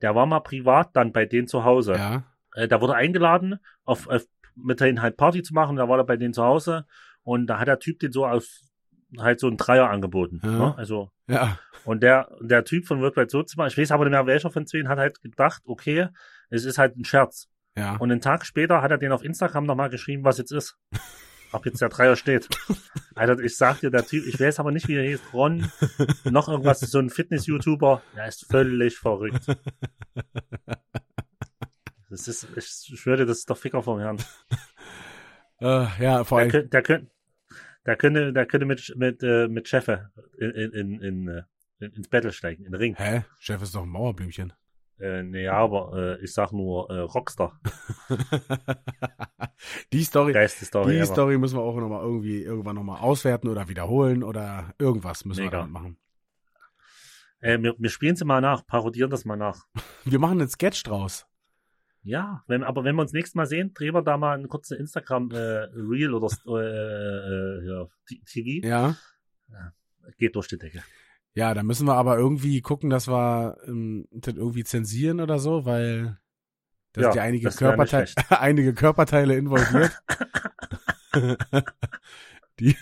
der 0.00 0.14
war 0.14 0.26
mal 0.26 0.40
privat 0.40 0.96
dann 0.96 1.12
bei 1.12 1.26
denen 1.26 1.46
zu 1.46 1.64
Hause. 1.64 1.94
Ja. 1.94 2.24
Äh, 2.54 2.68
da 2.68 2.80
wurde 2.80 2.94
eingeladen, 2.94 3.58
auf, 3.84 4.08
auf 4.08 4.24
mit 4.56 4.80
denen 4.80 5.02
halt 5.02 5.16
Party 5.16 5.42
zu 5.42 5.54
machen. 5.54 5.76
Da 5.76 5.88
war 5.88 5.98
er 5.98 6.04
bei 6.04 6.16
denen 6.16 6.34
zu 6.34 6.42
Hause 6.42 6.86
und 7.22 7.46
da 7.46 7.58
hat 7.58 7.68
der 7.68 7.78
Typ 7.78 7.98
den 8.00 8.12
so 8.12 8.26
aus 8.26 8.70
halt 9.18 9.40
so 9.40 9.48
ein 9.48 9.56
Dreier 9.56 9.90
angeboten. 9.90 10.40
Ja. 10.42 10.50
Ne? 10.50 10.74
Also 10.76 11.10
ja. 11.28 11.58
Und 11.84 12.02
der 12.02 12.28
der 12.40 12.64
Typ 12.64 12.86
von 12.86 13.00
Worldwide 13.00 13.30
Sozial, 13.30 13.68
ich 13.68 13.78
weiß 13.78 13.90
aber 13.92 14.04
nicht 14.04 14.12
mehr 14.12 14.26
welcher 14.26 14.50
von 14.50 14.66
zwei, 14.66 14.84
hat 14.86 14.98
halt 14.98 15.20
gedacht, 15.22 15.62
okay, 15.64 16.08
es 16.50 16.64
ist 16.64 16.78
halt 16.78 16.96
ein 16.96 17.04
Scherz. 17.04 17.48
Ja. 17.76 17.96
Und 17.96 18.10
einen 18.10 18.20
Tag 18.20 18.44
später 18.44 18.82
hat 18.82 18.90
er 18.90 18.98
den 18.98 19.12
auf 19.12 19.24
Instagram 19.24 19.64
nochmal 19.64 19.90
geschrieben, 19.90 20.24
was 20.24 20.38
jetzt 20.38 20.52
ist. 20.52 20.76
Ob 21.52 21.66
jetzt 21.66 21.80
der 21.80 21.88
Dreier 21.88 22.14
steht. 22.14 22.48
Alter, 23.16 23.40
ich 23.40 23.56
sag 23.56 23.80
dir, 23.80 23.90
der 23.90 24.06
Typ, 24.06 24.24
ich 24.24 24.38
weiß 24.38 24.60
aber 24.60 24.70
nicht, 24.70 24.86
wie 24.86 24.94
er 24.94 25.02
hieß, 25.02 25.20
Ron, 25.32 25.68
noch 26.24 26.48
irgendwas, 26.48 26.78
so 26.78 27.00
ein 27.00 27.10
Fitness-YouTuber, 27.10 28.02
der 28.14 28.28
ist 28.28 28.46
völlig 28.48 28.96
verrückt. 28.96 29.46
Das 32.10 32.26
ist, 32.26 32.46
ich 32.56 32.66
schwöre, 32.98 33.24
das 33.24 33.38
ist 33.38 33.50
doch 33.50 33.56
Ficker 33.56 33.82
vom 33.82 34.00
Herrn. 34.00 34.18
uh, 35.62 35.86
ja, 36.02 36.24
vor 36.24 36.38
allem. 36.38 36.50
Der, 36.50 36.64
der, 36.64 37.06
der 37.86 37.96
könnte, 37.96 38.32
der 38.32 38.46
könnte 38.46 38.66
mit, 38.66 38.94
mit, 38.96 39.22
äh, 39.22 39.46
mit 39.48 39.68
Chefe 39.68 40.10
in, 40.38 40.50
in, 40.50 40.72
in, 40.72 41.00
in, 41.00 41.28
äh, 41.28 41.42
ins 41.78 42.08
Battle 42.08 42.32
steigen, 42.32 42.64
in 42.64 42.72
den 42.72 42.80
Ring. 42.80 42.96
Hä? 42.96 43.22
Chef 43.38 43.62
ist 43.62 43.74
doch 43.74 43.82
ein 43.82 43.88
Mauerblümchen. 43.88 44.52
Äh, 44.98 45.22
nee, 45.22 45.48
aber 45.48 46.18
äh, 46.18 46.24
ich 46.24 46.34
sag 46.34 46.52
nur 46.52 46.90
äh, 46.90 46.98
Rockstar. 46.98 47.58
die 49.92 50.02
Story, 50.02 50.48
Story, 50.48 50.98
die 50.98 51.06
Story 51.06 51.38
müssen 51.38 51.56
wir 51.56 51.62
auch 51.62 51.76
noch 51.76 51.88
mal 51.88 52.02
irgendwie 52.02 52.42
irgendwann 52.42 52.74
nochmal 52.74 53.00
auswerten 53.00 53.48
oder 53.48 53.68
wiederholen 53.68 54.22
oder 54.22 54.74
irgendwas 54.78 55.24
müssen 55.24 55.44
Mega. 55.44 55.52
wir 55.52 55.58
damit 55.60 55.72
machen. 55.72 55.96
Äh, 57.40 57.58
wir, 57.62 57.74
wir 57.78 57.88
spielen 57.88 58.16
sie 58.16 58.26
mal 58.26 58.42
nach, 58.42 58.66
parodieren 58.66 59.10
das 59.10 59.24
mal 59.24 59.36
nach. 59.36 59.64
wir 60.04 60.18
machen 60.18 60.40
einen 60.40 60.50
Sketch 60.50 60.82
draus. 60.82 61.26
Ja, 62.02 62.42
wenn, 62.46 62.62
aber 62.62 62.84
wenn 62.84 62.96
wir 62.96 63.02
uns 63.02 63.12
nächstes 63.12 63.34
Mal 63.34 63.46
sehen, 63.46 63.74
drehen 63.74 63.94
wir 63.94 64.02
da 64.02 64.16
mal 64.16 64.38
ein 64.38 64.48
kurzes 64.48 64.78
Instagram-Reel 64.78 66.10
äh, 66.10 66.14
oder 66.14 66.28
äh, 66.46 67.62
äh, 67.62 67.68
ja, 67.68 67.86
TV. 68.26 68.66
Ja. 68.66 68.96
ja. 69.50 69.72
Geht 70.16 70.34
durch 70.34 70.48
die 70.48 70.58
Decke. 70.58 70.82
Ja, 71.34 71.54
da 71.54 71.62
müssen 71.62 71.86
wir 71.86 71.94
aber 71.94 72.16
irgendwie 72.16 72.60
gucken, 72.62 72.90
dass 72.90 73.06
wir 73.06 73.58
ähm, 73.66 74.08
das 74.10 74.34
irgendwie 74.34 74.64
zensieren 74.64 75.20
oder 75.20 75.38
so, 75.38 75.64
weil 75.64 76.18
da 76.92 77.02
ja, 77.02 77.08
sind 77.08 77.16
ja 77.16 77.22
einige, 77.22 77.50
Körperteile, 77.50 78.08
einige 78.30 78.74
Körperteile 78.74 79.36
involviert, 79.36 80.02
die, 82.60 82.76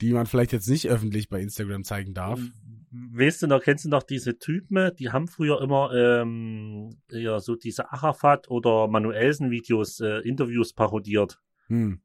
die 0.00 0.12
man 0.12 0.26
vielleicht 0.26 0.52
jetzt 0.52 0.68
nicht 0.68 0.88
öffentlich 0.88 1.28
bei 1.28 1.40
Instagram 1.40 1.84
zeigen 1.84 2.14
darf. 2.14 2.40
Mhm 2.40 2.63
weißt 3.12 3.42
du 3.42 3.46
noch, 3.46 3.60
kennst 3.60 3.84
du 3.84 3.88
noch 3.88 4.02
diese 4.02 4.38
Typen, 4.38 4.94
die 4.96 5.10
haben 5.10 5.28
früher 5.28 5.60
immer 5.60 5.92
ähm, 5.94 6.96
ja, 7.10 7.40
so 7.40 7.56
diese 7.56 7.90
Arafat 7.92 8.48
oder 8.50 8.88
Manuelsen-Videos, 8.88 10.00
äh, 10.00 10.18
Interviews 10.20 10.72
parodiert. 10.72 11.40
Hm. 11.66 12.00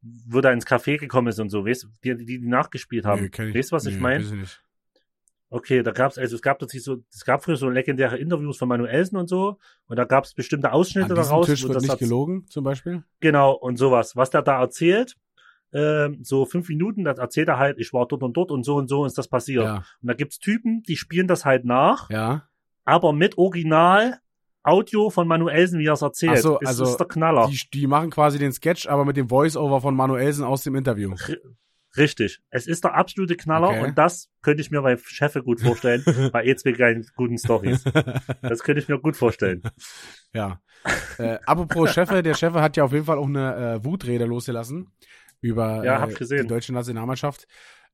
Wo 0.00 0.40
da 0.40 0.52
ins 0.52 0.66
Café 0.66 0.98
gekommen 0.98 1.28
ist 1.28 1.38
und 1.38 1.50
so, 1.50 1.64
weißt 1.66 1.88
die, 2.02 2.16
die, 2.16 2.24
die 2.24 2.38
nachgespielt 2.40 3.04
haben. 3.04 3.30
Nee, 3.38 3.54
weißt 3.54 3.70
du, 3.70 3.76
was 3.76 3.84
nee, 3.84 3.92
ich 3.92 4.00
meine? 4.00 4.46
Okay, 5.50 5.82
da 5.82 5.90
gab's, 5.90 6.16
also 6.16 6.34
es 6.34 6.40
gab 6.40 6.58
tatsächlich 6.58 6.84
so, 6.84 7.04
es 7.12 7.26
gab 7.26 7.44
früher 7.44 7.56
so 7.56 7.68
legendäre 7.68 8.16
Interviews 8.16 8.56
von 8.56 8.68
Manuelsen 8.68 9.18
und 9.18 9.28
so, 9.28 9.58
und 9.86 9.96
da 9.96 10.04
gab's 10.04 10.32
bestimmte 10.32 10.72
Ausschnitte 10.72 11.10
An 11.10 11.16
daraus. 11.16 11.46
Tisch 11.46 11.68
wird 11.68 11.82
nicht 11.82 11.98
gelogen, 11.98 12.46
zum 12.46 12.64
Beispiel? 12.64 13.04
Genau, 13.20 13.52
und 13.52 13.76
sowas. 13.76 14.16
Was 14.16 14.30
der 14.30 14.40
da 14.40 14.60
erzählt, 14.60 15.16
ähm, 15.72 16.18
so 16.22 16.44
fünf 16.44 16.68
Minuten, 16.68 17.04
das 17.04 17.18
erzählt 17.18 17.48
er 17.48 17.58
halt, 17.58 17.78
ich 17.78 17.92
war 17.92 18.06
dort 18.06 18.22
und 18.22 18.36
dort 18.36 18.50
und 18.50 18.64
so 18.64 18.76
und 18.76 18.88
so 18.88 19.04
ist 19.04 19.18
das 19.18 19.28
passiert. 19.28 19.64
Ja. 19.64 19.76
Und 19.76 20.08
da 20.08 20.14
gibt's 20.14 20.38
Typen, 20.38 20.82
die 20.82 20.96
spielen 20.96 21.26
das 21.26 21.44
halt 21.44 21.64
nach, 21.64 22.10
ja. 22.10 22.48
aber 22.84 23.12
mit 23.12 23.38
Original 23.38 24.18
Audio 24.64 25.10
von 25.10 25.26
Manuelsen, 25.26 25.80
wie 25.80 25.86
er 25.86 25.94
es 25.94 26.02
erzählt. 26.02 26.34
Ach 26.36 26.42
so, 26.42 26.58
ist, 26.60 26.68
also 26.68 26.84
ist 26.84 26.96
der 26.96 27.08
Knaller. 27.08 27.48
Die, 27.48 27.60
die 27.72 27.86
machen 27.86 28.10
quasi 28.10 28.38
den 28.38 28.52
Sketch, 28.52 28.86
aber 28.86 29.04
mit 29.04 29.16
dem 29.16 29.28
Voice-Over 29.28 29.80
von 29.80 29.96
Manuelsen 29.96 30.44
aus 30.44 30.62
dem 30.62 30.76
Interview. 30.76 31.14
Richtig. 31.96 32.40
Es 32.48 32.66
ist 32.66 32.84
der 32.84 32.94
absolute 32.94 33.36
Knaller 33.36 33.68
okay. 33.68 33.84
und 33.84 33.98
das 33.98 34.30
könnte 34.40 34.62
ich 34.62 34.70
mir 34.70 34.80
bei 34.80 34.96
Chefe 34.96 35.42
gut 35.42 35.60
vorstellen, 35.60 36.02
bei 36.32 36.44
E2 36.44 36.76
keinen 36.76 37.06
guten 37.16 37.38
Stories. 37.38 37.84
Das 38.40 38.62
könnte 38.62 38.80
ich 38.80 38.88
mir 38.88 38.98
gut 38.98 39.16
vorstellen. 39.16 39.62
Ja. 40.32 40.60
Äh, 41.18 41.38
apropos 41.44 41.92
Chefe, 41.92 42.22
der 42.22 42.34
Chefe 42.34 42.62
hat 42.62 42.76
ja 42.76 42.84
auf 42.84 42.92
jeden 42.92 43.04
Fall 43.04 43.18
auch 43.18 43.26
eine 43.26 43.74
äh, 43.74 43.84
Wutrede 43.84 44.24
losgelassen 44.24 44.90
über 45.42 45.84
ja, 45.84 46.06
äh, 46.06 46.42
die 46.42 46.46
deutsche 46.46 46.72
Nationalmannschaft. 46.72 47.46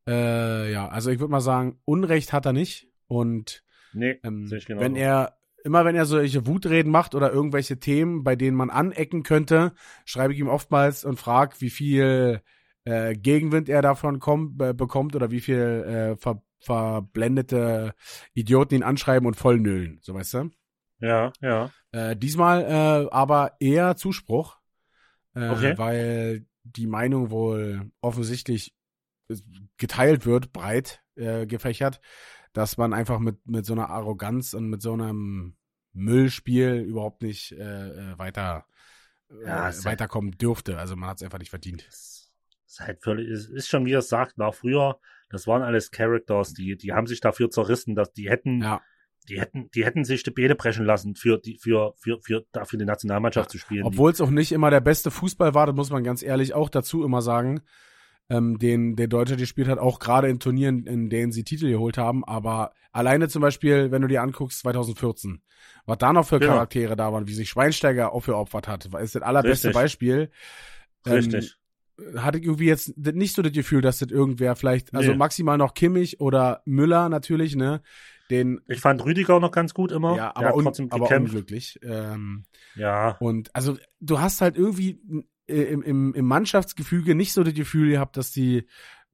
Äh, 0.06 0.70
ja, 0.70 0.86
also 0.88 1.10
ich 1.10 1.18
würde 1.18 1.32
mal 1.32 1.40
sagen, 1.40 1.80
Unrecht 1.84 2.32
hat 2.32 2.46
er 2.46 2.52
nicht 2.52 2.88
und 3.08 3.64
nee, 3.92 4.20
ähm, 4.22 4.48
genau 4.66 4.80
wenn 4.80 4.94
er 4.94 5.38
immer 5.64 5.84
wenn 5.84 5.96
er 5.96 6.06
solche 6.06 6.46
Wutreden 6.46 6.92
macht 6.92 7.14
oder 7.14 7.32
irgendwelche 7.32 7.80
Themen, 7.80 8.22
bei 8.22 8.36
denen 8.36 8.56
man 8.56 8.70
anecken 8.70 9.22
könnte, 9.22 9.72
schreibe 10.04 10.32
ich 10.32 10.38
ihm 10.38 10.48
oftmals 10.48 11.04
und 11.04 11.18
frage, 11.18 11.56
wie 11.58 11.70
viel 11.70 12.42
äh, 12.84 13.14
Gegenwind 13.14 13.68
er 13.68 13.82
davon 13.82 14.20
kommt, 14.20 14.60
äh, 14.62 14.72
bekommt 14.72 15.16
oder 15.16 15.30
wie 15.30 15.40
viel 15.40 15.56
äh, 15.56 16.16
ver 16.16 16.42
verblendete 16.60 17.94
Idioten 18.34 18.74
ihn 18.74 18.82
anschreiben 18.82 19.28
und 19.28 19.36
vollnüllen, 19.36 20.00
so 20.02 20.12
weißt 20.12 20.34
du? 20.34 20.50
Ja, 20.98 21.32
ja. 21.40 21.70
Äh, 21.92 22.16
diesmal 22.16 23.08
aber 23.12 23.52
eher 23.60 23.94
Zuspruch, 23.94 24.56
okay. 25.34 25.78
weil 25.78 26.46
die 26.76 26.86
Meinung 26.86 27.30
wohl 27.30 27.90
offensichtlich 28.00 28.74
geteilt 29.76 30.26
wird, 30.26 30.52
breit 30.52 31.02
äh, 31.16 31.46
gefächert, 31.46 32.00
dass 32.52 32.76
man 32.76 32.92
einfach 32.92 33.18
mit, 33.18 33.46
mit 33.46 33.66
so 33.66 33.74
einer 33.74 33.90
Arroganz 33.90 34.54
und 34.54 34.68
mit 34.68 34.80
so 34.80 34.92
einem 34.92 35.56
Müllspiel 35.92 36.76
überhaupt 36.80 37.22
nicht 37.22 37.52
äh, 37.52 38.12
äh 38.12 38.18
weiter 38.18 38.66
ja, 39.44 39.68
äh, 39.68 39.84
weiterkommen 39.84 40.32
dürfte. 40.32 40.78
Also 40.78 40.96
man 40.96 41.10
hat 41.10 41.18
es 41.18 41.22
einfach 41.22 41.38
nicht 41.38 41.50
verdient. 41.50 41.86
Ist 41.88 42.30
halt 42.78 43.02
völlig, 43.02 43.28
ist, 43.28 43.50
ist 43.50 43.68
schon 43.68 43.86
wie 43.86 43.92
er 43.92 44.02
sagt, 44.02 44.38
nach 44.38 44.54
früher, 44.54 44.98
das 45.30 45.46
waren 45.46 45.62
alles 45.62 45.90
Characters, 45.90 46.54
die, 46.54 46.76
die 46.76 46.92
haben 46.92 47.06
sich 47.06 47.20
dafür 47.20 47.50
zerrissen, 47.50 47.94
dass 47.94 48.12
die 48.12 48.30
hätten, 48.30 48.62
ja. 48.62 48.80
Die 49.28 49.40
hätten, 49.40 49.70
die 49.74 49.84
hätten 49.84 50.04
sich 50.04 50.22
die 50.22 50.30
Beine 50.30 50.54
brechen 50.54 50.84
lassen, 50.84 51.14
für 51.14 51.38
die, 51.38 51.58
für, 51.58 51.94
für, 51.98 52.18
für, 52.22 52.44
dafür 52.52 52.78
die 52.78 52.84
Nationalmannschaft 52.84 53.50
zu 53.50 53.58
spielen. 53.58 53.84
Obwohl 53.84 54.10
es 54.10 54.20
auch 54.20 54.30
nicht 54.30 54.52
immer 54.52 54.70
der 54.70 54.80
beste 54.80 55.10
Fußball 55.10 55.54
war, 55.54 55.66
das 55.66 55.76
muss 55.76 55.90
man 55.90 56.04
ganz 56.04 56.22
ehrlich 56.22 56.54
auch 56.54 56.68
dazu 56.68 57.04
immer 57.04 57.22
sagen 57.22 57.60
ähm, 58.30 58.58
den 58.58 58.96
der 58.96 59.08
Deutsche 59.08 59.36
gespielt 59.36 59.68
hat, 59.68 59.78
auch 59.78 59.98
gerade 59.98 60.28
in 60.28 60.38
Turnieren, 60.38 60.86
in 60.86 61.08
denen 61.08 61.32
sie 61.32 61.44
Titel 61.44 61.70
geholt 61.70 61.98
haben. 61.98 62.24
Aber 62.24 62.72
alleine 62.92 63.28
zum 63.28 63.42
Beispiel, 63.42 63.90
wenn 63.90 64.02
du 64.02 64.08
dir 64.08 64.22
anguckst, 64.22 64.60
2014, 64.60 65.40
was 65.86 65.98
da 65.98 66.12
noch 66.12 66.26
für 66.26 66.38
genau. 66.38 66.52
Charaktere 66.52 66.96
da 66.96 67.12
waren, 67.12 67.26
wie 67.26 67.34
sich 67.34 67.48
Schweinsteiger 67.48 68.12
aufgeopfert 68.12 68.68
hat, 68.68 68.86
ist 68.86 69.14
das 69.14 69.22
allerbeste 69.22 69.68
Richtig. 69.68 69.72
Beispiel. 69.72 70.30
Ähm, 71.06 71.12
Richtig. 71.12 71.56
Hatte 72.16 72.38
ich 72.38 72.44
irgendwie 72.44 72.66
jetzt 72.66 72.96
nicht 72.96 73.34
so 73.34 73.42
das 73.42 73.52
Gefühl, 73.52 73.80
dass 73.80 73.98
das 73.98 74.10
irgendwer 74.10 74.54
vielleicht, 74.54 74.94
also 74.94 75.10
nee. 75.10 75.16
maximal 75.16 75.58
noch 75.58 75.74
Kimmich 75.74 76.20
oder 76.20 76.62
Müller 76.64 77.08
natürlich, 77.08 77.56
ne? 77.56 77.82
Den, 78.30 78.60
ich 78.66 78.80
fand 78.80 79.04
Rüdiger 79.04 79.40
noch 79.40 79.52
ganz 79.52 79.72
gut 79.72 79.90
immer. 79.90 80.16
Ja, 80.16 80.36
aber, 80.36 80.54
un, 80.54 80.66
aber 80.90 81.10
unglücklich. 81.16 81.78
Ähm, 81.82 82.44
ja. 82.74 83.16
Und 83.20 83.54
also 83.54 83.78
du 84.00 84.20
hast 84.20 84.40
halt 84.40 84.56
irgendwie 84.56 85.00
äh, 85.46 85.62
im, 85.62 85.82
im, 85.82 86.14
im 86.14 86.26
Mannschaftsgefüge 86.26 87.14
nicht 87.14 87.32
so 87.32 87.42
das 87.42 87.54
Gefühl 87.54 87.90
gehabt, 87.90 88.16
dass 88.16 88.30
die 88.30 88.66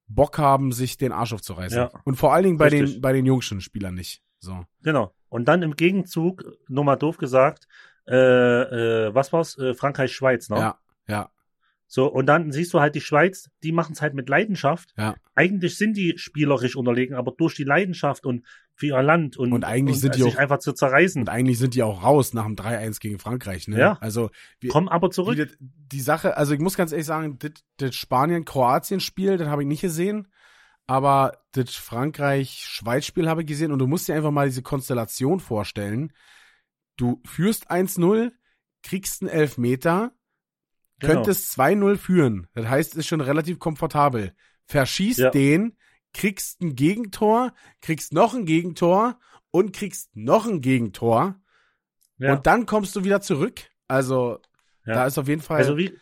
Bock 0.09 0.39
haben, 0.39 0.73
sich 0.73 0.99
den 0.99 1.13
Arsch 1.13 1.33
aufzureißen. 1.33 1.79
Ja. 1.79 1.91
Und 2.05 2.17
vor 2.17 2.35
allen 2.35 2.45
Dingen 2.45 2.59
bei 2.59 2.69
Richtig. 2.69 2.95
den, 2.95 3.01
bei 3.01 3.13
den 3.13 3.25
jüngsten 3.25 3.61
Spielern 3.61 3.95
nicht. 3.95 4.23
So. 4.41 4.65
Genau. 4.83 5.15
Und 5.29 5.47
dann 5.47 5.63
im 5.63 5.77
Gegenzug, 5.77 6.45
nur 6.69 6.85
mal 6.85 6.97
doof 6.97 7.17
gesagt, 7.17 7.67
äh, 8.07 8.15
äh, 8.17 9.15
was 9.15 9.33
war's? 9.33 9.57
Äh, 9.59 9.75
Frankreich-Schweiz, 9.75 10.51
ne? 10.51 10.59
Ja, 10.59 10.79
ja. 11.09 11.31
So, 11.87 12.07
und 12.07 12.27
dann 12.27 12.51
siehst 12.51 12.75
du 12.75 12.81
halt 12.81 12.95
die 12.95 13.01
Schweiz, 13.01 13.51
die 13.63 13.73
machen 13.73 13.93
es 13.93 14.03
halt 14.03 14.15
mit 14.15 14.29
Leidenschaft. 14.29 14.93
Ja. 14.97 15.15
Eigentlich 15.35 15.77
sind 15.77 15.97
die 15.97 16.19
spielerisch 16.19 16.77
unterlegen, 16.77 17.15
aber 17.15 17.33
durch 17.33 17.55
die 17.55 17.65
Leidenschaft 17.65 18.27
und 18.27 18.45
für 18.77 18.87
ihr 18.87 19.03
Land 19.03 19.37
und, 19.37 19.53
und 19.53 19.65
eigentlich 19.65 19.97
und 19.97 20.01
sind 20.01 20.17
die 20.17 20.25
auch, 20.25 20.37
einfach 20.37 20.59
zu 20.59 20.73
zerreißen. 20.73 21.21
Und 21.21 21.29
eigentlich 21.29 21.59
sind 21.59 21.75
die 21.75 21.83
auch 21.83 22.03
raus 22.03 22.35
nach 22.35 22.45
dem 22.45 22.57
3-1 22.57 23.01
gegen 23.01 23.19
Frankreich, 23.19 23.69
ne? 23.69 23.79
Ja. 23.79 23.99
Also, 24.01 24.31
wir, 24.61 24.71
kommen 24.71 24.89
aber 24.89 25.11
zurück. 25.11 25.37
Die, 25.37 25.47
die, 25.61 26.01
Sache, 26.01 26.37
also 26.37 26.55
ich 26.55 26.61
muss 26.61 26.77
ganz 26.77 26.93
ehrlich 26.93 27.07
sagen, 27.07 27.39
das, 27.39 27.53
das 27.77 27.95
Spanien-Kroatien-Spiel, 27.95 29.37
das 29.37 29.49
habe 29.49 29.63
ich 29.63 29.69
nicht 29.69 29.83
gesehen. 29.83 30.29
Aber 30.87 31.39
das 31.53 31.75
Frankreich-Schweiz-Spiel 31.77 33.29
habe 33.29 33.43
ich 33.43 33.47
gesehen 33.47 33.73
und 33.73 33.79
du 33.79 33.87
musst 33.87 34.09
dir 34.09 34.15
einfach 34.15 34.31
mal 34.31 34.49
diese 34.49 34.63
Konstellation 34.63 35.41
vorstellen. 35.41 36.13
Du 36.97 37.23
führst 37.25 37.71
1-0, 37.71 38.33
kriegst 38.83 39.23
einen 39.23 39.31
Elfmeter, 39.31 40.13
Genau. 40.99 41.15
Könntest 41.15 41.59
2-0 41.59 41.97
führen. 41.97 42.47
Das 42.55 42.69
heißt, 42.69 42.93
es 42.93 42.99
ist 42.99 43.07
schon 43.07 43.21
relativ 43.21 43.59
komfortabel. 43.59 44.35
Verschießt 44.67 45.19
ja. 45.19 45.31
den, 45.31 45.77
kriegst 46.15 46.63
ein 46.63 46.75
Gegentor, 46.75 47.53
kriegst 47.83 48.13
noch 48.13 48.35
ein 48.35 48.47
Gegentor 48.47 49.19
und 49.51 49.75
kriegst 49.75 50.17
noch 50.17 50.47
ein 50.47 50.63
Gegentor. 50.63 51.37
Ja. 52.19 52.33
Und 52.33 52.47
dann 52.47 52.65
kommst 52.65 52.97
du 52.97 53.05
wieder 53.05 53.21
zurück. 53.21 53.69
Also, 53.89 54.41
ja. 54.87 54.95
da 54.95 55.07
ist 55.07 55.19
auf 55.19 55.29
jeden 55.29 55.43
Fall. 55.43 55.59
Also 55.59 55.77
wie 55.77 55.99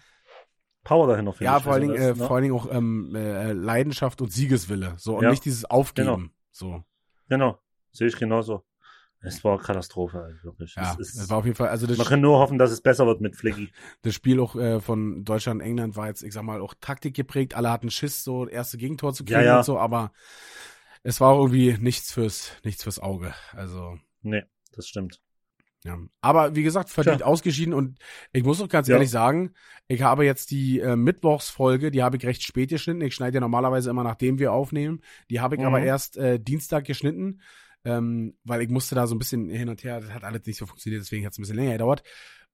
Power 0.85 1.07
dahinter. 1.09 1.35
Ja, 1.41 1.61
vor 1.61 1.73
allen, 1.73 1.83
Dingen, 1.83 1.95
äh, 1.95 2.09
ne? 2.09 2.17
vor 2.17 2.33
allen 2.33 2.43
Dingen 2.43 2.55
auch 2.55 2.71
ähm, 2.71 3.15
äh, 3.15 3.53
Leidenschaft 3.53 4.21
und 4.21 4.33
Siegeswille. 4.33 4.95
So, 4.99 5.19
und 5.19 5.29
nicht 5.29 5.45
dieses 5.45 5.65
Aufgeben. 5.65 6.07
Genau. 6.07 6.29
So. 6.51 6.85
Genau. 7.29 7.59
Sehe 7.93 8.09
ich 8.09 8.17
genauso. 8.17 8.65
Es 9.25 9.45
war 9.45 9.59
Katastrophe, 9.59 10.37
wirklich. 10.43 10.75
Ja, 10.75 10.97
es, 10.99 11.15
es 11.15 11.31
war 11.31 11.39
auf 11.39 11.45
jeden 11.45 11.57
Fall, 11.57 11.69
also 11.69 11.87
das 11.87 11.97
Man 11.97 12.07
kann 12.07 12.21
nur 12.21 12.39
hoffen, 12.39 12.59
dass 12.59 12.73
es 12.73 12.81
besser 12.81 13.07
wird 13.07 13.21
mit 13.21 13.37
Flicky. 13.37 13.71
Das 14.03 14.15
Spiel 14.15 14.41
auch 14.41 14.57
äh, 14.57 14.81
von 14.81 15.25
Deutschland 15.25 15.63
England 15.63 15.97
war 15.97 16.09
jetzt, 16.09 16.23
ich 16.23 16.33
sag 16.33 16.43
mal, 16.43 16.61
auch 16.61 16.75
Taktik 16.81 17.15
geprägt. 17.15 17.55
Alle 17.55 17.71
hatten 17.71 17.91
Schiss, 17.91 18.25
so 18.25 18.49
erste 18.49 18.79
Gegentor 18.79 19.15
zu 19.15 19.25
kriegen 19.25 19.41
ja, 19.41 19.47
ja. 19.47 19.59
und 19.59 19.65
so, 19.65 19.79
aber 19.79 20.13
es 21.05 21.21
war 21.21 21.37
irgendwie 21.37 21.77
nichts 21.79 22.13
fürs, 22.13 22.53
nichts 22.65 22.83
fürs 22.83 22.99
Auge. 22.99 23.33
Also. 23.53 23.99
Nee, 24.23 24.43
das 24.75 24.89
stimmt. 24.89 25.21
Ja. 25.85 25.99
Aber 26.21 26.55
wie 26.55 26.63
gesagt, 26.63 26.91
verdient 26.91 27.19
Tja. 27.19 27.27
ausgeschieden 27.27 27.75
und 27.75 27.99
ich 28.33 28.45
muss 28.45 28.61
auch 28.61 28.69
ganz 28.69 28.87
ja. 28.87 28.95
ehrlich 28.95 29.11
sagen, 29.11 29.53
ich 29.89 30.03
habe 30.03 30.25
jetzt 30.25 30.53
die 30.53 30.79
äh, 30.79 30.95
Mittwochsfolge, 30.95 31.91
die 31.91 32.05
habe 32.05 32.17
ich 32.17 32.25
recht 32.25 32.43
spät 32.43 32.71
geschnitten. 32.71 33.01
Ich 33.01 33.15
schneide 33.15 33.37
ja 33.37 33.41
normalerweise 33.41 33.91
immer 33.91 34.05
nachdem 34.05 34.39
wir 34.39 34.53
aufnehmen. 34.53 35.01
Die 35.29 35.41
habe 35.41 35.57
ich 35.57 35.61
mhm. 35.61 35.67
aber 35.67 35.81
erst 35.81 36.17
äh, 36.17 36.39
Dienstag 36.39 36.85
geschnitten 36.85 37.41
ähm, 37.85 38.37
weil 38.45 38.63
ich 38.63 38.69
musste 38.69 38.95
da 38.95 39.07
so 39.07 39.15
ein 39.15 39.19
bisschen 39.19 39.49
hin 39.49 39.69
und 39.69 39.83
her, 39.85 40.01
das 40.01 40.11
hat 40.11 40.25
alles 40.25 40.47
nicht 40.47 40.59
so 40.59 40.67
funktioniert, 40.67 41.03
deswegen 41.03 41.25
hat 41.25 41.33
es 41.33 41.39
ein 41.39 41.43
bisschen 41.43 41.57
länger 41.57 41.73
gedauert. 41.73 42.03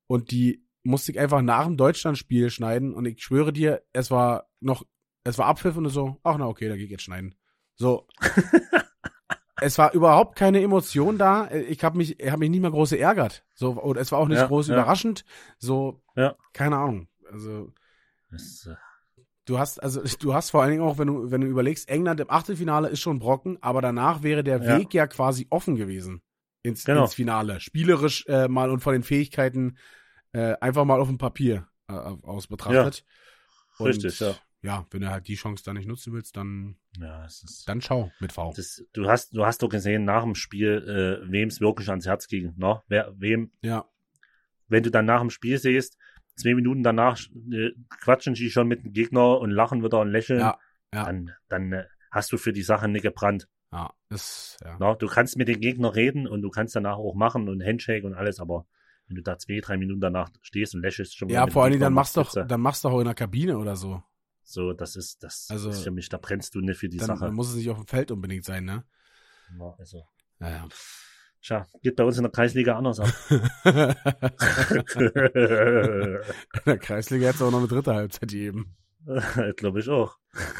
Und 0.06 0.30
die 0.30 0.64
musste 0.82 1.12
ich 1.12 1.18
einfach 1.18 1.42
nach 1.42 1.64
dem 1.66 1.76
Deutschlandspiel 1.76 2.50
schneiden 2.50 2.94
und 2.94 3.06
ich 3.06 3.22
schwöre 3.22 3.52
dir, 3.52 3.82
es 3.92 4.10
war 4.10 4.48
noch, 4.60 4.84
es 5.24 5.38
war 5.38 5.46
Abpfiff 5.46 5.76
und 5.76 5.88
so, 5.88 6.16
ach 6.22 6.36
na 6.38 6.46
okay, 6.46 6.68
da 6.68 6.76
gehe 6.76 6.84
ich 6.84 6.90
jetzt 6.90 7.02
schneiden. 7.02 7.34
So. 7.74 8.06
es 9.60 9.76
war 9.78 9.92
überhaupt 9.92 10.36
keine 10.36 10.62
Emotion 10.62 11.18
da. 11.18 11.50
Ich 11.50 11.84
habe 11.84 11.98
mich, 11.98 12.18
ich 12.18 12.30
habe 12.30 12.40
mich 12.40 12.50
nicht 12.50 12.60
mehr 12.60 12.70
groß 12.70 12.90
geärgert. 12.90 13.44
So, 13.54 13.72
und 13.72 13.96
es 13.96 14.12
war 14.12 14.18
auch 14.18 14.28
nicht 14.28 14.38
ja, 14.38 14.46
groß 14.46 14.68
ja. 14.68 14.74
überraschend. 14.74 15.24
So, 15.58 16.02
ja. 16.16 16.36
keine 16.52 16.76
Ahnung. 16.76 17.08
Also. 17.30 17.72
Das, 18.30 18.66
äh 18.66 18.87
Du 19.48 19.58
hast, 19.58 19.82
also 19.82 20.02
du 20.20 20.34
hast 20.34 20.50
vor 20.50 20.62
allen 20.62 20.72
Dingen 20.72 20.82
auch, 20.82 20.98
wenn 20.98 21.08
du, 21.08 21.30
wenn 21.30 21.40
du 21.40 21.46
überlegst, 21.46 21.88
England 21.88 22.20
im 22.20 22.30
Achtelfinale 22.30 22.88
ist 22.88 23.00
schon 23.00 23.18
Brocken, 23.18 23.56
aber 23.62 23.80
danach 23.80 24.22
wäre 24.22 24.44
der 24.44 24.62
ja. 24.62 24.78
Weg 24.78 24.92
ja 24.92 25.06
quasi 25.06 25.46
offen 25.50 25.76
gewesen 25.76 26.22
ins, 26.62 26.84
genau. 26.84 27.04
ins 27.04 27.14
Finale. 27.14 27.58
Spielerisch 27.58 28.26
äh, 28.26 28.46
mal 28.46 28.70
und 28.70 28.80
von 28.80 28.92
den 28.92 29.02
Fähigkeiten 29.02 29.78
äh, 30.32 30.54
einfach 30.60 30.84
mal 30.84 31.00
auf 31.00 31.08
dem 31.08 31.16
Papier 31.16 31.66
äh, 31.88 31.94
aus 31.94 32.46
betrachtet. 32.46 33.04
Ja. 33.06 33.84
Und, 33.84 33.86
Richtig, 33.86 34.20
ja. 34.20 34.34
Ja, 34.60 34.86
wenn 34.90 35.02
du 35.02 35.08
halt 35.08 35.28
die 35.28 35.36
Chance 35.36 35.62
da 35.64 35.72
nicht 35.72 35.86
nutzen 35.86 36.12
willst, 36.12 36.36
dann, 36.36 36.76
ja, 36.98 37.24
ist, 37.24 37.62
dann 37.68 37.80
schau 37.80 38.10
mit 38.18 38.32
V. 38.32 38.52
Das, 38.56 38.84
du 38.92 39.08
hast, 39.08 39.34
du 39.34 39.46
hast 39.46 39.62
doch 39.62 39.68
gesehen 39.68 40.04
nach 40.04 40.24
dem 40.24 40.34
Spiel, 40.34 41.22
äh, 41.24 41.30
wem 41.30 41.48
es 41.48 41.60
wirklich 41.60 41.88
ans 41.88 42.06
Herz 42.06 42.26
ging, 42.26 42.54
ne? 42.56 42.82
Wer, 42.88 43.14
wem, 43.16 43.52
ja. 43.62 43.88
wenn 44.66 44.82
du 44.82 44.90
dann 44.90 45.06
nach 45.06 45.20
dem 45.20 45.30
Spiel 45.30 45.58
siehst, 45.58 45.96
zwei 46.38 46.54
Minuten 46.54 46.82
danach 46.82 47.18
äh, 47.52 47.70
quatschen 48.00 48.34
sie 48.34 48.50
schon 48.50 48.68
mit 48.68 48.84
dem 48.84 48.92
Gegner 48.92 49.38
und 49.38 49.50
lachen 49.50 49.82
wieder 49.82 50.00
und 50.00 50.10
lächeln, 50.10 50.40
ja, 50.40 50.58
ja. 50.94 51.04
dann, 51.04 51.32
dann 51.48 51.72
äh, 51.72 51.84
hast 52.10 52.32
du 52.32 52.38
für 52.38 52.52
die 52.52 52.62
Sache 52.62 52.88
nicht 52.88 53.02
gebrannt. 53.02 53.48
Ja, 53.72 53.92
das, 54.08 54.56
ja. 54.64 54.76
Na, 54.80 54.94
du 54.94 55.06
kannst 55.06 55.36
mit 55.36 55.48
dem 55.48 55.60
Gegner 55.60 55.94
reden 55.94 56.26
und 56.26 56.42
du 56.42 56.50
kannst 56.50 56.74
danach 56.74 56.96
auch 56.96 57.14
machen 57.14 57.48
und 57.48 57.62
Handshake 57.62 58.06
und 58.06 58.14
alles, 58.14 58.40
aber 58.40 58.66
wenn 59.06 59.16
du 59.16 59.22
da 59.22 59.38
zwei, 59.38 59.60
drei 59.60 59.76
Minuten 59.76 60.00
danach 60.00 60.30
stehst 60.42 60.74
und 60.74 60.82
lächelst 60.82 61.16
schon 61.16 61.28
Ja, 61.28 61.46
vor 61.46 61.64
allen 61.64 61.72
Dingen, 61.72 61.82
dann 61.82 61.92
machst 61.92 62.16
du 62.16 62.22
doch, 62.22 62.46
dann 62.46 62.60
machst 62.60 62.84
du 62.84 62.88
auch 62.88 62.98
in 62.98 63.06
der 63.06 63.14
Kabine 63.14 63.58
oder 63.58 63.76
so. 63.76 64.02
So, 64.42 64.72
das 64.72 64.96
ist, 64.96 65.22
das 65.22 65.48
also, 65.50 65.68
ist 65.68 65.82
für 65.82 65.90
mich, 65.90 66.08
da 66.08 66.16
brennst 66.16 66.54
du 66.54 66.60
nicht 66.60 66.78
für 66.78 66.88
die 66.88 66.96
dann, 66.96 67.08
Sache. 67.08 67.26
Dann 67.26 67.34
muss 67.34 67.50
es 67.50 67.56
nicht 67.56 67.68
auf 67.68 67.76
dem 67.76 67.86
Feld 67.86 68.10
unbedingt 68.10 68.44
sein, 68.44 68.64
ne? 68.64 68.84
Ja, 69.58 69.74
also. 69.78 70.06
Naja. 70.38 70.66
Tja, 71.42 71.66
geht 71.82 71.96
bei 71.96 72.04
uns 72.04 72.16
in 72.16 72.24
der 72.24 72.32
Kreisliga 72.32 72.76
anders 72.76 73.00
ab. 73.00 73.08
in 73.64 73.82
der 76.66 76.78
Kreisliga 76.78 77.26
hätte 77.26 77.36
es 77.36 77.42
auch 77.42 77.50
noch 77.50 77.58
eine 77.58 77.68
dritte 77.68 77.94
Halbzeit 77.94 78.28
gegeben. 78.28 78.76
Glaube 79.56 79.80
ich 79.80 79.88
auch. 79.88 80.16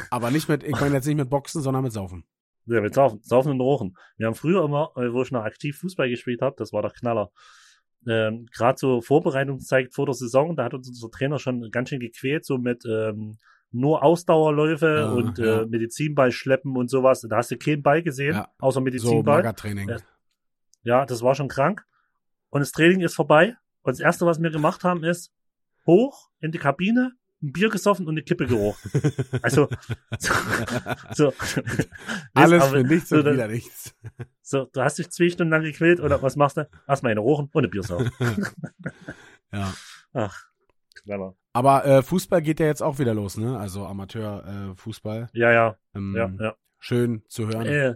Aber 0.09 0.31
nicht 0.31 0.49
mit, 0.49 0.63
ich 0.63 0.79
meine 0.79 0.95
jetzt 0.95 1.05
nicht 1.05 1.17
mit 1.17 1.29
Boxen, 1.29 1.61
sondern 1.61 1.83
mit 1.83 1.91
Saufen. 1.91 2.23
Ja, 2.65 2.81
mit 2.81 2.93
Saufen, 2.93 3.19
Saufen 3.21 3.51
und 3.51 3.61
Rochen. 3.61 3.95
Wir 4.17 4.27
haben 4.27 4.35
früher 4.35 4.63
immer, 4.63 4.91
äh, 4.95 5.11
wo 5.11 5.21
ich 5.21 5.31
noch 5.31 5.43
aktiv 5.43 5.77
Fußball 5.79 6.09
gespielt 6.09 6.41
habe, 6.41 6.55
das 6.57 6.71
war 6.71 6.81
der 6.81 6.91
Knaller. 6.91 7.31
ähm, 8.07 8.45
gerade 8.55 8.77
so 8.77 9.01
Vorbereitungszeit 9.01 9.93
vor 9.93 10.05
der 10.05 10.15
Saison, 10.15 10.55
da 10.55 10.63
hat 10.65 10.73
uns 10.73 10.87
unser 10.87 11.09
Trainer 11.11 11.39
schon 11.39 11.69
ganz 11.71 11.89
schön 11.89 11.99
gequält, 11.99 12.45
so 12.45 12.57
mit 12.57 12.83
ähm, 12.85 13.37
nur 13.71 14.03
Ausdauerläufe 14.03 14.85
ja, 14.99 15.11
und 15.11 15.37
ja. 15.37 15.61
Äh, 15.61 15.65
Medizinball 15.65 16.31
schleppen 16.31 16.75
und 16.77 16.89
sowas. 16.89 17.21
Da 17.21 17.37
hast 17.37 17.51
du 17.51 17.57
keinen 17.57 17.83
Ball 17.83 18.01
gesehen, 18.01 18.35
ja. 18.35 18.47
außer 18.59 18.81
Medizinball. 18.81 19.43
So. 19.43 19.95
Ja, 20.89 21.05
das 21.05 21.21
war 21.21 21.35
schon 21.35 21.49
krank. 21.49 21.85
Und 22.49 22.61
das 22.61 22.71
Training 22.71 23.01
ist 23.01 23.13
vorbei. 23.13 23.55
Und 23.83 23.91
das 23.91 23.99
erste, 23.99 24.25
was 24.25 24.41
wir 24.41 24.49
gemacht 24.49 24.83
haben, 24.83 25.03
ist 25.03 25.31
hoch 25.85 26.31
in 26.39 26.51
die 26.51 26.57
Kabine, 26.57 27.11
ein 27.43 27.51
Bier 27.51 27.69
gesoffen 27.69 28.07
und 28.07 28.15
eine 28.15 28.23
Kippe 28.23 28.47
gerochen. 28.47 28.89
Also 29.43 29.69
so, 30.17 30.33
so 31.13 31.33
alles 32.33 32.63
aber, 32.63 32.71
für 32.71 32.83
nichts 32.83 33.11
und 33.11 33.23
so, 33.23 33.31
wieder 33.31 33.47
nichts. 33.47 33.95
So, 34.41 34.65
du 34.65 34.81
hast 34.81 34.97
dich 34.97 35.11
zwei 35.11 35.29
Stunden 35.29 35.51
lang 35.51 35.61
gequält 35.61 35.99
oder 35.99 36.23
was 36.23 36.35
machst 36.35 36.57
du? 36.57 36.67
Erstmal 36.87 37.11
eine 37.11 37.21
rochen 37.21 37.49
und 37.53 37.61
eine 37.61 37.67
Bier 37.67 37.83
saufen. 37.83 38.09
ja. 39.53 39.71
Ach, 40.13 40.43
clever. 40.95 41.35
Aber 41.53 41.85
äh, 41.85 42.01
Fußball 42.01 42.41
geht 42.41 42.59
ja 42.59 42.65
jetzt 42.65 42.81
auch 42.81 42.97
wieder 42.97 43.13
los, 43.13 43.37
ne? 43.37 43.59
Also 43.59 43.85
Amateur-Fußball. 43.85 45.29
Äh, 45.33 45.39
ja, 45.39 45.51
ja. 45.51 45.77
Ähm, 45.93 46.15
ja, 46.17 46.33
ja. 46.39 46.55
Schön 46.79 47.21
zu 47.27 47.47
hören. 47.47 47.67
Äh, 47.67 47.95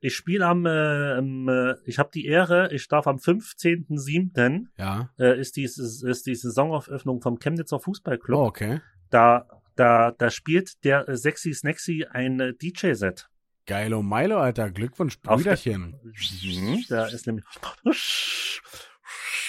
ich 0.00 0.16
spiele 0.16 0.46
am, 0.46 0.64
äh, 0.64 1.18
äh, 1.18 1.76
ich 1.84 1.98
habe 1.98 2.10
die 2.12 2.24
Ehre, 2.24 2.72
ich 2.72 2.88
darf 2.88 3.06
am 3.06 3.16
15.07. 3.16 4.66
Ja. 4.78 5.10
Äh, 5.18 5.38
ist, 5.38 5.56
die, 5.56 5.64
ist 5.64 6.22
die 6.26 6.34
Saisonauföffnung 6.34 7.20
vom 7.20 7.38
Chemnitzer 7.38 7.78
Fußballclub. 7.78 8.38
Oh, 8.38 8.46
okay. 8.46 8.80
Da, 9.10 9.46
da, 9.76 10.12
da 10.12 10.30
spielt 10.30 10.84
der 10.84 11.08
äh, 11.08 11.16
Sexy 11.16 11.52
Snacksy 11.52 12.06
ein 12.10 12.40
äh, 12.40 12.54
DJ-Set. 12.54 13.28
Geilo 13.66 14.02
Milo, 14.02 14.38
Alter. 14.38 14.70
Glückwunsch, 14.70 15.20
Brüderchen. 15.20 15.94
Mhm, 16.02 16.84
da 16.88 17.06
ist 17.06 17.26
nämlich. 17.26 17.44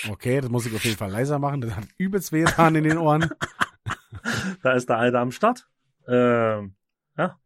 Okay, 0.09 0.41
das 0.41 0.49
muss 0.49 0.65
ich 0.65 0.75
auf 0.75 0.83
jeden 0.83 0.97
Fall 0.97 1.11
leiser 1.11 1.39
machen. 1.39 1.61
Das 1.61 1.75
hat 1.75 1.87
übelst 1.97 2.31
weh 2.31 2.43
in 2.43 2.83
den 2.83 2.97
Ohren. 2.97 3.29
da 4.63 4.73
ist 4.73 4.89
der 4.89 4.97
Alte 4.97 5.17
am 5.17 5.31
Start. 5.31 5.67
Ähm, 6.07 6.75
ja. 7.17 7.39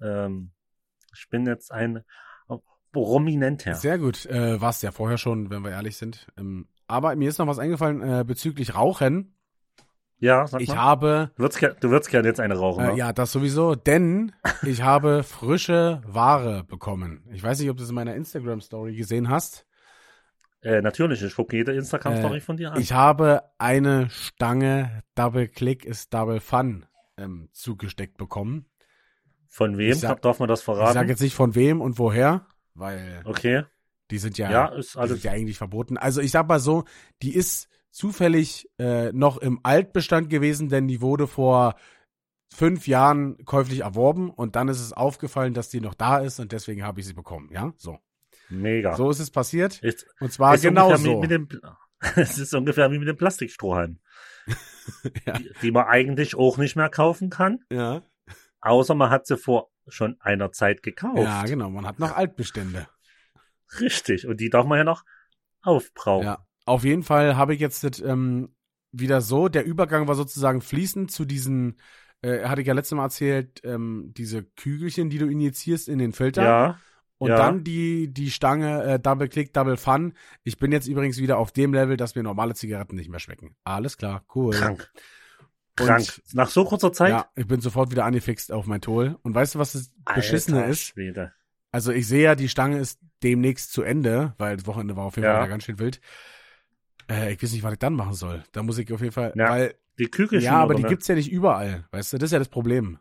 Ähm, 0.00 0.52
ich 1.14 1.28
bin 1.28 1.46
jetzt 1.46 1.72
ein 1.72 2.04
prominenter. 2.94 3.74
Sehr 3.74 3.98
gut. 3.98 4.24
Äh, 4.26 4.60
War 4.60 4.70
es 4.70 4.80
ja 4.80 4.90
vorher 4.90 5.18
schon, 5.18 5.50
wenn 5.50 5.62
wir 5.62 5.70
ehrlich 5.70 5.96
sind. 5.98 6.26
Ähm, 6.38 6.66
aber 6.86 7.14
mir 7.16 7.28
ist 7.28 7.38
noch 7.38 7.46
was 7.46 7.58
eingefallen 7.58 8.00
äh, 8.00 8.24
bezüglich 8.24 8.74
Rauchen. 8.74 9.34
Ja, 10.18 10.46
sag 10.46 10.62
ich 10.62 10.68
mal. 10.68 10.76
habe. 10.78 11.30
Du 11.36 11.42
würdest, 11.42 11.62
du 11.80 11.90
würdest 11.90 12.10
gerne 12.10 12.28
jetzt 12.28 12.40
eine 12.40 12.54
rauchen, 12.54 12.84
äh? 12.84 12.96
Ja, 12.96 13.12
das 13.12 13.32
sowieso, 13.32 13.74
denn 13.74 14.32
ich 14.62 14.82
habe 14.82 15.22
frische 15.22 16.00
Ware 16.06 16.64
bekommen. 16.64 17.28
Ich 17.32 17.42
weiß 17.42 17.58
nicht, 17.60 17.68
ob 17.68 17.76
du 17.76 17.82
es 17.82 17.90
in 17.90 17.94
meiner 17.94 18.14
Instagram-Story 18.14 18.96
gesehen 18.96 19.28
hast. 19.28 19.66
Äh, 20.62 20.80
natürlich, 20.80 21.22
ich 21.22 21.34
gucke 21.34 21.56
jede 21.56 21.74
Instagram-Story 21.74 22.38
äh, 22.38 22.40
von 22.40 22.56
dir 22.56 22.72
an. 22.72 22.80
Ich 22.80 22.92
habe 22.92 23.42
eine 23.58 24.08
Stange 24.08 25.02
Double 25.14 25.48
Click 25.48 25.84
ist 25.84 26.14
Double 26.14 26.40
Fun 26.40 26.86
ähm, 27.18 27.50
zugesteckt 27.52 28.16
bekommen. 28.16 28.66
Von 29.46 29.76
wem? 29.76 29.94
Sag, 29.94 30.22
Darf 30.22 30.38
man 30.38 30.48
das 30.48 30.62
verraten? 30.62 30.88
Ich 30.88 30.94
sage 30.94 31.08
jetzt 31.10 31.20
nicht 31.20 31.34
von 31.34 31.54
wem 31.54 31.80
und 31.80 31.98
woher, 31.98 32.46
weil 32.74 33.22
okay. 33.24 33.64
die 34.10 34.18
sind 34.18 34.38
ja, 34.38 34.50
ja, 34.50 34.66
ist 34.68 34.96
alles 34.96 35.10
die 35.10 35.14
sind 35.20 35.24
ja 35.24 35.32
eigentlich 35.32 35.58
verboten. 35.58 35.96
Also 35.96 36.20
ich 36.20 36.30
sag 36.30 36.48
mal 36.48 36.60
so, 36.60 36.84
die 37.22 37.34
ist 37.34 37.68
zufällig 37.90 38.68
äh, 38.78 39.12
noch 39.12 39.38
im 39.38 39.60
Altbestand 39.62 40.28
gewesen, 40.28 40.68
denn 40.68 40.88
die 40.88 41.00
wurde 41.00 41.26
vor 41.26 41.76
fünf 42.52 42.86
Jahren 42.86 43.44
käuflich 43.44 43.80
erworben 43.80 44.30
und 44.30 44.56
dann 44.56 44.68
ist 44.68 44.80
es 44.80 44.92
aufgefallen, 44.92 45.54
dass 45.54 45.70
die 45.70 45.80
noch 45.80 45.94
da 45.94 46.18
ist 46.18 46.40
und 46.40 46.52
deswegen 46.52 46.84
habe 46.84 47.00
ich 47.00 47.06
sie 47.06 47.14
bekommen. 47.14 47.50
Ja, 47.52 47.72
so. 47.76 47.98
Mega. 48.48 48.94
So 48.96 49.10
ist 49.10 49.20
es 49.20 49.30
passiert. 49.30 49.82
Ist, 49.82 50.06
und 50.20 50.32
zwar 50.32 50.58
genau 50.58 50.94
so. 50.96 51.20
Mit, 51.20 51.30
mit 51.30 51.30
dem, 51.30 51.60
es 52.16 52.38
ist 52.38 52.54
ungefähr 52.54 52.90
wie 52.92 52.98
mit 52.98 53.08
dem 53.08 53.16
Plastikstrohhalm. 53.16 53.98
ja. 55.26 55.38
die, 55.38 55.50
die 55.62 55.70
man 55.70 55.86
eigentlich 55.86 56.34
auch 56.34 56.58
nicht 56.58 56.76
mehr 56.76 56.90
kaufen 56.90 57.30
kann. 57.30 57.60
Ja. 57.70 58.02
Außer 58.60 58.94
man 58.94 59.10
hat 59.10 59.26
sie 59.26 59.36
vor 59.36 59.70
schon 59.88 60.16
einer 60.20 60.52
Zeit 60.52 60.82
gekauft. 60.82 61.18
Ja, 61.18 61.44
genau. 61.44 61.70
Man 61.70 61.86
hat 61.86 61.98
noch 61.98 62.16
Altbestände. 62.16 62.88
Richtig. 63.80 64.26
Und 64.26 64.40
die 64.40 64.50
darf 64.50 64.66
man 64.66 64.78
ja 64.78 64.84
noch 64.84 65.04
aufbrauchen. 65.62 66.26
Ja. 66.26 66.46
Auf 66.66 66.84
jeden 66.84 67.02
Fall 67.02 67.36
habe 67.36 67.54
ich 67.54 67.60
jetzt 67.60 68.00
ähm, 68.00 68.54
wieder 68.92 69.20
so, 69.20 69.48
der 69.48 69.64
Übergang 69.64 70.08
war 70.08 70.14
sozusagen 70.14 70.60
fließend 70.60 71.10
zu 71.10 71.24
diesen, 71.24 71.78
äh, 72.22 72.44
hatte 72.44 72.62
ich 72.62 72.66
ja 72.66 72.74
letztes 72.74 72.96
Mal 72.96 73.04
erzählt, 73.04 73.60
ähm, 73.64 74.12
diese 74.16 74.44
Kügelchen, 74.44 75.10
die 75.10 75.18
du 75.18 75.26
injizierst 75.26 75.88
in 75.88 75.98
den 75.98 76.12
Filter. 76.12 76.42
Ja. 76.42 76.78
Und 77.18 77.30
ja. 77.30 77.36
dann 77.36 77.64
die, 77.64 78.12
die 78.12 78.30
Stange 78.30 78.82
äh, 78.82 78.98
Double 78.98 79.28
Click, 79.28 79.52
Double 79.52 79.76
Fun. 79.76 80.14
Ich 80.42 80.58
bin 80.58 80.72
jetzt 80.72 80.88
übrigens 80.88 81.18
wieder 81.18 81.38
auf 81.38 81.52
dem 81.52 81.72
Level, 81.72 81.96
dass 81.96 82.14
mir 82.14 82.22
normale 82.22 82.54
Zigaretten 82.54 82.96
nicht 82.96 83.08
mehr 83.08 83.20
schmecken. 83.20 83.56
Alles 83.64 83.96
klar, 83.96 84.24
cool. 84.34 84.52
Krank. 84.52 84.90
Krank. 85.76 86.22
Nach 86.32 86.50
so 86.50 86.64
kurzer 86.64 86.92
Zeit? 86.92 87.10
Ja, 87.10 87.26
ich 87.34 87.46
bin 87.46 87.60
sofort 87.60 87.90
wieder 87.90 88.04
angefixt 88.04 88.52
auf 88.52 88.66
mein 88.66 88.80
Tool. 88.80 89.18
Und 89.22 89.34
weißt 89.34 89.54
du, 89.54 89.58
was 89.58 89.72
das 89.72 89.90
Alter, 90.04 90.20
Beschissene 90.20 90.66
ist? 90.66 90.82
Schwede. 90.82 91.32
Also 91.72 91.90
ich 91.90 92.06
sehe 92.06 92.22
ja, 92.22 92.34
die 92.36 92.48
Stange 92.48 92.78
ist 92.78 93.00
demnächst 93.22 93.72
zu 93.72 93.82
Ende, 93.82 94.34
weil 94.38 94.56
das 94.56 94.66
Wochenende 94.66 94.96
war 94.96 95.06
auf 95.06 95.16
jeden 95.16 95.26
ja. 95.26 95.38
Fall 95.38 95.48
ganz 95.48 95.64
schön 95.64 95.78
wild. 95.78 96.00
Äh, 97.10 97.32
ich 97.32 97.42
weiß 97.42 97.52
nicht, 97.52 97.64
was 97.64 97.72
ich 97.72 97.78
dann 97.78 97.94
machen 97.94 98.14
soll. 98.14 98.44
Da 98.52 98.62
muss 98.62 98.78
ich 98.78 98.92
auf 98.92 99.00
jeden 99.00 99.12
Fall, 99.12 99.32
ja, 99.34 99.50
weil 99.50 99.74
die 99.98 100.06
Kügelchen. 100.06 100.46
Ja, 100.46 100.60
aber 100.60 100.74
die 100.74 100.82
ne? 100.82 100.88
gibt's 100.88 101.08
ja 101.08 101.14
nicht 101.14 101.30
überall, 101.30 101.86
weißt 101.90 102.12
du? 102.12 102.18
Das 102.18 102.28
ist 102.28 102.32
ja 102.32 102.38
das 102.38 102.48
Problem. 102.48 102.98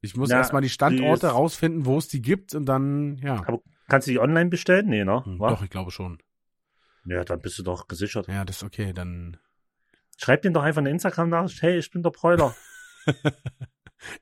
Ich 0.00 0.16
muss 0.16 0.30
ja, 0.30 0.38
erstmal 0.38 0.62
die 0.62 0.68
Standorte 0.68 1.26
die 1.26 1.32
rausfinden, 1.32 1.84
wo 1.84 1.98
es 1.98 2.08
die 2.08 2.22
gibt 2.22 2.54
und 2.54 2.66
dann, 2.66 3.16
ja. 3.18 3.42
Aber 3.46 3.60
kannst 3.88 4.06
du 4.06 4.12
die 4.12 4.20
online 4.20 4.50
bestellen? 4.50 4.88
Nee, 4.88 5.04
ne? 5.04 5.24
Hm, 5.24 5.38
doch, 5.38 5.62
ich 5.62 5.70
glaube 5.70 5.90
schon. 5.90 6.18
Ja, 7.04 7.24
dann 7.24 7.40
bist 7.40 7.58
du 7.58 7.62
doch 7.62 7.88
gesichert. 7.88 8.28
Ja, 8.28 8.44
das 8.44 8.56
ist 8.56 8.62
okay, 8.62 8.92
dann 8.92 9.38
Schreibt 10.18 10.44
ihm 10.44 10.52
doch 10.52 10.64
einfach 10.64 10.80
eine 10.80 10.90
Instagram-Nachricht, 10.90 11.62
hey, 11.62 11.78
ich 11.78 11.90
bin 11.92 12.02
der 12.02 12.10
Bräuler. 12.10 12.54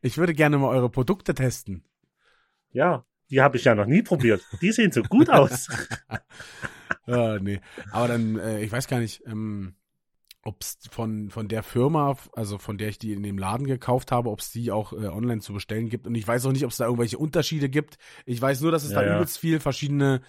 ich 0.03 0.18
würde 0.18 0.34
gerne 0.34 0.59
mal 0.59 0.68
eure 0.68 0.90
Produkte 0.90 1.34
testen. 1.34 1.84
Ja, 2.70 3.07
die 3.30 3.40
habe 3.40 3.57
ich 3.57 3.64
ja 3.64 3.74
noch 3.74 3.86
nie 3.86 4.03
probiert. 4.03 4.42
Die 4.61 4.72
sehen 4.72 4.92
so 4.92 5.03
gut 5.03 5.30
aus. 5.30 5.68
ah, 7.07 7.38
nee. 7.40 7.61
Aber 7.92 8.09
dann, 8.09 8.38
äh, 8.38 8.61
ich 8.61 8.70
weiß 8.70 8.88
gar 8.88 9.01
nicht, 9.01 9.22
ähm, 9.26 9.74
ob 10.42 10.61
es 10.61 10.76
von, 10.90 11.30
von 11.30 11.49
der 11.49 11.62
Firma, 11.62 12.14
also 12.34 12.59
von 12.59 12.76
der 12.76 12.90
ich 12.90 12.99
die 12.99 13.14
in 13.14 13.22
dem 13.22 13.38
Laden 13.38 13.66
gekauft 13.66 14.12
habe, 14.12 14.28
ob 14.28 14.40
es 14.40 14.51
die 14.51 14.70
auch 14.70 14.92
äh, 14.92 15.07
online 15.07 15.40
zu 15.40 15.55
bestellen 15.55 15.88
gibt. 15.88 16.07
Und 16.07 16.14
ich 16.14 16.28
weiß 16.28 16.44
auch 16.44 16.53
nicht, 16.53 16.64
ob 16.66 16.72
es 16.72 16.76
da 16.76 16.84
irgendwelche 16.84 17.16
Unterschiede 17.16 17.70
gibt. 17.70 17.97
Ich 18.26 18.40
weiß 18.40 18.61
nur, 18.61 18.70
dass 18.70 18.84
es 18.84 18.92
ja, 18.92 19.01
da 19.01 19.07
ja. 19.07 19.16
übelst 19.16 19.38
viel 19.38 19.61
verschiedene 19.61 20.20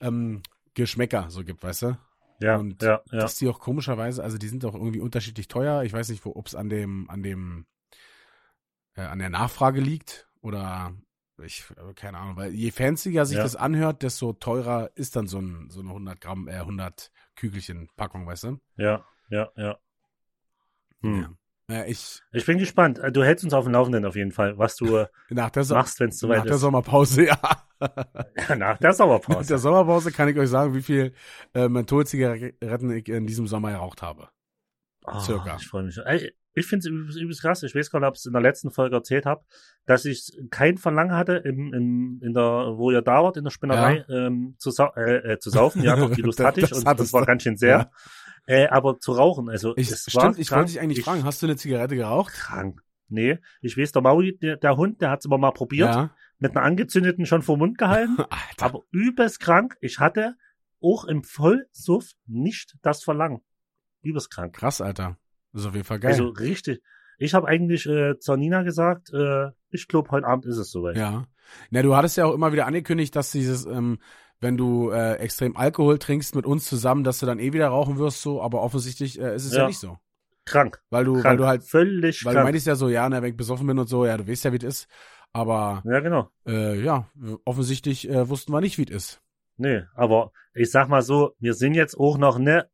ähm, 0.00 0.42
Geschmäcker 0.72 1.26
so 1.28 1.44
gibt, 1.44 1.62
weißt 1.62 1.82
du? 1.82 1.98
Ja, 2.42 2.56
und 2.56 2.82
ja, 2.82 3.00
ja. 3.10 3.20
dass 3.20 3.36
die 3.36 3.48
auch 3.48 3.60
komischerweise, 3.60 4.22
also 4.22 4.36
die 4.36 4.48
sind 4.48 4.64
auch 4.64 4.74
irgendwie 4.74 5.00
unterschiedlich 5.00 5.48
teuer. 5.48 5.82
Ich 5.84 5.92
weiß 5.92 6.08
nicht, 6.08 6.26
ob 6.26 6.46
es 6.46 6.54
an 6.54 6.68
dem, 6.68 7.08
an 7.08 7.22
dem, 7.22 7.66
äh, 8.94 9.02
an 9.02 9.20
der 9.20 9.30
Nachfrage 9.30 9.80
liegt 9.80 10.28
oder 10.40 10.92
ich, 11.42 11.64
äh, 11.76 11.94
keine 11.94 12.18
Ahnung, 12.18 12.36
weil 12.36 12.52
je 12.52 12.70
fancier 12.70 13.24
sich 13.26 13.36
ja. 13.36 13.42
das 13.42 13.56
anhört, 13.56 14.02
desto 14.02 14.32
teurer 14.32 14.90
ist 14.94 15.16
dann 15.16 15.26
so, 15.26 15.38
ein, 15.38 15.70
so 15.70 15.80
eine 15.80 15.90
100 15.90 16.20
Gramm, 16.20 16.48
äh, 16.48 16.56
100 16.56 17.10
Kügelchen 17.36 17.88
Packung, 17.96 18.26
weißt 18.26 18.44
du? 18.44 18.58
Ja, 18.76 19.04
ja, 19.30 19.50
ja. 19.56 19.78
Hm. 21.00 21.22
ja. 21.22 21.30
Ja, 21.68 21.84
ich, 21.86 22.20
ich 22.32 22.44
bin 22.44 22.58
gespannt. 22.58 23.00
Du 23.12 23.22
hältst 23.22 23.44
uns 23.44 23.54
auf 23.54 23.64
dem 23.64 23.72
Laufenden 23.72 24.04
auf 24.04 24.16
jeden 24.16 24.32
Fall, 24.32 24.58
was 24.58 24.76
du 24.76 25.06
nach 25.30 25.48
der 25.50 25.64
machst, 25.66 26.00
wenn 26.00 26.10
es 26.10 26.18
soweit 26.18 26.38
ist. 26.38 26.44
Nach 26.44 26.50
der 26.50 26.58
Sommerpause, 26.58 27.24
ja. 27.26 27.38
nach 28.56 28.78
der 28.78 28.92
Sommerpause. 28.92 29.38
Nach 29.38 29.46
der 29.46 29.58
Sommerpause 29.58 30.12
kann 30.12 30.28
ich 30.28 30.36
euch 30.36 30.48
sagen, 30.48 30.74
wie 30.74 30.82
viel 30.82 31.12
äh, 31.54 31.68
Mentholzigaretten 31.68 32.90
ich 32.90 33.08
in 33.08 33.26
diesem 33.26 33.46
Sommer 33.46 33.72
geraucht 33.72 34.02
habe. 34.02 34.28
Oh, 35.04 35.18
Circa. 35.18 35.56
Ich 35.56 35.66
freue 35.66 35.84
mich. 35.84 35.98
Ey, 36.04 36.32
ich 36.54 36.66
finde 36.66 36.88
es 37.08 37.16
übelst 37.16 37.42
krass. 37.42 37.62
Ich 37.62 37.74
weiß 37.74 37.90
gar 37.90 38.00
nicht, 38.00 38.08
ob 38.08 38.14
ich 38.14 38.20
es 38.20 38.26
in 38.26 38.32
der 38.32 38.42
letzten 38.42 38.70
Folge 38.70 38.94
erzählt 38.94 39.26
habe, 39.26 39.42
dass 39.86 40.04
ich 40.04 40.38
kein 40.50 40.76
Verlangen 40.76 41.16
hatte, 41.16 41.34
im, 41.36 41.72
im, 41.72 42.20
in 42.22 42.34
der, 42.34 42.74
wo 42.76 42.90
ihr 42.90 43.02
da 43.02 43.22
wart, 43.22 43.36
in 43.36 43.44
der 43.44 43.50
Spinnerei, 43.50 44.04
ja. 44.06 44.26
ähm, 44.26 44.54
zu, 44.58 44.70
sau 44.70 44.92
äh, 44.94 45.32
äh, 45.32 45.38
zu 45.38 45.50
saufen. 45.50 45.82
Ja, 45.82 45.96
doch, 45.96 46.14
die 46.14 46.20
Lust 46.22 46.40
hatte 46.40 46.60
ich 46.60 46.68
das 46.68 46.78
und 46.78 47.00
das 47.00 47.12
war 47.12 47.24
ganz 47.24 47.42
schön 47.42 47.56
sehr. 47.56 47.78
Ja. 47.78 47.90
Äh, 48.46 48.66
aber 48.68 48.98
zu 48.98 49.12
rauchen, 49.12 49.48
also 49.48 49.74
ich, 49.76 49.90
es 49.90 50.04
stimmt, 50.10 50.38
ich 50.38 50.50
wollte 50.50 50.72
dich 50.72 50.80
eigentlich 50.80 50.98
ich, 50.98 51.04
fragen, 51.04 51.24
hast 51.24 51.40
du 51.42 51.46
eine 51.46 51.56
Zigarette 51.56 51.94
geraucht? 51.94 52.32
Krank. 52.32 52.82
Nee, 53.08 53.38
ich 53.60 53.76
weiß, 53.76 53.92
der 53.92 54.02
Maui, 54.02 54.36
der, 54.38 54.56
der 54.56 54.76
Hund, 54.76 55.00
der 55.00 55.10
hat 55.10 55.20
es 55.20 55.26
immer 55.26 55.38
mal 55.38 55.52
probiert, 55.52 55.94
ja. 55.94 56.14
Mit 56.42 56.56
einer 56.56 56.66
angezündeten 56.66 57.24
schon 57.24 57.42
vor 57.42 57.56
Mund 57.56 57.78
gehalten, 57.78 58.16
aber 58.60 58.82
übelst 58.90 59.40
krank. 59.40 59.76
Ich 59.80 60.00
hatte 60.00 60.34
auch 60.82 61.04
im 61.04 61.22
Vollsuff 61.22 62.10
nicht 62.26 62.76
das 62.82 63.04
Verlangen. 63.04 63.40
Übelst 64.02 64.30
krank. 64.30 64.54
Krass, 64.54 64.80
Alter. 64.80 65.16
Das 65.52 65.62
ist 65.62 65.68
auf 65.68 65.74
jeden 65.74 65.86
Fall 65.86 66.00
geil. 66.00 66.10
Also 66.10 66.28
richtig. 66.28 66.82
Ich 67.18 67.34
habe 67.34 67.46
eigentlich 67.46 67.86
äh, 67.86 68.18
zur 68.18 68.36
Nina 68.36 68.62
gesagt, 68.64 69.12
äh, 69.12 69.50
ich 69.70 69.86
glaube, 69.86 70.10
heute 70.10 70.26
Abend 70.26 70.44
ist 70.46 70.56
es 70.56 70.72
soweit. 70.72 70.96
Ja. 70.96 71.28
Na, 71.70 71.82
du 71.82 71.94
hattest 71.94 72.16
ja 72.16 72.24
auch 72.24 72.34
immer 72.34 72.52
wieder 72.52 72.66
angekündigt, 72.66 73.14
dass 73.14 73.30
dieses 73.30 73.64
ähm, 73.64 73.98
wenn 74.40 74.56
du 74.56 74.90
äh, 74.90 75.14
extrem 75.18 75.56
Alkohol 75.56 76.00
trinkst 76.00 76.34
mit 76.34 76.44
uns 76.44 76.66
zusammen, 76.66 77.04
dass 77.04 77.20
du 77.20 77.26
dann 77.26 77.38
eh 77.38 77.52
wieder 77.52 77.68
rauchen 77.68 77.98
wirst, 77.98 78.22
so, 78.22 78.42
aber 78.42 78.62
offensichtlich 78.62 79.20
äh, 79.20 79.36
ist 79.36 79.44
es 79.44 79.52
ja. 79.52 79.60
ja 79.60 79.66
nicht 79.68 79.78
so. 79.78 79.98
Krank. 80.44 80.82
Weil 80.90 81.04
du, 81.04 81.12
krank. 81.12 81.24
weil 81.24 81.36
du 81.36 81.46
halt 81.46 81.62
völlig 81.62 82.24
weil 82.24 82.32
krank. 82.32 82.42
du 82.42 82.46
meintest 82.46 82.66
ja 82.66 82.74
so, 82.74 82.88
ja, 82.88 83.08
na, 83.08 83.22
wenn 83.22 83.30
ich 83.30 83.36
besoffen 83.36 83.68
bin 83.68 83.78
und 83.78 83.88
so, 83.88 84.04
ja, 84.04 84.16
du 84.16 84.26
weißt 84.26 84.44
ja, 84.44 84.52
wie 84.52 84.56
es 84.56 84.64
ist. 84.64 84.88
Aber 85.32 85.82
ja, 85.86 86.00
genau. 86.00 86.30
Äh, 86.46 86.80
ja, 86.82 87.08
offensichtlich 87.44 88.08
äh, 88.08 88.28
wussten 88.28 88.52
wir 88.52 88.60
nicht, 88.60 88.78
wie 88.78 88.84
es 88.84 88.90
ist. 88.90 89.22
Nee, 89.56 89.84
aber 89.94 90.32
ich 90.54 90.70
sag 90.70 90.88
mal 90.88 91.02
so, 91.02 91.34
wir 91.38 91.54
sind 91.54 91.74
jetzt 91.74 91.98
auch 91.98 92.18
noch 92.18 92.38
ne 92.38 92.68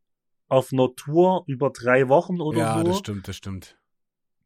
auf 0.49 0.73
einer 0.73 0.95
Tour 0.97 1.45
über 1.47 1.71
drei 1.71 2.09
Wochen 2.09 2.41
oder 2.41 2.59
ja, 2.59 2.73
so. 2.73 2.79
Ja, 2.79 2.85
das 2.85 2.99
stimmt, 2.99 3.29
das 3.29 3.37
stimmt. 3.37 3.79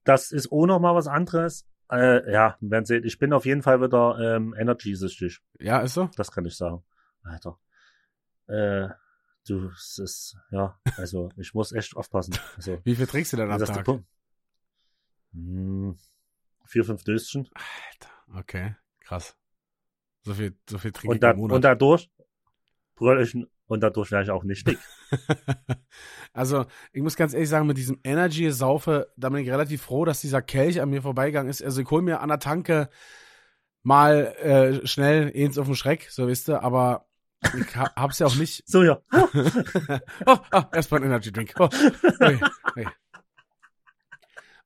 Das 0.05 0.33
ist 0.33 0.51
auch 0.51 0.67
noch 0.67 0.81
mal 0.81 0.95
was 0.95 1.07
anderes. 1.07 1.67
Äh, 1.91 2.33
ja, 2.33 2.57
werden 2.61 2.85
Sie, 2.85 2.97
ich 2.97 3.19
bin 3.19 3.33
auf 3.33 3.47
jeden 3.47 3.63
Fall 3.63 3.81
wieder 3.81 4.19
ähm, 4.19 4.55
energy-süchtig. 4.59 5.41
Ja, 5.61 5.81
ist 5.81 5.95
so? 5.95 6.09
Das 6.17 6.33
kann 6.33 6.45
ich 6.45 6.57
sagen. 6.57 6.83
Alter. 7.23 7.59
Äh, 8.47 8.89
du, 9.47 9.69
es 9.69 9.99
ist, 9.99 10.37
ja, 10.51 10.79
also 10.97 11.31
ich 11.37 11.55
muss 11.55 11.73
echt 11.73 11.97
aufpassen. 11.97 12.35
Also, 12.57 12.79
Wie 12.85 12.97
viel 12.97 13.07
trinkst 13.07 13.33
du 13.33 13.37
denn 13.37 13.51
am 13.51 13.65
Tag? 13.65 13.87
Hm, 15.33 15.97
vier, 16.73 16.85
fünf 16.85 17.05
Döschen. 17.05 17.49
Alter, 17.55 18.11
okay, 18.39 18.75
krass. 19.01 19.37
So 20.23 20.35
viel, 20.35 20.57
so 20.69 20.79
viel 20.79 20.93
trinke 20.93 21.09
und 21.11 21.17
ich 21.17 21.21
da, 21.21 21.31
im 21.33 21.37
Monat. 21.39 21.57
Und 21.57 21.63
dadurch 21.63 22.11
brüll 22.95 23.23
ich, 23.23 23.37
und 23.67 23.81
dadurch 23.81 24.11
werde 24.11 24.25
ich 24.25 24.31
auch 24.31 24.45
nicht 24.45 24.67
dick. 24.67 24.79
also, 26.33 26.65
ich 26.93 27.03
muss 27.03 27.17
ganz 27.17 27.35
ehrlich 27.35 27.49
sagen, 27.49 27.67
mit 27.67 27.77
diesem 27.77 28.01
Energy-Saufe, 28.05 29.13
da 29.17 29.29
bin 29.29 29.41
ich 29.41 29.51
relativ 29.51 29.83
froh, 29.83 30.05
dass 30.05 30.21
dieser 30.21 30.41
Kelch 30.41 30.81
an 30.81 30.91
mir 30.91 31.03
vorbeigegangen 31.03 31.51
ist. 31.51 31.63
Also, 31.63 31.83
ich 31.83 31.91
hole 31.91 32.03
mir 32.03 32.21
an 32.21 32.29
der 32.29 32.39
Tanke 32.39 32.89
mal 33.83 34.35
äh, 34.37 34.87
schnell 34.87 35.33
eins 35.35 35.59
auf 35.59 35.67
den 35.67 35.77
Schreck, 35.77 36.09
so 36.11 36.27
wisst 36.27 36.49
ihr, 36.49 36.63
aber 36.63 37.07
ich 37.43 37.77
ha 37.77 37.93
hab's 37.97 38.19
ja 38.19 38.27
auch 38.27 38.37
nicht. 38.37 38.63
So, 38.67 38.83
ja. 38.83 39.01
oh, 40.27 40.39
oh, 40.53 40.63
erstmal 40.73 41.01
ein 41.01 41.07
Energy 41.07 41.33
Drink. 41.33 41.55
Oh, 41.59 41.69
hey, 42.21 42.41
hey. 42.77 42.87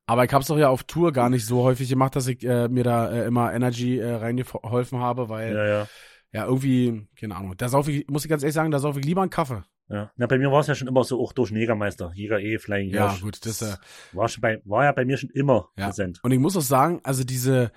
Aber 0.07 0.23
ich 0.23 0.33
hab's 0.33 0.47
doch 0.47 0.57
ja 0.57 0.69
auf 0.69 0.83
Tour 0.83 1.11
gar 1.11 1.29
nicht 1.29 1.45
so 1.45 1.63
häufig 1.63 1.89
gemacht, 1.89 2.15
dass 2.15 2.27
ich 2.27 2.43
äh, 2.45 2.69
mir 2.69 2.85
da 2.85 3.11
äh, 3.11 3.27
immer 3.27 3.53
Energy 3.53 3.99
äh, 3.99 4.15
reingeholfen 4.15 4.99
habe, 4.99 5.27
weil 5.27 5.53
ja, 5.53 5.67
ja. 5.67 5.87
ja 6.31 6.45
irgendwie, 6.45 7.07
keine 7.19 7.35
Ahnung, 7.35 7.55
da 7.57 7.67
sauf 7.67 7.89
ich, 7.89 8.07
muss 8.07 8.23
ich 8.23 8.29
ganz 8.29 8.41
ehrlich 8.41 8.55
sagen, 8.55 8.71
da 8.71 8.79
sauf 8.79 8.97
ich 8.97 9.05
lieber 9.05 9.21
einen 9.21 9.29
Kaffee. 9.29 9.63
Ja, 9.89 10.11
Na, 10.15 10.27
bei 10.27 10.37
mir 10.37 10.51
war 10.51 10.61
es 10.61 10.67
ja 10.67 10.75
schon 10.75 10.87
immer 10.87 11.03
so, 11.03 11.21
auch 11.21 11.33
durch 11.33 11.51
Jägermeister, 11.51 12.11
Jäger 12.13 12.39
E, 12.39 12.57
Flying 12.57 12.89
Ja, 12.89 13.17
gut, 13.21 13.45
das 13.45 13.61
äh, 13.61 13.75
war, 14.13 14.27
schon 14.29 14.41
bei, 14.41 14.61
war 14.65 14.85
ja 14.85 14.91
bei 14.93 15.05
mir 15.05 15.17
schon 15.17 15.29
immer 15.29 15.69
ja. 15.77 15.87
präsent. 15.87 16.19
Und 16.23 16.31
ich 16.31 16.39
muss 16.39 16.57
auch 16.57 16.61
sagen, 16.61 17.01
also 17.03 17.23
diese, 17.23 17.71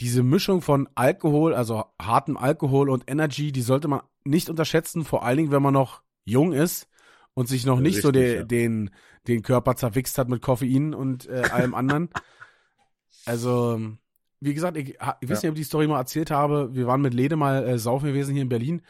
diese 0.00 0.22
Mischung 0.22 0.60
von 0.60 0.88
Alkohol, 0.94 1.54
also 1.54 1.84
hartem 2.00 2.36
Alkohol 2.36 2.90
und 2.90 3.10
Energy, 3.10 3.52
die 3.52 3.62
sollte 3.62 3.88
man 3.88 4.02
nicht 4.24 4.50
unterschätzen, 4.50 5.04
vor 5.04 5.24
allen 5.24 5.36
Dingen, 5.36 5.52
wenn 5.52 5.62
man 5.62 5.74
noch 5.74 6.02
jung 6.24 6.52
ist 6.52 6.88
und 7.34 7.48
sich 7.48 7.64
noch 7.66 7.80
nicht 7.80 7.96
Richtig, 7.96 8.02
so 8.02 8.10
de, 8.12 8.36
ja. 8.38 8.42
den, 8.44 8.90
den 9.26 9.42
Körper 9.42 9.76
zerwichst 9.76 10.18
hat 10.18 10.28
mit 10.28 10.42
Koffein 10.42 10.94
und 10.94 11.26
äh, 11.28 11.42
allem 11.50 11.74
anderen. 11.74 12.10
Also, 13.24 13.80
wie 14.40 14.54
gesagt, 14.54 14.76
ich, 14.76 14.90
ich 14.90 14.98
weiß 15.00 15.20
Ja. 15.20 15.26
nicht, 15.28 15.44
ob 15.50 15.54
ich 15.54 15.60
die 15.60 15.64
Story 15.64 15.86
mal 15.86 15.98
erzählt 15.98 16.30
habe. 16.30 16.74
Wir 16.74 16.86
waren 16.86 17.00
mit 17.00 17.14
Lede 17.14 17.36
mal 17.36 17.66
äh, 17.66 17.78
saufen 17.78 18.06
gewesen 18.06 18.32
hier 18.34 18.42
in 18.42 18.48
Berlin 18.48 18.82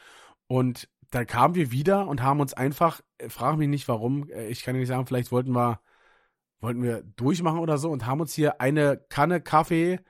und 0.46 0.88
da 1.10 1.24
kamen 1.26 1.54
wir 1.54 1.70
wieder 1.72 2.08
und 2.08 2.22
haben 2.22 2.40
uns 2.40 2.54
einfach, 2.54 3.02
äh, 3.18 3.28
frag 3.28 3.58
mich 3.58 3.68
nicht 3.68 3.86
warum, 3.88 4.28
äh, 4.30 4.48
ich 4.48 4.62
kann 4.62 4.74
ja 4.74 4.80
nicht 4.80 4.88
sagen, 4.88 5.06
vielleicht 5.06 5.30
wollten 5.30 5.52
wir, 5.52 5.80
wollten 6.60 6.82
wir 6.82 7.02
durchmachen 7.16 7.58
oder 7.58 7.76
so 7.76 7.90
und 7.90 8.06
haben 8.06 8.20
uns 8.20 8.32
hier 8.34 8.60
eine 8.60 8.96
Kanne 9.08 9.40
Kaffee 9.40 10.00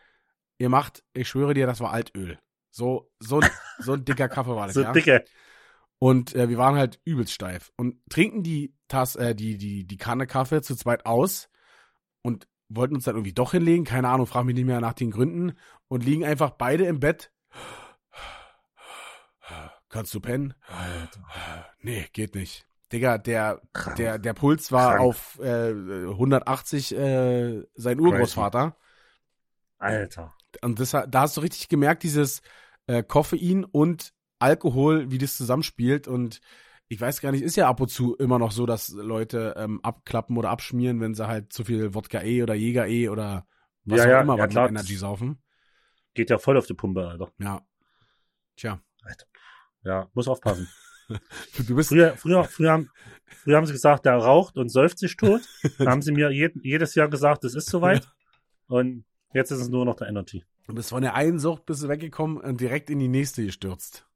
gemacht. 0.59 1.03
Ich 1.13 1.29
schwöre 1.29 1.55
dir, 1.55 1.67
das 1.67 1.81
war 1.81 1.93
Altöl. 1.93 2.39
So, 2.71 3.11
so, 3.19 3.41
so 3.81 3.95
ein 3.95 4.05
dicker 4.05 4.29
Kaffee 4.29 4.55
war 4.55 4.67
das, 4.67 4.75
So 4.77 4.83
ja. 4.83 4.93
dicke. 4.93 5.25
Und 6.03 6.35
äh, 6.35 6.49
wir 6.49 6.59
waren 6.59 6.75
halt 6.75 6.99
übelst 7.05 7.33
steif 7.33 7.71
und 7.77 7.95
trinken 8.11 8.43
die 8.43 8.75
Tasse, 8.89 9.21
äh, 9.21 9.35
die, 9.37 9.57
die, 9.57 9.87
die 9.87 9.97
Kanne 9.97 10.27
Kaffee 10.27 10.61
zu 10.61 10.75
zweit 10.75 11.07
aus 11.07 11.49
und 12.23 12.49
wollten 12.69 12.97
uns 12.97 13.05
dann 13.05 13.15
irgendwie 13.15 13.33
doch 13.33 13.53
hinlegen, 13.53 13.85
keine 13.85 14.09
Ahnung, 14.09 14.27
frag 14.27 14.45
mich 14.45 14.57
nicht 14.57 14.65
mehr 14.65 14.81
nach 14.81 14.95
den 14.95 15.13
Gründen 15.13 15.57
und 15.87 16.05
liegen 16.05 16.25
einfach 16.25 16.51
beide 16.51 16.87
im 16.87 16.99
Bett. 16.99 17.31
Kannst 19.91 20.13
du 20.13 20.19
pennen? 20.19 20.55
Nee, 21.83 22.09
geht 22.13 22.35
nicht. 22.35 22.67
Digga, 22.93 23.19
der, 23.19 23.63
der, 23.97 24.19
der 24.19 24.35
Puls 24.35 24.73
war 24.73 24.97
Krank. 24.97 25.03
auf 25.03 25.39
äh, 25.39 25.71
180 25.71 26.97
äh, 26.97 27.63
sein 27.77 28.01
Urgroßvater. 28.01 28.77
Alter. 29.79 30.35
Und 30.63 30.81
das, 30.81 30.91
da 30.91 31.21
hast 31.21 31.37
du 31.37 31.43
richtig 31.43 31.69
gemerkt, 31.69 32.03
dieses 32.03 32.43
äh, 32.89 33.05
Koffein 33.05 33.65
und 33.65 34.13
Alkohol, 34.43 35.11
wie 35.11 35.19
das 35.19 35.37
zusammenspielt. 35.37 36.09
Und 36.09 36.41
ich 36.89 37.01
weiß 37.01 37.21
gar 37.21 37.33
nicht, 37.33 37.43
ist 37.43 37.57
ja 37.57 37.69
ab 37.69 37.81
und 37.81 37.89
zu 37.89 38.17
immer 38.17 38.39
noch 38.39 38.53
so, 38.53 38.67
dass 38.67 38.91
Leute 38.91 39.55
ähm, 39.57 39.81
abklappen 39.83 40.37
oder 40.37 40.51
abschmieren, 40.51 41.01
wenn 41.01 41.15
sie 41.15 41.27
halt 41.27 41.53
zu 41.53 41.65
viel 41.65 41.95
Wodka 41.95 42.23
E 42.23 42.43
oder 42.43 42.55
Jäger 42.55 42.87
E 42.87 43.09
oder 43.09 43.47
was 43.85 43.99
Ja, 43.99 44.05
auch 44.05 44.09
ja, 44.09 44.21
immer 44.21 44.37
ja, 44.37 44.45
was 44.45 44.51
klar. 44.51 44.69
Energy 44.69 44.97
saufen. 44.97 45.43
Geht 46.15 46.31
ja 46.31 46.39
voll 46.39 46.59
auf 46.59 46.67
die 46.67 46.75
Pumpe, 46.75 47.09
Alter. 47.09 47.33
Ja. 47.39 47.63
Tja, 48.57 48.81
Ja, 49.85 50.09
muss 50.13 50.29
aufpassen. 50.29 50.69
du 51.67 51.75
bist. 51.75 51.89
Früher, 51.89 52.17
früher, 52.17 52.45
früher, 52.45 52.73
haben, 52.73 52.91
früher 53.27 53.57
haben 53.57 53.67
sie 53.67 53.73
gesagt, 53.73 54.05
der 54.05 54.15
raucht 54.17 54.57
und 54.57 54.69
säuft 54.69 54.99
sich 54.99 55.17
tot. 55.17 55.41
Dann 55.79 55.89
haben 55.89 56.03
sie 56.03 56.13
mir 56.13 56.31
jed, 56.31 56.55
jedes 56.63 56.95
Jahr 56.95 57.09
gesagt, 57.09 57.45
es 57.45 57.55
ist 57.55 57.71
soweit. 57.71 58.07
Und 58.67 59.05
jetzt 59.33 59.51
ist 59.51 59.61
es 59.61 59.69
nur 59.69 59.85
noch 59.85 59.97
der 59.97 60.09
Energy. 60.09 60.45
Du 60.67 60.75
bist 60.75 60.91
von 60.91 61.03
der 61.03 61.15
einen 61.15 61.39
Sucht 61.39 61.67
bist 61.67 61.83
du 61.83 61.89
weggekommen 61.89 62.39
und 62.39 62.61
direkt 62.61 62.89
in 62.89 62.99
die 62.99 63.09
nächste 63.09 63.45
gestürzt. 63.45 64.07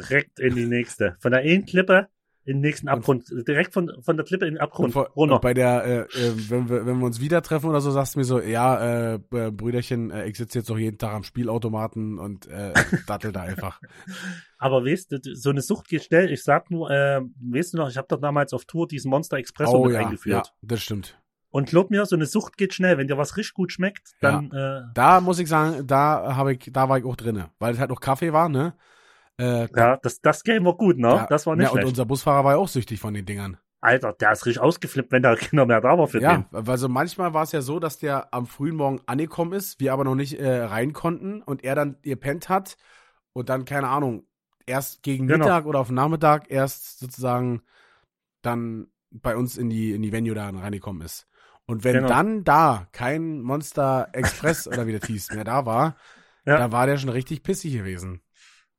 Direkt 0.00 0.40
in 0.40 0.54
die 0.54 0.66
nächste. 0.66 1.16
Von 1.20 1.32
der 1.32 1.40
einen 1.40 1.64
Klippe 1.64 2.08
in 2.46 2.56
den 2.56 2.60
nächsten 2.60 2.88
Abgrund. 2.88 3.24
Direkt 3.48 3.72
von, 3.72 3.90
von 4.02 4.16
der 4.16 4.26
Klippe 4.26 4.46
in 4.46 4.54
den 4.54 4.58
Und, 4.58 4.62
Abgrund. 4.62 4.92
vor, 4.92 5.08
runter. 5.16 5.36
und 5.36 5.40
bei 5.40 5.54
der, 5.54 5.84
äh, 5.84 5.98
äh, 6.00 6.34
wenn, 6.50 6.68
wir, 6.68 6.84
wenn 6.84 6.98
wir 6.98 7.06
uns 7.06 7.20
wieder 7.20 7.40
treffen 7.40 7.70
oder 7.70 7.80
so, 7.80 7.90
sagst 7.90 8.14
du 8.14 8.18
mir 8.18 8.24
so, 8.24 8.38
ja, 8.40 9.14
äh, 9.14 9.14
äh, 9.14 9.50
Brüderchen, 9.50 10.10
äh, 10.10 10.26
ich 10.26 10.36
sitze 10.36 10.58
jetzt 10.58 10.68
doch 10.68 10.78
jeden 10.78 10.98
Tag 10.98 11.14
am 11.14 11.24
Spielautomaten 11.24 12.18
und 12.18 12.46
äh, 12.46 12.74
dattel 13.06 13.32
da 13.32 13.42
einfach. 13.42 13.80
Aber 14.58 14.84
weißt 14.84 15.12
du, 15.12 15.34
so 15.34 15.50
eine 15.50 15.62
Sucht 15.62 15.88
geht 15.88 16.04
schnell. 16.04 16.30
Ich 16.30 16.44
sag 16.44 16.70
nur, 16.70 16.90
äh, 16.90 17.22
weißt 17.50 17.74
du 17.74 17.78
noch, 17.78 17.88
ich 17.88 17.96
habe 17.96 18.08
doch 18.08 18.20
damals 18.20 18.52
auf 18.52 18.66
Tour 18.66 18.86
diesen 18.88 19.10
Monster 19.10 19.38
Expresso 19.38 19.78
oh 19.78 19.86
mit 19.86 19.94
ja, 19.94 20.00
eingeführt. 20.00 20.46
ja, 20.46 20.52
das 20.62 20.82
stimmt. 20.82 21.18
Und 21.48 21.68
glaub 21.68 21.90
mir, 21.90 22.04
so 22.04 22.16
eine 22.16 22.26
Sucht 22.26 22.56
geht 22.56 22.74
schnell. 22.74 22.98
Wenn 22.98 23.06
dir 23.06 23.16
was 23.16 23.36
richtig 23.36 23.54
gut 23.54 23.72
schmeckt, 23.72 24.14
dann 24.20 24.50
äh, 24.50 24.82
Da 24.92 25.20
muss 25.20 25.38
ich 25.38 25.48
sagen, 25.48 25.86
da 25.86 26.34
habe 26.36 26.52
ich, 26.52 26.68
da 26.72 26.88
war 26.88 26.98
ich 26.98 27.04
auch 27.04 27.14
drinne, 27.16 27.50
weil 27.60 27.72
es 27.72 27.78
halt 27.78 27.92
auch 27.92 28.00
Kaffee 28.00 28.32
war, 28.32 28.48
ne? 28.48 28.74
Äh, 29.38 29.68
ja, 29.76 29.96
das, 29.96 30.20
das 30.20 30.42
Game 30.44 30.64
war 30.64 30.76
gut, 30.76 30.98
ne? 30.98 31.08
ja, 31.08 31.26
das 31.28 31.46
war 31.46 31.56
nicht 31.56 31.66
ja, 31.66 31.70
und 31.72 31.84
unser 31.84 32.06
Busfahrer 32.06 32.44
war 32.44 32.52
ja 32.52 32.58
auch 32.58 32.68
süchtig 32.68 33.00
von 33.00 33.14
den 33.14 33.26
Dingern. 33.26 33.58
Alter, 33.80 34.12
der 34.14 34.32
ist 34.32 34.46
richtig 34.46 34.62
ausgeflippt, 34.62 35.12
wenn 35.12 35.22
da 35.22 35.34
keiner 35.36 35.66
mehr 35.66 35.80
da 35.80 35.98
war 35.98 36.06
für 36.08 36.20
Ja, 36.20 36.36
den. 36.36 36.46
also 36.52 36.88
manchmal 36.88 37.34
war 37.34 37.42
es 37.42 37.52
ja 37.52 37.60
so, 37.60 37.80
dass 37.80 37.98
der 37.98 38.32
am 38.32 38.46
frühen 38.46 38.76
Morgen 38.76 39.00
angekommen 39.06 39.52
ist, 39.52 39.80
wir 39.80 39.92
aber 39.92 40.04
noch 40.04 40.14
nicht 40.14 40.38
äh, 40.38 40.62
rein 40.64 40.92
konnten 40.92 41.42
und 41.42 41.64
er 41.64 41.74
dann 41.74 41.96
gepennt 42.02 42.48
hat 42.48 42.76
und 43.32 43.48
dann, 43.48 43.64
keine 43.64 43.88
Ahnung, 43.88 44.26
erst 44.66 45.02
gegen 45.02 45.26
Genau. 45.26 45.44
Mittag 45.44 45.66
oder 45.66 45.80
auf 45.80 45.88
den 45.88 45.96
Nachmittag 45.96 46.50
erst 46.50 47.00
sozusagen 47.00 47.62
dann 48.42 48.88
bei 49.10 49.36
uns 49.36 49.56
in 49.56 49.70
die, 49.70 49.92
in 49.92 50.02
die 50.02 50.12
Venue 50.12 50.34
da 50.34 50.48
reingekommen 50.48 51.02
ist. 51.02 51.26
Und 51.66 51.84
wenn 51.84 51.96
Genau. 51.96 52.08
dann 52.08 52.44
da 52.44 52.88
kein 52.92 53.40
Monster 53.40 54.08
Express 54.12 54.66
oder 54.68 54.86
wie 54.86 54.92
das 54.92 55.06
hieß 55.06 55.30
mehr 55.32 55.44
da 55.44 55.66
war, 55.66 55.96
Ja. 56.46 56.58
da 56.58 56.72
war 56.72 56.86
der 56.86 56.98
schon 56.98 57.10
richtig 57.10 57.42
pissig 57.42 57.72
gewesen. 57.72 58.20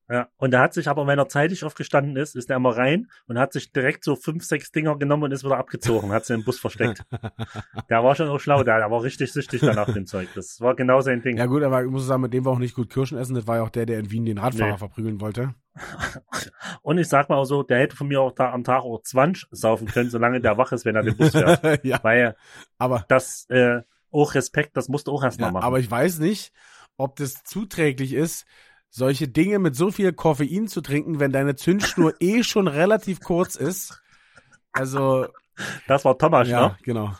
Ja. 0.08 0.28
Und 0.36 0.54
er 0.54 0.60
hat 0.60 0.72
sich 0.72 0.88
aber, 0.88 1.06
wenn 1.06 1.18
er 1.18 1.28
zeitig 1.28 1.64
aufgestanden 1.64 2.16
ist, 2.16 2.36
ist 2.36 2.48
er 2.48 2.56
immer 2.56 2.76
rein 2.76 3.08
und 3.26 3.38
hat 3.38 3.52
sich 3.52 3.72
direkt 3.72 4.04
so 4.04 4.14
fünf, 4.14 4.44
sechs 4.44 4.70
Dinger 4.70 4.96
genommen 4.96 5.24
und 5.24 5.32
ist 5.32 5.44
wieder 5.44 5.58
abgezogen, 5.58 6.12
hat 6.12 6.24
sie 6.26 6.34
im 6.34 6.44
Bus 6.44 6.60
versteckt. 6.60 7.04
Der 7.90 8.04
war 8.04 8.14
schon 8.14 8.28
auch 8.28 8.38
schlau, 8.38 8.62
der, 8.62 8.78
der 8.78 8.90
war 8.90 9.02
richtig 9.02 9.32
süchtig 9.32 9.60
dann 9.60 9.74
nach 9.74 9.92
dem 9.92 10.06
Zeug. 10.06 10.28
Das 10.34 10.60
war 10.60 10.74
genau 10.74 11.00
sein 11.00 11.22
Ding. 11.22 11.36
Ja 11.36 11.46
gut, 11.46 11.62
aber 11.62 11.82
ich 11.84 11.90
muss 11.90 12.06
sagen, 12.06 12.22
mit 12.22 12.32
dem 12.32 12.44
war 12.44 12.52
auch 12.52 12.58
nicht 12.58 12.74
gut 12.74 12.90
Kirschen 12.90 13.18
essen. 13.18 13.34
Das 13.34 13.46
war 13.46 13.56
ja 13.56 13.62
auch 13.62 13.70
der, 13.70 13.86
der 13.86 13.98
in 13.98 14.10
Wien 14.10 14.24
den 14.24 14.38
Radfahrer 14.38 14.72
Nee. 14.72 14.78
verprügeln 14.78 15.20
wollte. 15.20 15.54
Und 16.82 16.98
ich 16.98 17.08
sag 17.08 17.28
mal 17.28 17.36
auch 17.36 17.44
so, 17.44 17.62
der 17.62 17.78
hätte 17.80 17.96
von 17.96 18.08
mir 18.08 18.20
auch 18.20 18.32
da 18.32 18.52
am 18.52 18.64
Tag 18.64 18.82
auch 18.82 19.02
20 19.02 19.48
saufen 19.50 19.86
können, 19.88 20.10
solange 20.10 20.40
der 20.40 20.56
wach 20.56 20.72
ist, 20.72 20.84
wenn 20.84 20.96
er 20.96 21.02
den 21.02 21.16
Bus 21.16 21.30
fährt. 21.32 21.62
ja, 21.84 21.98
Weil 22.02 22.36
aber, 22.78 23.04
das, 23.08 23.46
äh, 23.50 23.82
auch 24.10 24.34
Respekt, 24.34 24.76
das 24.76 24.88
musst 24.88 25.08
du 25.08 25.12
auch 25.12 25.22
erst 25.24 25.40
mal 25.40 25.46
ja, 25.48 25.52
machen. 25.52 25.64
aber 25.64 25.78
ich 25.78 25.90
weiß 25.90 26.18
nicht, 26.20 26.52
ob 26.96 27.16
das 27.16 27.44
zuträglich 27.44 28.14
ist, 28.14 28.46
solche 28.90 29.28
Dinge 29.28 29.58
mit 29.58 29.76
so 29.76 29.90
viel 29.90 30.12
Koffein 30.12 30.68
zu 30.68 30.80
trinken, 30.80 31.20
wenn 31.20 31.32
deine 31.32 31.56
Zündschnur 31.56 32.14
eh 32.20 32.42
schon 32.42 32.68
relativ 32.68 33.20
kurz 33.20 33.56
ist. 33.56 34.02
Also, 34.72 35.26
das 35.86 36.04
war 36.04 36.16
Thomas, 36.18 36.48
ja, 36.48 36.68
ne? 36.68 36.76
genau. 36.82 37.12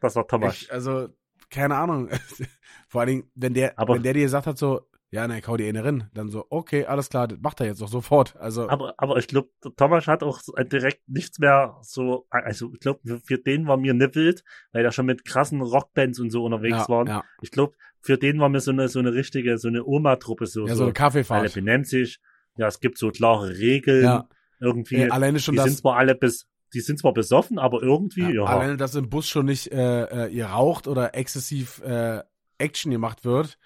Das 0.00 0.16
war 0.16 0.26
Thomas. 0.26 0.62
Ich, 0.62 0.72
also, 0.72 1.08
keine 1.50 1.76
Ahnung. 1.76 2.08
Vor 2.88 3.00
allen 3.00 3.08
Dingen, 3.08 3.30
wenn 3.34 3.54
der, 3.54 3.78
Aber- 3.78 3.94
wenn 3.94 4.02
der 4.02 4.12
dir 4.12 4.22
gesagt 4.22 4.46
hat, 4.46 4.58
so, 4.58 4.82
ja, 5.10 5.28
ne, 5.28 5.40
hau 5.46 5.56
die 5.56 5.68
eine 5.68 5.84
rein, 5.84 6.10
dann 6.12 6.28
so, 6.28 6.44
okay, 6.50 6.86
alles 6.86 7.08
klar, 7.08 7.28
das 7.28 7.38
macht 7.40 7.60
er 7.60 7.66
jetzt 7.66 7.80
doch 7.80 7.88
sofort. 7.88 8.34
Also, 8.36 8.68
Aber, 8.68 8.94
aber 8.96 9.16
ich 9.16 9.28
glaube, 9.28 9.48
Thomas 9.76 10.08
hat 10.08 10.24
auch 10.24 10.40
äh, 10.56 10.64
direkt 10.64 11.08
nichts 11.08 11.38
mehr 11.38 11.76
so, 11.82 12.26
also 12.30 12.72
ich 12.72 12.80
glaube, 12.80 12.98
für, 13.04 13.20
für 13.20 13.38
den 13.38 13.68
war 13.68 13.76
mir 13.76 13.94
wild, 14.14 14.42
weil 14.72 14.84
er 14.84 14.90
schon 14.90 15.06
mit 15.06 15.24
krassen 15.24 15.60
Rockbands 15.60 16.18
und 16.18 16.30
so 16.30 16.44
unterwegs 16.44 16.78
ja, 16.78 16.88
waren. 16.88 17.06
ja, 17.06 17.24
Ich 17.42 17.52
glaube, 17.52 17.76
für 18.04 18.18
den 18.18 18.38
war 18.38 18.50
mir 18.50 18.60
so 18.60 18.70
eine, 18.70 18.88
so 18.88 18.98
eine 18.98 19.14
richtige, 19.14 19.56
so 19.56 19.68
eine 19.68 19.82
Oma-Truppe 19.82 20.46
so. 20.46 20.66
ja, 20.66 20.74
so 20.74 20.82
eine 20.82 20.88
alle 20.88 20.92
Kaffeefahrt. 20.92 21.54
benennt 21.54 21.88
sich. 21.88 22.20
Ja, 22.58 22.66
es 22.68 22.78
gibt 22.80 22.98
so 22.98 23.10
klare 23.10 23.56
Regeln. 23.56 24.04
Ja, 24.04 24.28
Irgendwie. 24.60 24.96
äh, 24.96 25.08
alleine 25.08 25.40
schon 25.40 25.52
die 25.54 25.56
das, 25.56 25.66
sind 25.66 25.78
zwar 25.78 25.96
alle 25.96 26.14
bis, 26.14 26.46
die 26.74 26.80
sind 26.80 26.98
zwar 26.98 27.14
besoffen, 27.14 27.58
aber 27.58 27.82
irgendwie, 27.82 28.20
ja. 28.20 28.30
Ja, 28.30 28.44
Alleine, 28.44 28.76
dass 28.76 28.94
im 28.94 29.08
Bus 29.08 29.26
schon 29.26 29.46
nicht 29.46 29.72
äh, 29.72 30.26
äh, 30.26 30.28
ihr 30.28 30.46
raucht 30.46 30.86
oder 30.86 31.14
exzessiv 31.14 31.80
äh, 31.82 32.22
Action 32.58 32.92
gemacht 32.92 33.24
wird. 33.24 33.58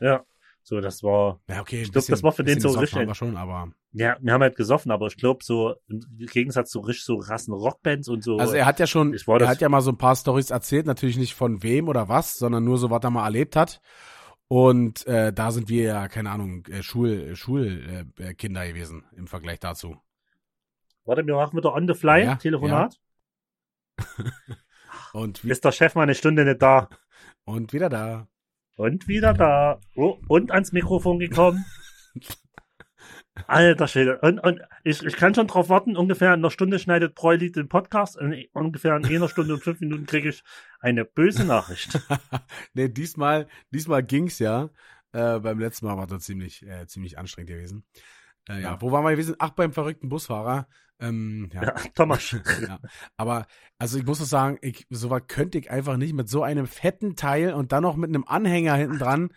ja. 0.00 0.24
So, 0.66 0.80
das 0.80 1.02
war, 1.02 1.42
Ja, 1.46 1.60
okay. 1.60 1.82
Ich 1.82 1.92
glaub, 1.92 2.06
das 2.06 2.22
war 2.22 2.32
für 2.32 2.42
den 2.42 2.58
so 2.58 2.70
richtig. 2.70 3.06
Wir 3.06 3.14
schon, 3.14 3.36
aber 3.36 3.70
Ja, 3.96 4.16
wir 4.20 4.32
haben 4.32 4.42
halt 4.42 4.56
gesoffen, 4.56 4.90
aber 4.90 5.06
ich 5.06 5.16
glaube 5.16 5.44
so 5.44 5.76
im 5.86 6.00
Gegensatz 6.26 6.70
zu 6.70 6.80
richtig 6.80 7.04
so 7.04 7.14
Rassen 7.14 7.54
Rockbands 7.54 8.08
und 8.08 8.24
so. 8.24 8.38
Also 8.38 8.54
er 8.54 8.66
hat 8.66 8.80
ja 8.80 8.88
schon, 8.88 9.14
er 9.14 9.48
hat 9.48 9.60
ja 9.60 9.68
mal 9.68 9.82
so 9.82 9.92
ein 9.92 9.98
paar 9.98 10.16
Stories 10.16 10.50
erzählt, 10.50 10.84
natürlich 10.86 11.16
nicht 11.16 11.34
von 11.34 11.62
wem 11.62 11.86
oder 11.86 12.08
was, 12.08 12.36
sondern 12.36 12.64
nur 12.64 12.76
so, 12.76 12.90
was 12.90 13.04
er 13.04 13.10
mal 13.10 13.24
erlebt 13.24 13.54
hat. 13.54 13.80
Und 14.48 15.06
äh, 15.06 15.32
da 15.32 15.52
sind 15.52 15.68
wir 15.68 15.84
ja, 15.84 16.08
keine 16.08 16.30
Ahnung, 16.30 16.66
äh, 16.66 16.82
Schul, 16.82 17.36
Schulkinder 17.36 18.64
äh, 18.64 18.68
gewesen 18.68 19.04
im 19.16 19.28
Vergleich 19.28 19.60
dazu. 19.60 19.96
Warte, 21.04 21.24
wir 21.24 21.36
machen 21.36 21.56
wieder 21.56 21.72
on 21.72 21.86
the 21.86 21.94
fly, 21.94 22.24
ja, 22.24 22.34
Telefonat. 22.34 22.98
Ja. 23.96 24.04
und 25.12 25.44
wie 25.44 25.50
ist 25.52 25.64
der 25.64 25.70
Chef 25.70 25.94
mal 25.94 26.02
eine 26.02 26.16
Stunde 26.16 26.44
nicht 26.44 26.60
da? 26.60 26.88
Und 27.44 27.72
wieder 27.72 27.88
da. 27.88 28.26
Und 28.76 29.06
wieder 29.06 29.34
da. 29.34 29.78
Oh, 29.94 30.18
und 30.26 30.50
ans 30.50 30.72
Mikrofon 30.72 31.20
gekommen. 31.20 31.64
Alter 33.46 33.88
Schwede. 33.88 34.20
Und, 34.20 34.38
und 34.38 34.60
ich, 34.84 35.02
ich 35.02 35.16
kann 35.16 35.34
schon 35.34 35.48
drauf 35.48 35.68
warten, 35.68 35.96
ungefähr 35.96 36.28
in 36.28 36.40
einer 36.40 36.50
Stunde 36.50 36.78
schneidet 36.78 37.14
Broili 37.14 37.50
den 37.50 37.68
Podcast. 37.68 38.16
In, 38.16 38.46
ungefähr 38.52 38.96
in 38.96 39.04
einer 39.04 39.28
Stunde 39.28 39.54
und 39.54 39.62
fünf 39.62 39.80
Minuten 39.80 40.06
kriege 40.06 40.28
ich 40.28 40.42
eine 40.80 41.04
böse 41.04 41.44
Nachricht. 41.44 41.98
nee, 42.74 42.88
diesmal, 42.88 43.48
diesmal 43.70 44.02
ging's 44.02 44.38
ja. 44.38 44.70
Äh, 45.12 45.40
beim 45.40 45.58
letzten 45.58 45.86
Mal 45.86 45.96
war 45.96 46.06
das 46.06 46.24
ziemlich, 46.24 46.64
äh, 46.66 46.86
ziemlich 46.86 47.18
anstrengend 47.18 47.50
gewesen. 47.50 47.84
Äh, 48.48 48.54
ja. 48.54 48.60
ja, 48.60 48.80
wo 48.80 48.92
waren 48.92 49.04
wir 49.04 49.10
gewesen? 49.10 49.36
Ach, 49.38 49.50
beim 49.50 49.72
verrückten 49.72 50.08
Busfahrer. 50.08 50.68
Ähm, 51.00 51.50
ja. 51.52 51.62
ja, 51.64 51.74
Thomas. 51.94 52.30
ja. 52.62 52.78
Aber, 53.16 53.46
also 53.78 53.98
ich 53.98 54.04
muss 54.04 54.20
doch 54.20 54.26
sagen, 54.26 54.58
ich, 54.62 54.86
so 54.90 55.10
was 55.10 55.22
könnte 55.26 55.58
ich 55.58 55.70
einfach 55.70 55.96
nicht 55.96 56.14
mit 56.14 56.28
so 56.28 56.42
einem 56.42 56.66
fetten 56.66 57.16
Teil 57.16 57.52
und 57.54 57.72
dann 57.72 57.82
noch 57.82 57.96
mit 57.96 58.10
einem 58.10 58.24
Anhänger 58.24 58.74
hinten 58.74 58.98
dran 58.98 59.30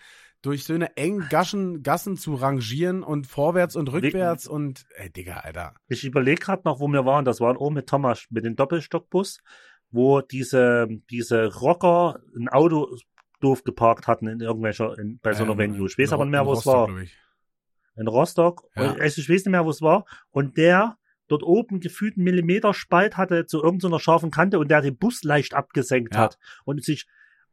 durch 0.47 0.63
so 0.63 0.73
eine 0.73 0.95
engen 0.95 1.27
Gassen, 1.29 1.83
Gassen 1.83 2.15
zu 2.15 2.33
rangieren 2.35 3.03
und 3.03 3.27
vorwärts 3.27 3.75
und 3.75 3.91
rückwärts 3.91 4.45
ich, 4.45 4.49
und, 4.49 4.85
ey, 4.95 5.11
Digga, 5.11 5.41
Alter. 5.41 5.73
Ich 5.89 6.05
überlege 6.05 6.39
gerade 6.39 6.61
noch, 6.63 6.79
wo 6.79 6.87
wir 6.87 7.05
waren. 7.05 7.25
Das 7.25 7.41
waren 7.41 7.57
oben 7.57 7.75
mit 7.75 7.87
Thomas, 7.87 8.25
mit 8.29 8.45
dem 8.45 8.55
Doppelstockbus, 8.55 9.39
wo 9.91 10.21
diese, 10.21 10.87
diese 11.09 11.53
Rocker 11.53 12.21
ein 12.33 12.47
Auto 12.47 12.95
doof 13.41 13.65
geparkt 13.65 14.07
hatten 14.07 14.27
in 14.27 14.39
irgendwelcher, 14.39 14.97
in, 14.97 15.19
bei 15.19 15.33
so 15.33 15.43
einer 15.43 15.51
ähm, 15.51 15.73
Venue. 15.73 15.87
Ich 15.87 15.97
weiß 15.97 16.13
aber 16.13 16.23
nicht 16.23 16.31
mehr, 16.31 16.45
wo 16.45 16.53
es 16.53 16.65
war. 16.65 16.89
In 17.97 18.07
Rostock. 18.07 18.69
Ja. 18.75 18.93
Also 18.93 19.19
ich 19.21 19.29
weiß 19.29 19.43
nicht 19.43 19.51
mehr, 19.51 19.65
wo 19.65 19.69
es 19.69 19.81
war. 19.81 20.05
Und 20.29 20.55
der 20.55 20.97
dort 21.27 21.43
oben 21.43 21.81
gefühlt 21.81 22.15
einen 22.15 22.23
Millimeter 22.23 22.73
Spalt 22.73 23.17
hatte 23.17 23.47
zu 23.47 23.61
irgendeiner 23.61 23.99
scharfen 23.99 24.31
Kante 24.31 24.59
und 24.59 24.71
der 24.71 24.79
den 24.81 24.97
Bus 24.97 25.23
leicht 25.23 25.53
abgesenkt 25.53 26.15
ja. 26.15 26.21
hat. 26.21 26.37
Und 26.63 26.81
sich, 26.85 27.05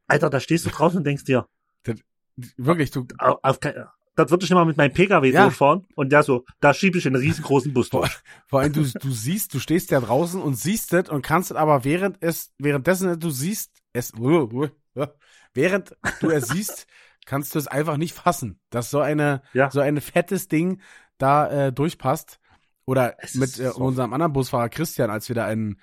Alter, 0.07 0.29
da 0.29 0.39
stehst 0.39 0.65
du 0.65 0.69
draußen 0.69 0.99
und 0.99 1.03
denkst 1.03 1.25
dir, 1.25 1.49
wirklich, 2.57 2.91
du. 2.91 3.05
Auf, 3.17 3.37
auf, 3.41 3.59
das 4.15 4.31
würde 4.31 4.45
ich 4.45 4.51
immer 4.51 4.63
mit 4.63 4.77
meinem 4.77 4.93
Pkw 4.93 5.29
ja. 5.29 5.43
durchfahren 5.43 5.85
und 5.95 6.11
der 6.11 6.23
so, 6.23 6.45
da 6.61 6.73
schiebe 6.73 6.97
ich 6.97 7.05
einen 7.05 7.17
riesengroßen 7.17 7.73
Bus 7.73 7.89
durch. 7.89 8.09
Vor, 8.09 8.21
vor 8.47 8.59
allem, 8.61 8.73
du, 8.73 8.83
du 8.83 9.11
siehst, 9.11 9.53
du 9.53 9.59
stehst 9.59 9.91
ja 9.91 9.99
draußen 9.99 10.41
und 10.41 10.55
siehst 10.55 10.93
es 10.93 11.09
und 11.09 11.21
kannst 11.21 11.51
es 11.51 11.57
aber 11.57 11.83
während 11.83 12.17
es, 12.21 12.53
währenddessen 12.57 13.19
du 13.19 13.29
siehst, 13.29 13.71
es, 13.93 14.13
während 15.53 15.97
du 16.21 16.29
es 16.29 16.47
siehst, 16.47 16.87
kannst 17.25 17.55
du 17.55 17.59
es 17.59 17.67
einfach 17.67 17.97
nicht 17.97 18.13
fassen, 18.13 18.59
dass 18.69 18.89
so 18.89 18.99
eine, 18.99 19.41
ja. 19.53 19.69
so 19.69 19.81
ein 19.81 19.99
fettes 19.99 20.47
Ding 20.47 20.79
da 21.17 21.67
äh, 21.67 21.73
durchpasst. 21.73 22.39
Oder 22.85 23.15
es 23.19 23.33
mit 23.33 23.59
äh, 23.59 23.71
so 23.71 23.83
unserem 23.83 24.13
anderen 24.13 24.33
Busfahrer 24.33 24.69
Christian, 24.69 25.09
als 25.09 25.27
wir 25.27 25.35
da 25.35 25.51
in, 25.51 25.79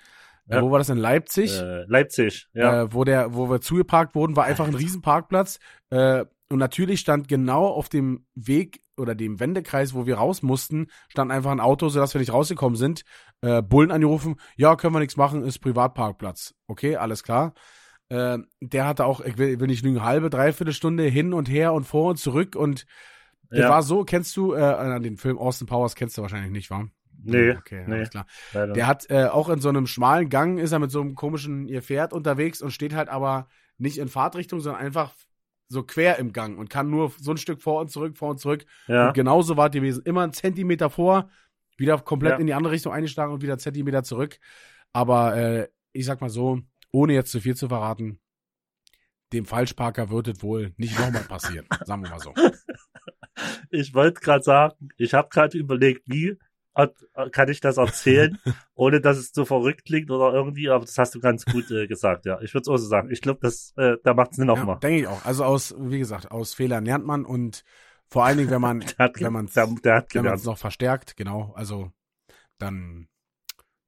ja. 0.47 0.61
wo 0.61 0.71
war 0.71 0.79
das 0.79 0.89
in 0.89 0.97
Leipzig? 0.97 1.59
Äh, 1.59 1.83
Leipzig, 1.87 2.47
ja. 2.53 2.83
Äh, 2.83 2.93
wo 2.93 3.03
der, 3.03 3.33
wo 3.33 3.49
wir 3.49 3.59
zugeparkt 3.59 4.15
wurden, 4.15 4.37
war 4.37 4.45
einfach 4.45 4.67
ein 4.67 4.73
Riesenparkplatz. 4.73 5.59
Äh, 5.89 6.25
und 6.53 6.59
natürlich 6.59 6.99
stand 6.99 7.27
genau 7.27 7.65
auf 7.65 7.89
dem 7.89 8.27
Weg 8.35 8.83
oder 8.95 9.15
dem 9.15 9.39
Wendekreis, 9.39 9.95
wo 9.95 10.05
wir 10.05 10.17
raus 10.17 10.43
mussten, 10.43 10.85
stand 11.09 11.31
einfach 11.31 11.49
ein 11.49 11.59
Auto, 11.59 11.89
sodass 11.89 12.13
wir 12.13 12.19
nicht 12.19 12.31
rausgekommen 12.31 12.75
sind. 12.75 13.05
Äh, 13.41 13.63
Bullen 13.63 13.89
angerufen, 13.89 14.35
ja, 14.55 14.75
können 14.75 14.93
wir 14.93 14.99
nichts 14.99 15.17
machen, 15.17 15.43
ist 15.43 15.57
Privatparkplatz. 15.57 16.53
Okay, 16.67 16.95
alles 16.95 17.23
klar. 17.23 17.55
Äh, 18.09 18.37
der 18.61 18.85
hatte 18.85 19.05
auch, 19.05 19.21
ich 19.21 19.39
will, 19.39 19.59
will 19.59 19.65
nicht 19.65 19.83
lügen, 19.83 20.03
halbe, 20.03 20.29
dreiviertel 20.29 20.75
Stunde 20.75 21.05
hin 21.05 21.33
und 21.33 21.49
her 21.49 21.73
und 21.73 21.85
vor 21.85 22.11
und 22.11 22.17
zurück 22.17 22.55
und 22.55 22.85
der 23.49 23.61
ja. 23.61 23.69
war 23.69 23.81
so, 23.81 24.03
kennst 24.03 24.37
du, 24.37 24.53
äh, 24.53 24.99
den 24.99 25.17
Film 25.17 25.39
Austin 25.39 25.65
Powers 25.65 25.95
kennst 25.95 26.19
du 26.19 26.21
wahrscheinlich 26.21 26.51
nicht, 26.51 26.69
wa? 26.69 26.87
Nee, 27.23 27.55
okay, 27.57 27.83
nee, 27.87 27.95
alles 27.95 28.11
klar. 28.11 28.27
Leider. 28.53 28.73
Der 28.73 28.85
hat 28.85 29.09
äh, 29.09 29.25
auch 29.25 29.49
in 29.49 29.59
so 29.59 29.69
einem 29.69 29.87
schmalen 29.87 30.29
Gang 30.29 30.59
ist 30.59 30.71
er 30.71 30.77
mit 30.77 30.91
so 30.91 31.01
einem 31.01 31.15
komischen 31.15 31.67
ihr 31.67 31.81
Pferd 31.81 32.13
unterwegs 32.13 32.61
und 32.61 32.69
steht 32.69 32.93
halt 32.93 33.09
aber 33.09 33.47
nicht 33.79 33.97
in 33.97 34.07
Fahrtrichtung, 34.07 34.59
sondern 34.59 34.83
einfach 34.83 35.13
so 35.73 35.83
quer 35.83 36.19
im 36.19 36.31
Gang 36.31 36.57
und 36.57 36.69
kann 36.69 36.89
nur 36.89 37.11
so 37.19 37.31
ein 37.31 37.37
Stück 37.37 37.61
vor 37.61 37.81
und 37.81 37.89
zurück, 37.89 38.17
vor 38.17 38.29
und 38.29 38.39
zurück. 38.39 38.65
Ja. 38.87 39.07
Und 39.07 39.13
genauso 39.13 39.57
war 39.57 39.67
es 39.67 39.73
gewesen. 39.73 40.03
Immer 40.05 40.23
einen 40.23 40.33
Zentimeter 40.33 40.89
vor, 40.89 41.29
wieder 41.77 41.97
komplett 41.99 42.33
ja. 42.33 42.37
in 42.37 42.47
die 42.47 42.53
andere 42.53 42.73
Richtung 42.73 42.93
eingeschlagen 42.93 43.33
und 43.33 43.41
wieder 43.41 43.53
einen 43.53 43.59
Zentimeter 43.59 44.03
zurück. 44.03 44.39
Aber 44.93 45.35
äh, 45.35 45.67
ich 45.91 46.05
sag 46.05 46.21
mal 46.21 46.29
so, 46.29 46.61
ohne 46.91 47.13
jetzt 47.13 47.31
zu 47.31 47.41
viel 47.41 47.55
zu 47.55 47.67
verraten, 47.67 48.19
dem 49.33 49.45
Falschparker 49.45 50.09
wird 50.09 50.27
es 50.27 50.43
wohl 50.43 50.73
nicht 50.77 50.97
nochmal 50.97 51.23
passieren. 51.23 51.65
sagen 51.85 52.03
wir 52.03 52.09
mal 52.11 52.19
so. 52.19 52.33
Ich 53.71 53.93
wollte 53.95 54.21
gerade 54.21 54.43
sagen, 54.43 54.89
ich 54.97 55.13
habe 55.15 55.29
gerade 55.29 55.57
überlegt, 55.57 56.03
wie 56.05 56.37
kann 57.31 57.49
ich 57.49 57.59
das 57.59 57.77
erzählen, 57.77 58.37
ohne 58.75 59.01
dass 59.01 59.17
es 59.17 59.31
so 59.31 59.45
verrückt 59.45 59.85
klingt 59.85 60.09
oder 60.09 60.33
irgendwie, 60.33 60.69
aber 60.69 60.85
das 60.85 60.97
hast 60.97 61.15
du 61.15 61.19
ganz 61.19 61.45
gut 61.45 61.69
äh, 61.71 61.87
gesagt, 61.87 62.25
ja. 62.25 62.41
Ich 62.41 62.53
würde 62.53 62.63
es 62.63 62.67
auch 62.67 62.77
so 62.77 62.87
sagen. 62.87 63.11
Ich 63.11 63.21
glaube, 63.21 63.39
das, 63.41 63.73
äh, 63.77 63.97
da 64.03 64.13
macht 64.13 64.31
es 64.31 64.37
Sinn 64.37 64.47
nochmal. 64.47 64.75
Ja, 64.75 64.79
Denke 64.79 65.01
ich 65.01 65.07
auch. 65.07 65.23
Also 65.25 65.43
aus, 65.43 65.75
wie 65.77 65.99
gesagt, 65.99 66.31
aus 66.31 66.53
Fehlern 66.53 66.85
lernt 66.85 67.05
man 67.05 67.25
und 67.25 67.63
vor 68.07 68.25
allen 68.25 68.37
Dingen, 68.37 68.49
wenn 68.49 68.61
man, 68.61 68.81
wenn 68.97 69.33
man 69.33 69.45
es 69.45 70.45
noch 70.45 70.57
verstärkt, 70.57 71.15
genau, 71.15 71.53
also 71.55 71.91
dann, 72.57 73.07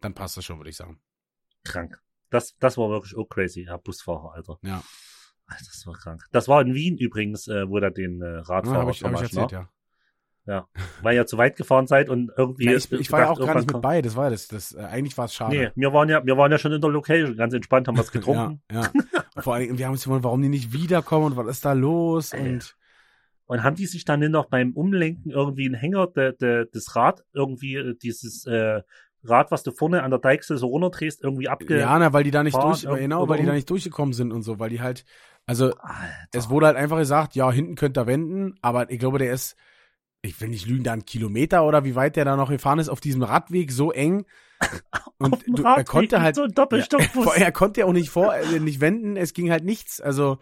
dann 0.02 0.14
passt 0.14 0.38
das 0.38 0.46
schon, 0.46 0.58
würde 0.58 0.70
ich 0.70 0.78
sagen. 0.78 1.00
Krank. 1.64 2.02
Das, 2.30 2.56
das 2.58 2.78
war 2.78 2.90
wirklich 2.90 3.16
auch 3.16 3.26
crazy, 3.26 3.66
Herr 3.68 3.78
Busfahrer, 3.78 4.34
Alter. 4.34 4.58
Ja. 4.62 4.84
Das 5.48 5.84
war 5.86 5.94
krank. 5.94 6.24
Das 6.32 6.48
war 6.48 6.62
in 6.62 6.74
Wien 6.74 6.98
übrigens, 6.98 7.48
äh, 7.48 7.70
wo 7.70 7.80
da 7.80 7.90
den 7.90 8.22
äh, 8.22 8.26
Radfahrer 8.26 8.80
ja, 8.80 8.86
hab 8.86 8.90
ich, 8.90 9.04
hab 9.04 9.14
ich 9.14 9.22
erzählt, 9.22 9.52
ne? 9.52 9.58
ja. 9.60 9.70
Ja, 10.48 10.68
weil 11.02 11.16
ihr 11.16 11.26
zu 11.26 11.39
weit 11.39 11.56
gefahren 11.56 11.88
seid 11.88 12.08
und 12.08 12.32
irgendwie. 12.38 12.66
Ja, 12.66 12.74
ich, 12.74 12.91
ich 12.91 13.12
war 13.12 13.22
ja 13.22 13.30
auch 13.32 13.39
gar 13.39 13.56
nicht 13.56 13.72
mit 13.72 13.82
bei, 13.82 14.04
das 14.04 14.16
war 14.16 14.30
das. 14.30 14.48
das 14.48 14.74
äh, 14.76 14.82
eigentlich 14.82 15.18
war 15.18 15.26
es 15.26 15.34
schade. 15.34 15.56
Nee, 15.56 15.72
wir 15.76 15.91
waren 15.91 16.08
ja, 16.08 16.24
wir 16.24 16.38
waren 16.38 16.52
ja 16.52 16.60
schon 16.60 16.72
in 16.72 16.82
der 16.82 16.91
Location, 16.91 17.36
ganz 17.36 17.54
entspannt, 17.56 17.88
haben 17.88 17.98
was 17.98 18.12
getrunken. 18.12 18.62
ja, 18.72 18.82
ja. 18.82 19.41
Vor 19.41 19.56
allem, 19.56 19.78
wir 19.78 19.86
haben 19.86 19.93
uns 19.93 20.04
gefragt, 20.04 20.24
warum 20.24 20.43
die 20.43 20.50
nicht 20.50 20.72
wiederkommen 20.72 21.26
und 21.26 21.38
was 21.38 21.48
ist 21.48 21.66
da 21.66 21.74
los 21.74 22.34
und. 22.34 22.76
Und 23.48 23.62
haben 23.62 23.76
die 23.76 23.86
sich 23.86 24.06
dann 24.06 24.22
noch 24.32 24.48
beim 24.48 24.72
Umlenken 24.74 25.30
irgendwie 25.30 25.66
einen 25.66 25.76
Hänger, 25.76 26.08
de, 26.08 26.36
de, 26.36 26.66
das 26.74 26.96
Rad, 26.96 27.24
irgendwie 27.32 27.76
äh, 27.76 27.96
dieses 27.96 28.48
äh, 28.48 28.82
Rad, 29.24 29.52
was 29.52 29.62
du 29.62 29.72
vorne 29.72 30.02
an 30.02 30.10
der 30.10 30.20
Deichsel 30.20 30.58
so 30.58 30.68
runterdrehst, 30.68 31.24
irgendwie 31.24 31.48
abge. 31.48 31.80
Ja, 31.80 31.98
na, 32.00 32.12
weil 32.12 32.24
die 32.24 32.32
da 32.32 32.43
nicht 32.43 32.58
durch, 32.58 32.82
genau, 32.88 33.30
weil 33.30 33.39
die 33.39 33.46
da 33.46 33.54
nicht 33.54 33.70
durchgekommen 33.70 34.14
sind 34.14 34.32
und 34.32 34.41
so, 34.41 34.60
weil 34.60 34.72
die 34.72 34.82
halt, 34.82 35.06
also 35.46 35.66
Alter. 35.66 36.08
es 36.32 36.50
wurde 36.50 36.66
halt 36.66 36.76
einfach 36.76 36.98
gesagt, 36.98 37.36
ja, 37.36 37.52
hinten 37.52 37.76
könnt 37.76 38.00
ihr 38.00 38.08
wenden, 38.08 38.56
aber 38.64 38.89
ich 38.89 38.98
glaube, 38.98 39.20
der 39.20 39.32
ist 39.32 39.56
ich 40.26 40.40
will 40.42 40.50
nicht 40.50 40.68
lügen, 40.68 40.84
da 40.84 40.94
ein 40.94 41.06
Kilometer 41.06 41.66
oder 41.66 41.84
wie 41.84 41.96
weit 41.96 42.16
der 42.16 42.26
da 42.26 42.36
noch 42.36 42.50
gefahren 42.50 42.80
ist, 42.80 42.90
auf 42.90 43.00
diesem 43.00 43.24
Radweg 43.24 43.72
so 43.72 43.92
eng. 43.92 44.26
Und 45.18 45.44
du, 45.48 45.64
er 45.64 45.84
konnte 45.84 46.22
halt, 46.22 46.36
so 46.36 46.46
ja, 46.46 47.34
er 47.36 47.52
konnte 47.52 47.82
ja 47.82 47.86
auch 47.86 47.94
nicht 47.94 48.10
vor, 48.10 48.36
äh, 48.36 48.60
nicht 48.60 48.82
wenden, 48.82 49.18
es 49.18 49.34
ging 49.34 49.52
halt 49.52 49.64
nichts, 49.64 50.02
also, 50.02 50.40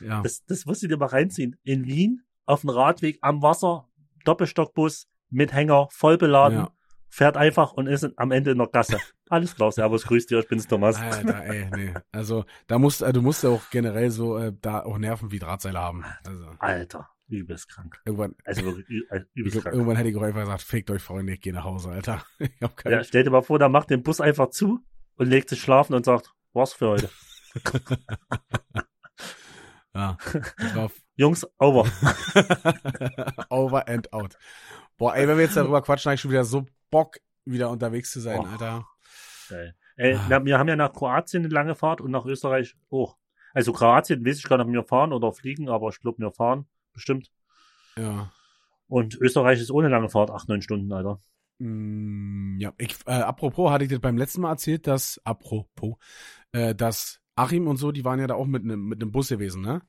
ja. 0.00 0.22
Das, 0.22 0.44
das 0.44 0.66
musst 0.66 0.82
du 0.82 0.88
dir 0.88 0.96
mal 0.96 1.06
reinziehen. 1.06 1.56
In 1.62 1.86
Wien, 1.86 2.22
auf 2.44 2.62
dem 2.62 2.70
Radweg 2.70 3.18
am 3.22 3.42
Wasser, 3.42 3.88
Doppelstockbus 4.24 5.08
mit 5.30 5.52
Hänger, 5.52 5.88
voll 5.90 6.18
beladen, 6.18 6.58
ja. 6.58 6.70
fährt 7.08 7.36
einfach 7.36 7.72
und 7.72 7.86
ist 7.86 8.08
am 8.16 8.30
Ende 8.30 8.52
in 8.52 8.58
der 8.58 8.68
Gasse. 8.68 8.98
Alles 9.28 9.56
klar, 9.56 9.72
servus, 9.72 10.04
grüß 10.04 10.26
dich, 10.26 10.38
ich 10.38 10.48
bin's 10.48 10.68
Thomas. 10.68 11.00
Alter, 11.00 11.44
ey, 11.44 11.68
nee. 11.74 11.94
Also, 12.12 12.44
da 12.68 12.78
musst, 12.78 13.02
äh, 13.02 13.12
du 13.12 13.22
musst 13.22 13.42
ja 13.42 13.50
auch 13.50 13.70
generell 13.70 14.10
so, 14.10 14.38
äh, 14.38 14.52
da 14.60 14.84
auch 14.84 14.98
Nerven 14.98 15.32
wie 15.32 15.38
Drahtseile 15.38 15.80
haben. 15.80 16.04
Also. 16.24 16.46
Alter. 16.58 17.08
Übelst 17.28 17.68
krank. 17.68 18.00
Irgendwann, 18.04 18.34
also 18.44 18.64
wirklich 18.64 18.88
übelst 18.88 19.52
glaub, 19.52 19.64
krank. 19.64 19.74
Irgendwann 19.74 19.96
hätte 19.96 20.08
ich 20.08 20.16
auch 20.16 20.22
einfach 20.22 20.40
gesagt, 20.40 20.62
fickt 20.62 20.90
euch 20.90 21.02
Freunde, 21.02 21.32
ich 21.32 21.40
gehe 21.40 21.52
nach 21.52 21.64
Hause, 21.64 21.90
Alter. 21.90 22.24
Ja, 22.84 23.02
stell 23.04 23.24
dir 23.24 23.30
mal 23.30 23.42
vor, 23.42 23.58
der 23.58 23.68
macht 23.68 23.90
den 23.90 24.02
Bus 24.02 24.20
einfach 24.20 24.50
zu 24.50 24.80
und 25.16 25.26
legt 25.28 25.48
sich 25.48 25.60
schlafen 25.60 25.94
und 25.94 26.04
sagt, 26.04 26.32
was 26.52 26.72
für 26.72 26.88
heute. 26.88 27.10
ja. 29.94 30.16
Jungs, 31.16 31.46
over. 31.58 31.90
over 33.48 33.88
and 33.88 34.12
out. 34.12 34.36
Boah, 34.98 35.16
ey, 35.16 35.26
wenn 35.26 35.36
wir 35.36 35.44
jetzt 35.44 35.56
darüber 35.56 35.82
quatschen, 35.82 36.10
habe 36.10 36.14
ich 36.14 36.20
schon 36.20 36.30
wieder 36.30 36.44
so 36.44 36.66
Bock, 36.90 37.18
wieder 37.44 37.70
unterwegs 37.70 38.12
zu 38.12 38.20
sein, 38.20 38.40
oh. 38.40 38.46
Alter. 38.46 38.86
Geil. 39.48 39.74
Ey, 39.96 40.14
ah. 40.14 40.44
wir 40.44 40.58
haben 40.58 40.68
ja 40.68 40.76
nach 40.76 40.92
Kroatien 40.92 41.44
eine 41.44 41.52
lange 41.52 41.74
Fahrt 41.74 42.00
und 42.00 42.10
nach 42.10 42.26
Österreich 42.26 42.76
auch. 42.90 43.16
Also 43.54 43.72
Kroatien 43.72 44.24
weiß 44.24 44.38
ich 44.38 44.44
gar 44.44 44.58
nicht, 44.58 44.66
ob 44.66 44.72
wir 44.72 44.84
fahren 44.84 45.12
oder 45.14 45.32
fliegen, 45.32 45.70
aber 45.70 45.88
ich 45.88 46.00
glaube, 46.00 46.18
wir 46.18 46.30
fahren 46.30 46.66
bestimmt. 46.96 47.30
Ja. 47.96 48.32
Und 48.88 49.14
Österreich 49.20 49.60
ist 49.60 49.70
ohne 49.70 49.88
lange 49.88 50.08
Fahrt, 50.08 50.30
acht, 50.30 50.48
neun 50.48 50.62
Stunden, 50.62 50.92
Alter. 50.92 51.20
Mm, 51.58 52.58
ja, 52.58 52.72
ich, 52.78 52.96
äh, 53.06 53.12
apropos, 53.12 53.70
hatte 53.70 53.84
ich 53.84 53.90
dir 53.90 54.00
beim 54.00 54.18
letzten 54.18 54.40
Mal 54.40 54.50
erzählt, 54.50 54.86
dass, 54.86 55.20
apropos, 55.24 55.96
äh, 56.52 56.74
dass 56.74 57.20
Achim 57.34 57.68
und 57.68 57.76
so, 57.76 57.92
die 57.92 58.04
waren 58.04 58.18
ja 58.18 58.26
da 58.26 58.34
auch 58.34 58.46
mit 58.46 58.64
einem 58.64 58.86
mit 58.88 59.12
Bus 59.12 59.28
gewesen, 59.28 59.62
ne? 59.62 59.82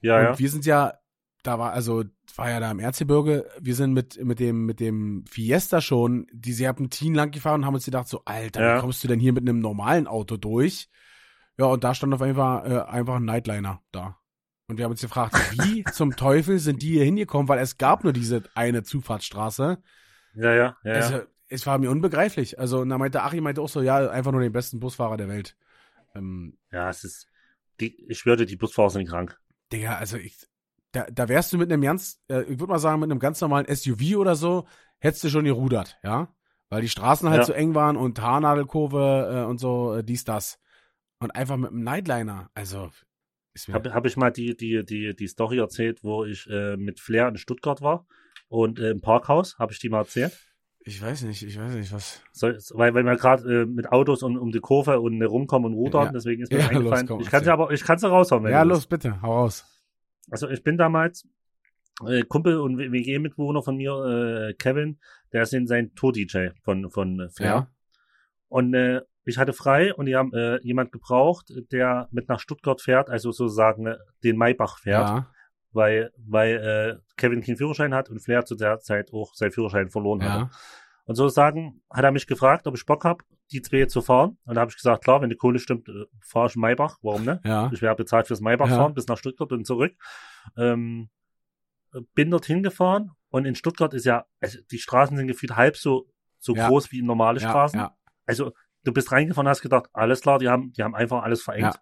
Ja, 0.00 0.18
und 0.18 0.24
ja. 0.24 0.38
wir 0.38 0.50
sind 0.50 0.64
ja 0.64 0.94
da 1.42 1.58
war, 1.58 1.72
also, 1.72 2.04
war 2.36 2.50
ja 2.50 2.60
da 2.60 2.70
im 2.70 2.78
Erzgebirge, 2.78 3.48
wir 3.60 3.74
sind 3.74 3.92
mit, 3.92 4.22
mit 4.22 4.40
dem, 4.40 4.66
mit 4.66 4.80
dem 4.80 5.24
Fiesta 5.26 5.80
schon 5.80 6.26
die 6.32 6.52
Serpentinen 6.52 7.14
lang 7.14 7.30
gefahren 7.30 7.60
und 7.60 7.66
haben 7.66 7.74
uns 7.74 7.84
gedacht, 7.84 8.08
so, 8.08 8.22
Alter, 8.24 8.62
ja. 8.62 8.76
wie 8.76 8.80
kommst 8.80 9.02
du 9.02 9.08
denn 9.08 9.20
hier 9.20 9.32
mit 9.32 9.48
einem 9.48 9.60
normalen 9.60 10.06
Auto 10.06 10.36
durch? 10.36 10.88
Ja, 11.56 11.66
und 11.66 11.84
da 11.84 11.94
stand 11.94 12.14
auf 12.14 12.22
einfach, 12.22 12.64
äh, 12.64 12.80
einfach 12.82 13.16
ein 13.16 13.24
Nightliner 13.24 13.80
da. 13.92 14.18
Und 14.68 14.76
wir 14.76 14.84
haben 14.84 14.92
uns 14.92 15.00
gefragt, 15.00 15.34
wie 15.52 15.82
zum 15.84 16.14
Teufel 16.14 16.58
sind 16.58 16.82
die 16.82 16.92
hier 16.92 17.04
hingekommen, 17.04 17.48
weil 17.48 17.58
es 17.58 17.78
gab 17.78 18.04
nur 18.04 18.12
diese 18.12 18.42
eine 18.54 18.82
Zufahrtsstraße. 18.82 19.78
Ja, 20.34 20.54
ja, 20.54 20.76
ja. 20.84 20.92
Also, 20.92 21.14
ja. 21.14 21.22
es 21.48 21.66
war 21.66 21.78
mir 21.78 21.90
unbegreiflich. 21.90 22.58
Also, 22.58 22.80
und 22.80 22.90
da 22.90 22.98
meinte 22.98 23.22
Achim 23.22 23.44
meinte 23.44 23.62
auch 23.62 23.68
so, 23.68 23.80
ja, 23.80 24.10
einfach 24.10 24.30
nur 24.30 24.42
den 24.42 24.52
besten 24.52 24.78
Busfahrer 24.78 25.16
der 25.16 25.28
Welt. 25.28 25.56
Ähm, 26.14 26.58
ja, 26.70 26.90
es 26.90 27.02
ist, 27.02 27.28
die, 27.80 28.04
ich 28.08 28.18
schwöre, 28.18 28.44
die 28.44 28.56
Busfahrer 28.56 28.90
sind 28.90 29.08
krank. 29.08 29.38
Digga, 29.72 29.96
also 29.96 30.18
ich, 30.18 30.36
da, 30.92 31.06
da 31.10 31.28
wärst 31.28 31.52
du 31.52 31.58
mit 31.58 31.72
einem 31.72 31.82
ganz, 31.82 32.20
äh, 32.28 32.42
ich 32.42 32.60
würde 32.60 32.72
mal 32.72 32.78
sagen, 32.78 33.00
mit 33.00 33.10
einem 33.10 33.20
ganz 33.20 33.40
normalen 33.40 33.74
SUV 33.74 34.16
oder 34.16 34.36
so, 34.36 34.66
hättest 34.98 35.24
du 35.24 35.30
schon 35.30 35.44
gerudert, 35.44 35.98
ja? 36.02 36.28
Weil 36.68 36.82
die 36.82 36.90
Straßen 36.90 37.30
halt 37.30 37.40
ja. 37.40 37.44
so 37.46 37.54
eng 37.54 37.74
waren 37.74 37.96
und 37.96 38.20
Haarnadelkurve 38.20 39.44
äh, 39.44 39.48
und 39.48 39.58
so, 39.58 39.94
äh, 39.94 40.04
dies, 40.04 40.24
das. 40.24 40.58
Und 41.20 41.30
einfach 41.30 41.56
mit 41.56 41.70
einem 41.70 41.84
Nightliner, 41.84 42.50
also. 42.52 42.90
Habe 43.68 43.92
hab 43.94 44.06
ich 44.06 44.16
mal 44.16 44.30
die, 44.30 44.56
die, 44.56 44.84
die, 44.84 45.14
die 45.14 45.26
Story 45.26 45.58
erzählt, 45.58 46.04
wo 46.04 46.24
ich 46.24 46.48
äh, 46.48 46.76
mit 46.76 47.00
Flair 47.00 47.28
in 47.28 47.36
Stuttgart 47.36 47.80
war 47.80 48.06
und 48.48 48.78
äh, 48.78 48.90
im 48.90 49.00
Parkhaus, 49.00 49.58
habe 49.58 49.72
ich 49.72 49.78
die 49.78 49.88
mal 49.88 50.00
erzählt? 50.00 50.38
Ich 50.80 51.02
weiß 51.02 51.22
nicht, 51.22 51.42
ich 51.42 51.58
weiß 51.58 51.74
nicht, 51.74 51.92
was. 51.92 52.22
So, 52.32 52.46
weil, 52.78 52.94
weil 52.94 53.04
wir 53.04 53.16
gerade 53.16 53.62
äh, 53.62 53.66
mit 53.66 53.92
Autos 53.92 54.22
um, 54.22 54.38
um 54.38 54.52
die 54.52 54.60
Kurve 54.60 55.00
und 55.00 55.22
rumkommen 55.22 55.72
und 55.72 55.74
rudern, 55.76 56.06
ja. 56.06 56.12
deswegen 56.12 56.42
ist 56.42 56.52
mir 56.52 56.58
ja, 56.60 56.68
eingefallen. 56.68 57.06
Los, 57.06 57.16
komm, 57.16 57.20
ich 57.20 57.30
kann 57.30 57.44
sie 57.44 57.52
aber, 57.52 57.70
ich 57.72 57.84
kann 57.84 57.98
sie 57.98 58.08
raushauen. 58.08 58.44
Wenn 58.44 58.52
ja, 58.52 58.62
los, 58.62 58.86
bitte, 58.86 59.20
hau 59.20 59.40
raus. 59.40 59.66
Also 60.30 60.48
ich 60.48 60.62
bin 60.62 60.78
damals 60.78 61.26
äh, 62.06 62.22
Kumpel 62.22 62.58
und 62.58 62.78
WG-Mitbewohner 62.78 63.62
von 63.62 63.76
mir, 63.76 64.48
äh, 64.50 64.54
Kevin, 64.54 64.98
der 65.32 65.42
ist 65.42 65.52
in 65.52 65.66
sein 65.66 65.94
Tour-DJ 65.94 66.50
von, 66.62 66.90
von 66.90 67.28
Flair. 67.30 67.48
Ja. 67.48 67.70
Und 68.48 68.74
äh, 68.74 69.02
ich 69.28 69.38
hatte 69.38 69.52
frei 69.52 69.94
und 69.94 70.06
die 70.06 70.16
haben 70.16 70.32
äh, 70.32 70.58
jemand 70.62 70.92
gebraucht, 70.92 71.52
der 71.70 72.08
mit 72.10 72.28
nach 72.28 72.40
Stuttgart 72.40 72.80
fährt, 72.80 73.10
also 73.10 73.30
sozusagen 73.30 73.86
äh, 73.86 73.96
den 74.24 74.36
Maybach 74.36 74.78
fährt. 74.78 75.08
Ja. 75.08 75.30
Weil, 75.72 76.12
weil 76.16 76.56
äh, 76.56 77.14
Kevin 77.16 77.42
keinen 77.42 77.58
Führerschein 77.58 77.94
hat 77.94 78.08
und 78.08 78.20
Flair 78.20 78.44
zu 78.44 78.54
der 78.56 78.80
Zeit 78.80 79.12
auch 79.12 79.34
seinen 79.34 79.52
Führerschein 79.52 79.90
verloren 79.90 80.20
ja. 80.20 80.32
hat. 80.32 80.50
Und 81.04 81.14
sozusagen 81.14 81.82
hat 81.90 82.04
er 82.04 82.10
mich 82.10 82.26
gefragt, 82.26 82.66
ob 82.66 82.74
ich 82.74 82.86
Bock 82.86 83.04
hab, 83.04 83.22
die 83.50 83.62
zwei 83.62 83.84
zu 83.84 84.02
fahren. 84.02 84.38
Und 84.44 84.54
da 84.54 84.62
habe 84.62 84.70
ich 84.70 84.76
gesagt, 84.76 85.04
klar, 85.04 85.20
wenn 85.20 85.30
die 85.30 85.36
Kohle 85.36 85.58
stimmt, 85.58 85.88
äh, 85.88 86.04
fahre 86.22 86.48
ich 86.48 86.56
Maybach. 86.56 86.98
Warum 87.02 87.24
ne? 87.24 87.40
Ja. 87.44 87.70
Ich 87.72 87.82
wäre 87.82 87.94
bezahlt 87.94 88.26
fürs 88.26 88.40
Maybach 88.40 88.68
ja. 88.68 88.76
fahren 88.76 88.94
bis 88.94 89.06
nach 89.08 89.18
Stuttgart 89.18 89.52
und 89.52 89.66
zurück. 89.66 89.94
Ähm, 90.56 91.10
bin 92.14 92.30
dorthin 92.30 92.62
gefahren 92.62 93.12
und 93.30 93.44
in 93.44 93.54
Stuttgart 93.54 93.94
ist 93.94 94.04
ja, 94.04 94.26
also 94.40 94.58
die 94.70 94.78
Straßen 94.78 95.16
sind 95.16 95.26
gefühlt 95.26 95.56
halb 95.56 95.76
so, 95.76 96.06
so 96.38 96.54
groß 96.54 96.92
wie 96.92 97.02
normale 97.02 97.40
Straßen. 97.40 97.86
Also 98.26 98.52
du 98.88 98.92
bist 98.94 99.12
reingefahren, 99.12 99.46
hast 99.46 99.60
gedacht, 99.60 99.90
alles 99.92 100.22
klar, 100.22 100.38
die 100.38 100.48
haben, 100.48 100.72
die 100.72 100.82
haben 100.82 100.94
einfach 100.94 101.22
alles 101.22 101.42
verengt. 101.42 101.78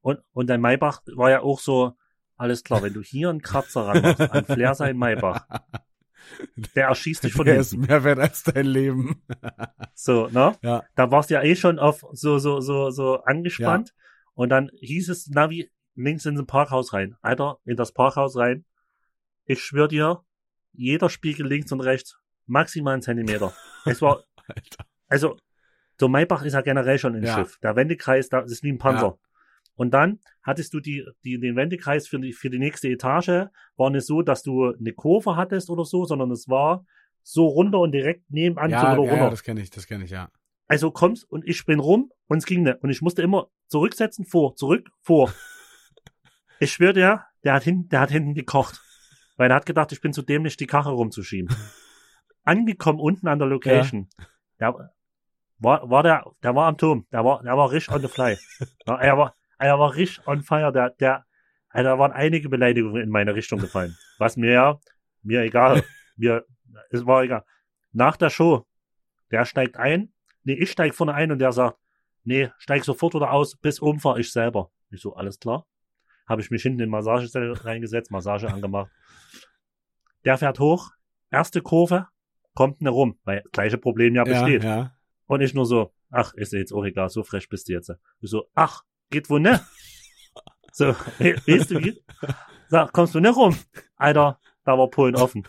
Und, 0.00 0.20
und 0.32 0.48
dein 0.48 0.60
Maybach 0.60 1.02
war 1.16 1.30
ja 1.30 1.40
auch 1.42 1.58
so, 1.58 1.94
alles 2.36 2.62
klar, 2.62 2.82
wenn 2.82 2.92
du 2.92 3.02
hier 3.02 3.30
einen 3.30 3.42
Kratzer 3.42 3.88
ranmachst, 3.88 4.20
an 4.20 4.44
Flair 4.44 4.74
sein 4.74 4.96
Maybach, 4.96 5.44
der 6.76 6.86
erschießt 6.86 7.24
dich 7.24 7.32
von 7.32 7.44
der 7.44 7.56
hinten. 7.56 7.82
ist 7.82 7.88
mehr 7.88 8.04
wert 8.04 8.20
als 8.20 8.44
dein 8.44 8.66
Leben. 8.66 9.20
so, 9.94 10.28
ne? 10.28 10.56
Ja. 10.62 10.84
Da 10.94 11.10
warst 11.10 11.30
du 11.30 11.34
ja 11.34 11.42
eh 11.42 11.56
schon 11.56 11.80
auf 11.80 12.04
so, 12.12 12.38
so, 12.38 12.60
so, 12.60 12.90
so 12.90 13.22
angespannt. 13.24 13.88
Ja. 13.88 14.04
Und 14.34 14.50
dann 14.50 14.70
hieß 14.78 15.08
es, 15.08 15.28
Navi, 15.28 15.72
links 15.96 16.24
in 16.26 16.38
ein 16.38 16.46
Parkhaus 16.46 16.92
rein. 16.92 17.16
Alter, 17.20 17.58
in 17.64 17.76
das 17.76 17.92
Parkhaus 17.92 18.36
rein. 18.36 18.64
Ich 19.46 19.60
schwör 19.60 19.88
dir, 19.88 20.22
jeder 20.72 21.10
Spiegel 21.10 21.48
links 21.48 21.72
und 21.72 21.80
rechts, 21.80 22.18
maximal 22.46 22.92
einen 22.92 23.02
Zentimeter. 23.02 23.52
Es 23.84 24.00
war, 24.00 24.22
Alter. 24.46 24.86
also, 25.08 25.36
so 25.98 26.08
Maybach 26.08 26.42
ist 26.44 26.52
ja 26.52 26.60
generell 26.60 26.98
schon 26.98 27.16
ein 27.16 27.22
ja. 27.22 27.34
Schiff. 27.34 27.58
Der 27.58 27.76
Wendekreis, 27.76 28.28
da 28.28 28.40
ist 28.40 28.62
wie 28.62 28.72
ein 28.72 28.78
Panzer. 28.78 29.06
Ja. 29.06 29.18
Und 29.74 29.92
dann 29.92 30.18
hattest 30.42 30.74
du 30.74 30.80
die, 30.80 31.06
die, 31.24 31.38
den 31.38 31.56
Wendekreis 31.56 32.08
für 32.08 32.18
die, 32.18 32.32
für 32.32 32.50
die 32.50 32.58
nächste 32.58 32.88
Etage, 32.88 33.48
war 33.76 33.90
nicht 33.90 34.06
so, 34.06 34.22
dass 34.22 34.42
du 34.42 34.74
eine 34.74 34.92
Kurve 34.92 35.36
hattest 35.36 35.70
oder 35.70 35.84
so, 35.84 36.04
sondern 36.04 36.30
es 36.30 36.48
war 36.48 36.84
so 37.22 37.46
runter 37.46 37.78
und 37.78 37.92
direkt 37.92 38.30
nebenan 38.30 38.70
ja, 38.70 38.80
so 38.80 38.86
ja, 38.86 38.94
runter. 38.94 39.16
Ja, 39.16 39.30
das 39.30 39.42
kenne 39.42 39.60
ich, 39.60 39.70
das 39.70 39.86
kenne 39.86 40.04
ich, 40.04 40.10
ja. 40.10 40.30
Also 40.66 40.90
kommst 40.90 41.30
und 41.30 41.46
ich 41.46 41.64
bin 41.64 41.78
rum 41.78 42.12
und 42.26 42.38
es 42.38 42.46
ging 42.46 42.62
nicht. 42.62 42.82
Und 42.82 42.90
ich 42.90 43.02
musste 43.02 43.22
immer 43.22 43.48
zurücksetzen, 43.68 44.24
vor, 44.24 44.56
zurück, 44.56 44.90
vor. 45.00 45.32
ich 46.60 46.72
schwöre 46.72 46.92
dir, 46.92 47.24
der 47.44 47.54
hat 47.54 47.62
hinten, 47.62 47.88
der 47.88 48.00
hat 48.00 48.10
hinten 48.10 48.34
gekocht. 48.34 48.82
Weil 49.36 49.50
er 49.50 49.56
hat 49.56 49.66
gedacht, 49.66 49.92
ich 49.92 50.00
bin 50.00 50.12
zu 50.12 50.22
dämlich, 50.22 50.56
die 50.56 50.66
Kache 50.66 50.90
rumzuschieben. 50.90 51.54
Angekommen 52.42 52.98
unten 52.98 53.28
an 53.28 53.38
der 53.38 53.48
Location. 53.48 54.08
Ja. 54.58 54.72
Der 54.72 54.90
war, 55.58 55.88
war 55.90 56.02
der, 56.02 56.24
der 56.42 56.54
war 56.54 56.66
am 56.66 56.76
Turm. 56.76 57.06
Der 57.12 57.24
war, 57.24 57.42
der 57.42 57.56
war 57.56 57.70
richtig 57.70 57.94
on 57.94 58.00
the 58.00 58.08
fly. 58.08 58.36
er 58.86 59.18
war, 59.18 59.34
er 59.58 59.78
war 59.78 59.94
richtig 59.94 60.26
on 60.26 60.42
fire. 60.42 60.72
Der, 60.72 60.90
der, 60.90 61.24
da 61.72 61.98
waren 61.98 62.12
einige 62.12 62.48
Beleidigungen 62.48 63.02
in 63.02 63.10
meine 63.10 63.34
Richtung 63.34 63.58
gefallen. 63.58 63.96
Was 64.18 64.36
mir 64.36 64.52
ja, 64.52 64.80
mir 65.22 65.42
egal. 65.42 65.82
Mir, 66.20 66.44
es 66.90 67.06
war 67.06 67.22
egal. 67.22 67.44
Nach 67.92 68.16
der 68.16 68.28
Show, 68.28 68.66
der 69.30 69.44
steigt 69.44 69.76
ein. 69.76 70.12
Nee, 70.42 70.54
ich 70.54 70.72
steig 70.72 70.92
vorne 70.96 71.14
ein 71.14 71.30
und 71.30 71.38
der 71.38 71.52
sagt, 71.52 71.78
nee, 72.24 72.50
steig 72.58 72.84
sofort 72.84 73.14
wieder 73.14 73.30
aus, 73.30 73.56
bis 73.56 73.80
oben 73.80 74.00
fahr 74.00 74.18
ich 74.18 74.32
selber. 74.32 74.72
Ich 74.90 75.00
so, 75.00 75.14
alles 75.14 75.38
klar. 75.38 75.64
Habe 76.26 76.40
ich 76.40 76.50
mich 76.50 76.62
hinten 76.62 76.80
in 76.80 76.90
Massagezelle 76.90 77.64
reingesetzt, 77.64 78.10
Massage 78.10 78.48
angemacht. 78.52 78.90
Der 80.24 80.38
fährt 80.38 80.58
hoch, 80.58 80.90
erste 81.30 81.62
Kurve, 81.62 82.08
kommt 82.54 82.80
ne 82.80 82.90
rum, 82.90 83.18
weil 83.22 83.44
gleiche 83.52 83.78
Problem 83.78 84.16
ja 84.16 84.24
besteht. 84.24 84.64
Ja, 84.64 84.76
ja. 84.76 84.97
Und 85.28 85.42
ich 85.42 85.54
nur 85.54 85.66
so, 85.66 85.92
ach, 86.10 86.34
ist 86.34 86.52
jetzt 86.52 86.72
auch 86.72 86.84
egal, 86.84 87.10
so 87.10 87.22
frech 87.22 87.48
bist 87.48 87.68
du 87.68 87.74
jetzt. 87.74 87.92
Ich 88.20 88.30
so, 88.30 88.48
ach, 88.54 88.82
geht 89.10 89.30
wo 89.30 89.38
ne? 89.38 89.60
So, 90.72 90.88
weißt 90.88 91.70
du 91.70 91.80
wie? 91.80 92.00
Sag, 92.68 92.92
kommst 92.92 93.14
du 93.14 93.20
nicht 93.20 93.34
rum? 93.34 93.56
Alter, 93.96 94.38
da 94.64 94.78
war 94.78 94.88
Polen 94.88 95.16
offen. 95.16 95.46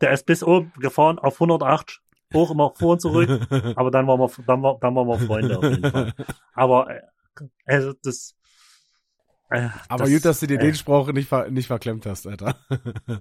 Der 0.00 0.12
ist 0.12 0.24
bis 0.24 0.44
oben 0.44 0.72
gefahren 0.78 1.18
auf 1.18 1.34
108, 1.40 2.00
hoch 2.32 2.50
immer 2.52 2.72
vor 2.76 2.92
und 2.92 3.00
zurück, 3.00 3.28
aber 3.76 3.90
dann 3.90 4.06
waren 4.06 4.20
wir, 4.20 4.30
dann 4.46 4.62
war, 4.62 4.78
dann 4.78 4.94
waren 4.94 5.08
wir 5.08 5.18
Freunde 5.18 5.58
auf 5.58 5.64
jeden 5.64 5.90
Fall. 5.90 6.12
Aber, 6.52 6.90
äh, 6.90 7.00
also, 7.64 7.92
das, 8.04 8.36
äh, 9.50 9.68
aber 9.88 10.04
das, 10.04 10.12
gut, 10.12 10.24
dass 10.24 10.40
du 10.40 10.46
dir 10.46 10.60
äh, 10.60 10.62
den 10.62 10.74
Spruch 10.74 11.10
nicht, 11.12 11.28
ver 11.28 11.50
nicht 11.50 11.66
verklemmt 11.66 12.06
hast, 12.06 12.26
Alter. 12.26 12.54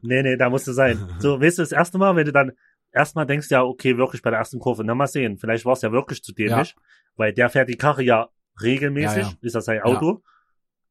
nee, 0.01 0.21
nee, 0.21 0.37
da 0.37 0.49
musst 0.49 0.67
du 0.67 0.73
sein. 0.73 1.09
So, 1.19 1.39
weißt 1.41 1.57
du, 1.57 1.61
das 1.63 1.71
erste 1.71 1.97
Mal, 1.97 2.15
wenn 2.15 2.25
du 2.25 2.33
dann 2.33 2.51
erstmal 2.91 3.25
denkst, 3.25 3.49
ja, 3.49 3.63
okay, 3.63 3.97
wirklich 3.97 4.21
bei 4.21 4.29
der 4.29 4.39
ersten 4.39 4.59
Kurve, 4.59 4.83
na 4.83 4.95
mal 4.95 5.07
sehen, 5.07 5.37
vielleicht 5.37 5.65
war 5.65 5.73
es 5.73 5.81
ja 5.81 5.91
wirklich 5.91 6.23
zu 6.23 6.33
dämlich, 6.33 6.75
ja. 6.75 6.81
weil 7.15 7.33
der 7.33 7.49
fährt 7.49 7.69
die 7.69 7.77
Karre 7.77 8.03
ja 8.03 8.29
regelmäßig, 8.61 9.23
ja, 9.23 9.29
ja. 9.29 9.37
ist 9.41 9.55
das 9.55 9.65
sein 9.65 9.81
Auto. 9.81 10.23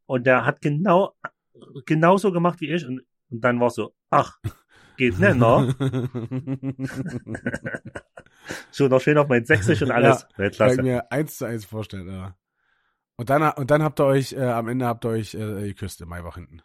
Und 0.07 0.27
der 0.27 0.45
hat 0.45 0.61
genau, 0.61 1.15
genauso 1.85 2.33
gemacht 2.33 2.61
wie 2.61 2.71
ich 2.73 2.87
und, 2.87 3.03
und 3.31 3.41
dann 3.41 3.61
war 3.61 3.71
so, 3.71 3.95
ach, 4.11 4.39
geht 4.97 5.19
nicht, 5.19 5.37
ne? 5.37 5.75
so, 8.71 8.89
noch 8.89 9.01
schön 9.01 9.19
auf 9.19 9.29
mein 9.29 9.45
Sächsisch 9.45 9.83
und 9.83 9.91
alles. 9.91 10.27
Ja, 10.39 10.51
Kann 10.51 10.71
ich 10.71 10.83
mir 10.83 11.11
eins 11.11 11.39
zu 11.39 11.45
eins 11.45 11.65
vorstellen, 11.65 12.09
ja. 12.09 12.37
Und 13.17 13.31
dann, 13.31 13.51
und 13.53 13.71
dann 13.71 13.83
habt 13.83 13.99
ihr 14.01 14.05
euch, 14.05 14.35
äh, 14.35 14.43
am 14.43 14.69
Ende 14.69 14.87
habt 14.87 15.05
ihr 15.07 15.11
euch 15.11 15.35
äh, 15.35 15.69
geküsst 15.69 16.01
im 16.03 16.09
Maybach 16.09 16.35
hinten. 16.35 16.63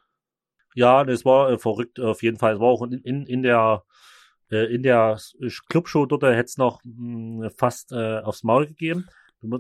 Ja, 0.76 1.04
das 1.04 1.26
war 1.26 1.50
äh, 1.50 1.58
verrückt 1.58 2.00
auf 2.00 2.22
jeden 2.24 2.38
Fall. 2.38 2.56
Es 2.56 2.60
war 2.60 2.68
auch 2.68 2.84
in, 2.84 3.00
in, 3.00 3.26
in 3.26 3.42
der 3.42 3.84
in 4.52 4.84
der 4.84 5.18
Clubshow 5.70 6.06
dort 6.06 6.24
hätte 6.24 6.44
es 6.44 6.58
noch 6.58 6.82
mh, 6.84 7.46
hm, 7.46 7.52
fast 7.58 7.92
äh, 7.92 8.20
aufs 8.20 8.44
Maul 8.44 8.68
gegeben. 8.68 9.08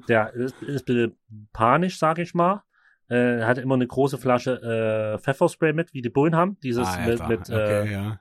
Der 0.07 0.33
ist, 0.33 0.61
ist 0.61 0.81
ein 0.81 0.85
bisschen 0.85 1.17
panisch, 1.53 1.97
sag 1.97 2.19
ich 2.19 2.33
mal. 2.33 2.63
Äh, 3.09 3.43
hatte 3.43 3.61
immer 3.61 3.75
eine 3.75 3.87
große 3.87 4.17
Flasche 4.17 4.61
äh, 4.61 5.19
Pfefferspray 5.19 5.73
mit, 5.73 5.93
wie 5.93 6.01
die 6.01 6.09
Bullen 6.09 6.35
haben. 6.35 6.57
Dieses 6.61 6.87
ah, 6.87 7.05
mit, 7.05 7.27
mit 7.27 7.49
okay, 7.49 7.87
äh, 7.87 7.91
ja. 7.91 8.19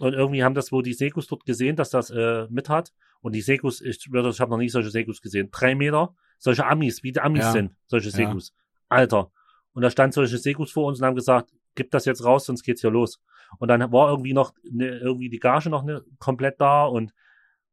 Und 0.00 0.12
irgendwie 0.12 0.44
haben 0.44 0.54
das 0.54 0.70
wohl 0.70 0.82
die 0.82 0.92
Sekus 0.92 1.26
dort 1.26 1.44
gesehen, 1.44 1.74
dass 1.74 1.90
das 1.90 2.10
äh, 2.10 2.46
mit 2.50 2.68
hat. 2.68 2.92
Und 3.20 3.34
die 3.34 3.40
Sekus, 3.40 3.80
ich 3.80 4.06
ich 4.06 4.40
habe 4.40 4.50
noch 4.50 4.58
nie 4.58 4.68
solche 4.68 4.90
Sekus 4.90 5.20
gesehen. 5.20 5.48
Drei 5.50 5.74
Meter, 5.74 6.14
solche 6.38 6.66
Amis, 6.66 7.02
wie 7.02 7.12
die 7.12 7.20
Amis 7.20 7.42
ja. 7.42 7.52
sind, 7.52 7.72
solche 7.86 8.10
Sekus. 8.10 8.50
Ja. 8.50 8.64
Alter. 8.88 9.32
Und 9.72 9.82
da 9.82 9.90
stand 9.90 10.14
solche 10.14 10.38
Sekus 10.38 10.70
vor 10.70 10.86
uns 10.86 11.00
und 11.00 11.06
haben 11.06 11.16
gesagt, 11.16 11.50
gib 11.74 11.90
das 11.90 12.04
jetzt 12.04 12.24
raus, 12.24 12.46
sonst 12.46 12.62
geht's 12.62 12.80
hier 12.80 12.90
los. 12.90 13.20
Und 13.58 13.68
dann 13.68 13.92
war 13.92 14.10
irgendwie 14.10 14.34
noch 14.34 14.54
ne, 14.62 14.98
irgendwie 14.98 15.28
die 15.28 15.38
Gage 15.38 15.70
noch 15.70 15.84
ne, 15.84 16.04
komplett 16.18 16.60
da 16.60 16.84
und 16.84 17.12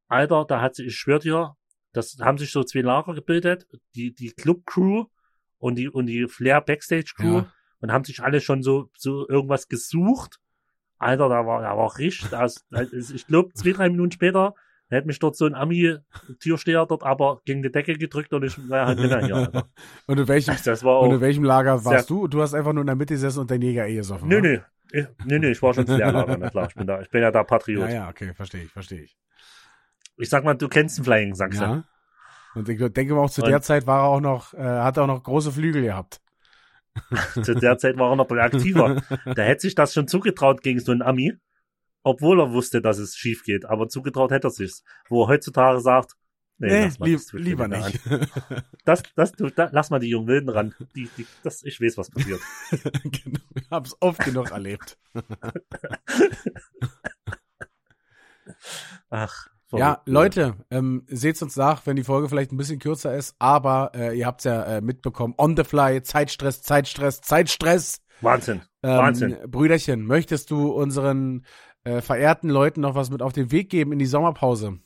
Alter, 0.07 0.45
da 0.45 0.61
hat 0.61 0.75
sich, 0.75 0.87
ich 0.87 0.95
schwör 0.95 1.19
dir, 1.19 1.55
das 1.93 2.17
haben 2.19 2.37
sich 2.37 2.51
so 2.51 2.63
zwei 2.63 2.81
Lager 2.81 3.13
gebildet, 3.13 3.67
die, 3.95 4.13
die 4.13 4.31
Club 4.31 4.65
Crew 4.65 5.05
und 5.57 5.75
die, 5.75 5.89
und 5.89 6.05
die 6.07 6.27
Flair 6.27 6.61
Backstage 6.61 7.13
Crew 7.15 7.37
ja. 7.37 7.51
und 7.79 7.91
haben 7.91 8.03
sich 8.03 8.21
alle 8.21 8.41
schon 8.41 8.61
so, 8.61 8.89
so 8.95 9.27
irgendwas 9.27 9.67
gesucht. 9.67 10.39
Alter, 10.97 11.27
da 11.27 11.45
war, 11.45 11.61
da 11.61 11.75
war 11.75 11.97
richtig, 11.97 12.29
das, 12.29 12.65
ich 12.91 13.27
glaube, 13.27 13.53
zwei, 13.53 13.71
drei 13.71 13.89
Minuten 13.89 14.11
später 14.11 14.53
hätte 14.89 15.07
mich 15.07 15.19
dort 15.19 15.35
so 15.35 15.45
ein 15.45 15.55
Ami-Türsteher 15.55 16.85
dort 16.85 17.03
aber 17.03 17.41
gegen 17.45 17.61
die 17.63 17.71
Decke 17.71 17.93
gedrückt 17.95 18.33
und 18.33 18.43
ich 18.43 18.57
war 18.69 18.87
halt 18.87 18.99
mehr 18.99 19.25
hier. 19.25 19.65
und, 20.07 20.19
in 20.19 20.27
welchem, 20.27 20.53
war 20.53 21.01
und 21.01 21.11
in 21.11 21.21
welchem 21.21 21.43
Lager 21.43 21.83
warst 21.83 22.09
du? 22.09 22.27
Du 22.27 22.41
hast 22.41 22.53
einfach 22.53 22.73
nur 22.73 22.81
in 22.81 22.87
der 22.87 22.95
Mitte 22.95 23.13
gesessen 23.15 23.39
und 23.39 23.51
dein 23.51 23.61
Jäger 23.61 23.87
eh 23.87 23.95
gesoffen. 23.95 24.27
Nö, 24.27 24.41
nö. 24.41 24.59
Ich, 24.91 25.05
nee, 25.25 25.39
nee, 25.39 25.51
ich 25.51 25.61
war 25.61 25.73
schon 25.73 25.85
Lehrlager, 25.85 26.37
na 26.37 26.49
klar. 26.49 26.67
Ich 26.67 26.75
bin, 26.75 26.87
da, 26.87 27.01
ich 27.01 27.09
bin 27.09 27.21
ja 27.21 27.31
da 27.31 27.43
Patriot. 27.43 27.89
Ja, 27.89 27.95
ja, 27.95 28.09
okay, 28.09 28.33
verstehe 28.33 28.63
ich, 28.63 28.71
verstehe 28.71 29.01
ich. 29.01 29.17
Ich 30.17 30.29
sag 30.29 30.43
mal, 30.43 30.53
du 30.53 30.67
kennst 30.67 30.97
den 30.97 31.05
Flying 31.05 31.35
Sachse. 31.35 31.63
Ja. 31.63 31.83
Und 32.55 32.69
ich 32.69 32.77
denke 32.93 33.13
mal 33.13 33.21
auch 33.21 33.29
zu 33.29 33.41
Und 33.41 33.49
der 33.49 33.61
Zeit 33.61 33.85
war 33.85 34.03
er 34.03 34.07
auch 34.07 34.21
noch, 34.21 34.53
äh, 34.53 34.63
hat 34.63 34.97
er 34.97 35.03
auch 35.03 35.07
noch 35.07 35.23
große 35.23 35.51
Flügel 35.51 35.81
gehabt. 35.81 36.21
zu 37.43 37.53
der 37.55 37.77
Zeit 37.77 37.97
war 37.97 38.11
er 38.11 38.15
noch 38.15 38.29
aktiver. 38.29 39.01
da 39.25 39.43
hätte 39.43 39.61
sich 39.61 39.75
das 39.75 39.93
schon 39.93 40.07
zugetraut 40.07 40.61
gegen 40.61 40.79
so 40.79 40.93
einen 40.93 41.01
Ami, 41.01 41.33
obwohl 42.03 42.39
er 42.39 42.53
wusste, 42.53 42.81
dass 42.81 42.97
es 42.97 43.15
schief 43.15 43.43
geht. 43.43 43.65
Aber 43.65 43.89
zugetraut 43.89 44.31
hätte 44.31 44.47
er 44.47 44.51
sich's. 44.51 44.83
Wo 45.09 45.23
er 45.23 45.27
heutzutage 45.27 45.81
sagt, 45.81 46.15
Nee, 46.57 46.87
nee 46.87 46.93
lieb, 46.99 47.19
lieber 47.33 47.67
nicht. 47.67 47.99
Das, 48.85 49.03
das, 49.15 49.31
du, 49.33 49.49
da, 49.49 49.69
lass 49.71 49.89
mal 49.89 49.99
die 49.99 50.09
jungen 50.09 50.27
Wilden 50.27 50.49
ran. 50.49 50.75
Die, 50.95 51.09
die, 51.17 51.25
das, 51.43 51.63
ich 51.63 51.81
weiß, 51.81 51.97
was 51.97 52.11
passiert. 52.11 52.39
genau, 53.03 53.39
ich 53.55 53.67
hab's 53.71 53.97
oft 53.99 54.23
genug 54.23 54.51
erlebt. 54.51 54.99
Ach. 59.09 59.47
Ja, 59.71 60.03
Leute, 60.05 60.55
ähm, 60.69 61.03
seht's 61.07 61.41
uns 61.41 61.55
nach, 61.57 61.85
wenn 61.87 61.95
die 61.95 62.03
Folge 62.03 62.29
vielleicht 62.29 62.51
ein 62.51 62.57
bisschen 62.57 62.79
kürzer 62.79 63.15
ist, 63.15 63.35
aber 63.39 63.91
äh, 63.95 64.17
ihr 64.17 64.27
habt's 64.27 64.43
ja 64.43 64.63
äh, 64.63 64.81
mitbekommen. 64.81 65.33
On 65.37 65.57
the 65.57 65.63
fly, 65.63 66.03
Zeitstress, 66.03 66.61
Zeitstress, 66.61 67.21
Zeitstress. 67.21 68.01
Wahnsinn. 68.21 68.61
Ähm, 68.83 68.97
Wahnsinn. 68.97 69.37
Brüderchen, 69.47 70.05
möchtest 70.05 70.51
du 70.51 70.71
unseren 70.71 71.45
äh, 71.83 72.01
verehrten 72.01 72.49
Leuten 72.49 72.81
noch 72.81 72.95
was 72.95 73.09
mit 73.09 73.21
auf 73.21 73.33
den 73.33 73.51
Weg 73.51 73.69
geben 73.69 73.91
in 73.91 73.99
die 73.99 74.05
Sommerpause? 74.05 74.79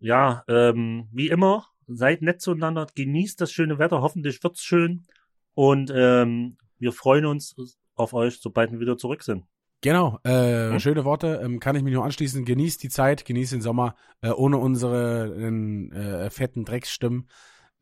Ja, 0.00 0.44
ähm, 0.48 1.08
wie 1.12 1.28
immer, 1.28 1.66
seid 1.86 2.22
nett 2.22 2.40
zueinander, 2.40 2.86
genießt 2.94 3.40
das 3.40 3.52
schöne 3.52 3.78
Wetter, 3.78 4.00
hoffentlich 4.02 4.42
wird's 4.42 4.62
schön 4.62 5.06
und 5.54 5.92
ähm, 5.94 6.58
wir 6.78 6.92
freuen 6.92 7.26
uns 7.26 7.56
auf 7.94 8.12
euch, 8.12 8.38
sobald 8.40 8.72
wir 8.72 8.80
wieder 8.80 8.98
zurück 8.98 9.22
sind. 9.22 9.44
Genau, 9.82 10.18
äh, 10.24 10.70
hm? 10.70 10.80
schöne 10.80 11.04
Worte, 11.04 11.40
ähm, 11.42 11.60
kann 11.60 11.76
ich 11.76 11.82
mich 11.82 11.92
nur 11.92 12.04
anschließen. 12.04 12.44
Genießt 12.44 12.82
die 12.82 12.88
Zeit, 12.88 13.24
genießt 13.24 13.52
den 13.52 13.60
Sommer, 13.60 13.94
äh, 14.20 14.30
ohne 14.30 14.56
unsere 14.56 15.34
äh, 15.36 16.30
fetten 16.30 16.64
Drecksstimmen. 16.64 17.28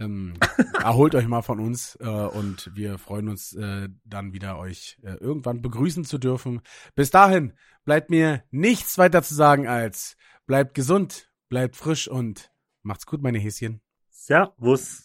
Ähm, 0.01 0.35
erholt 0.83 1.15
euch 1.15 1.29
mal 1.29 1.43
von 1.43 1.61
uns 1.61 1.97
äh, 2.01 2.07
und 2.09 2.71
wir 2.75 2.99
freuen 2.99 3.29
uns 3.29 3.53
äh, 3.55 3.89
dann 4.05 4.33
wieder, 4.33 4.59
euch 4.59 4.99
äh, 5.03 5.15
irgendwann 5.15 5.63
begrüßen 5.63 6.05
zu 6.05 6.19
dürfen. 6.19 6.63
Bis 6.97 7.11
dahin 7.11 7.53
bleibt 7.85 8.11
mir 8.11 8.43
nichts 8.51 8.99
weiter 8.99 9.23
zu 9.23 9.35
sagen 9.35 9.69
als 9.69 10.17
bleibt 10.47 10.75
gesund, 10.75 11.31
Bleibt 11.49 11.77
frisch 11.77 12.09
und 12.09 12.51
macht's 12.83 13.07
gut, 13.07 13.23
meine 13.23 13.39
Häschen. 13.39 13.81
Servus. 14.11 15.03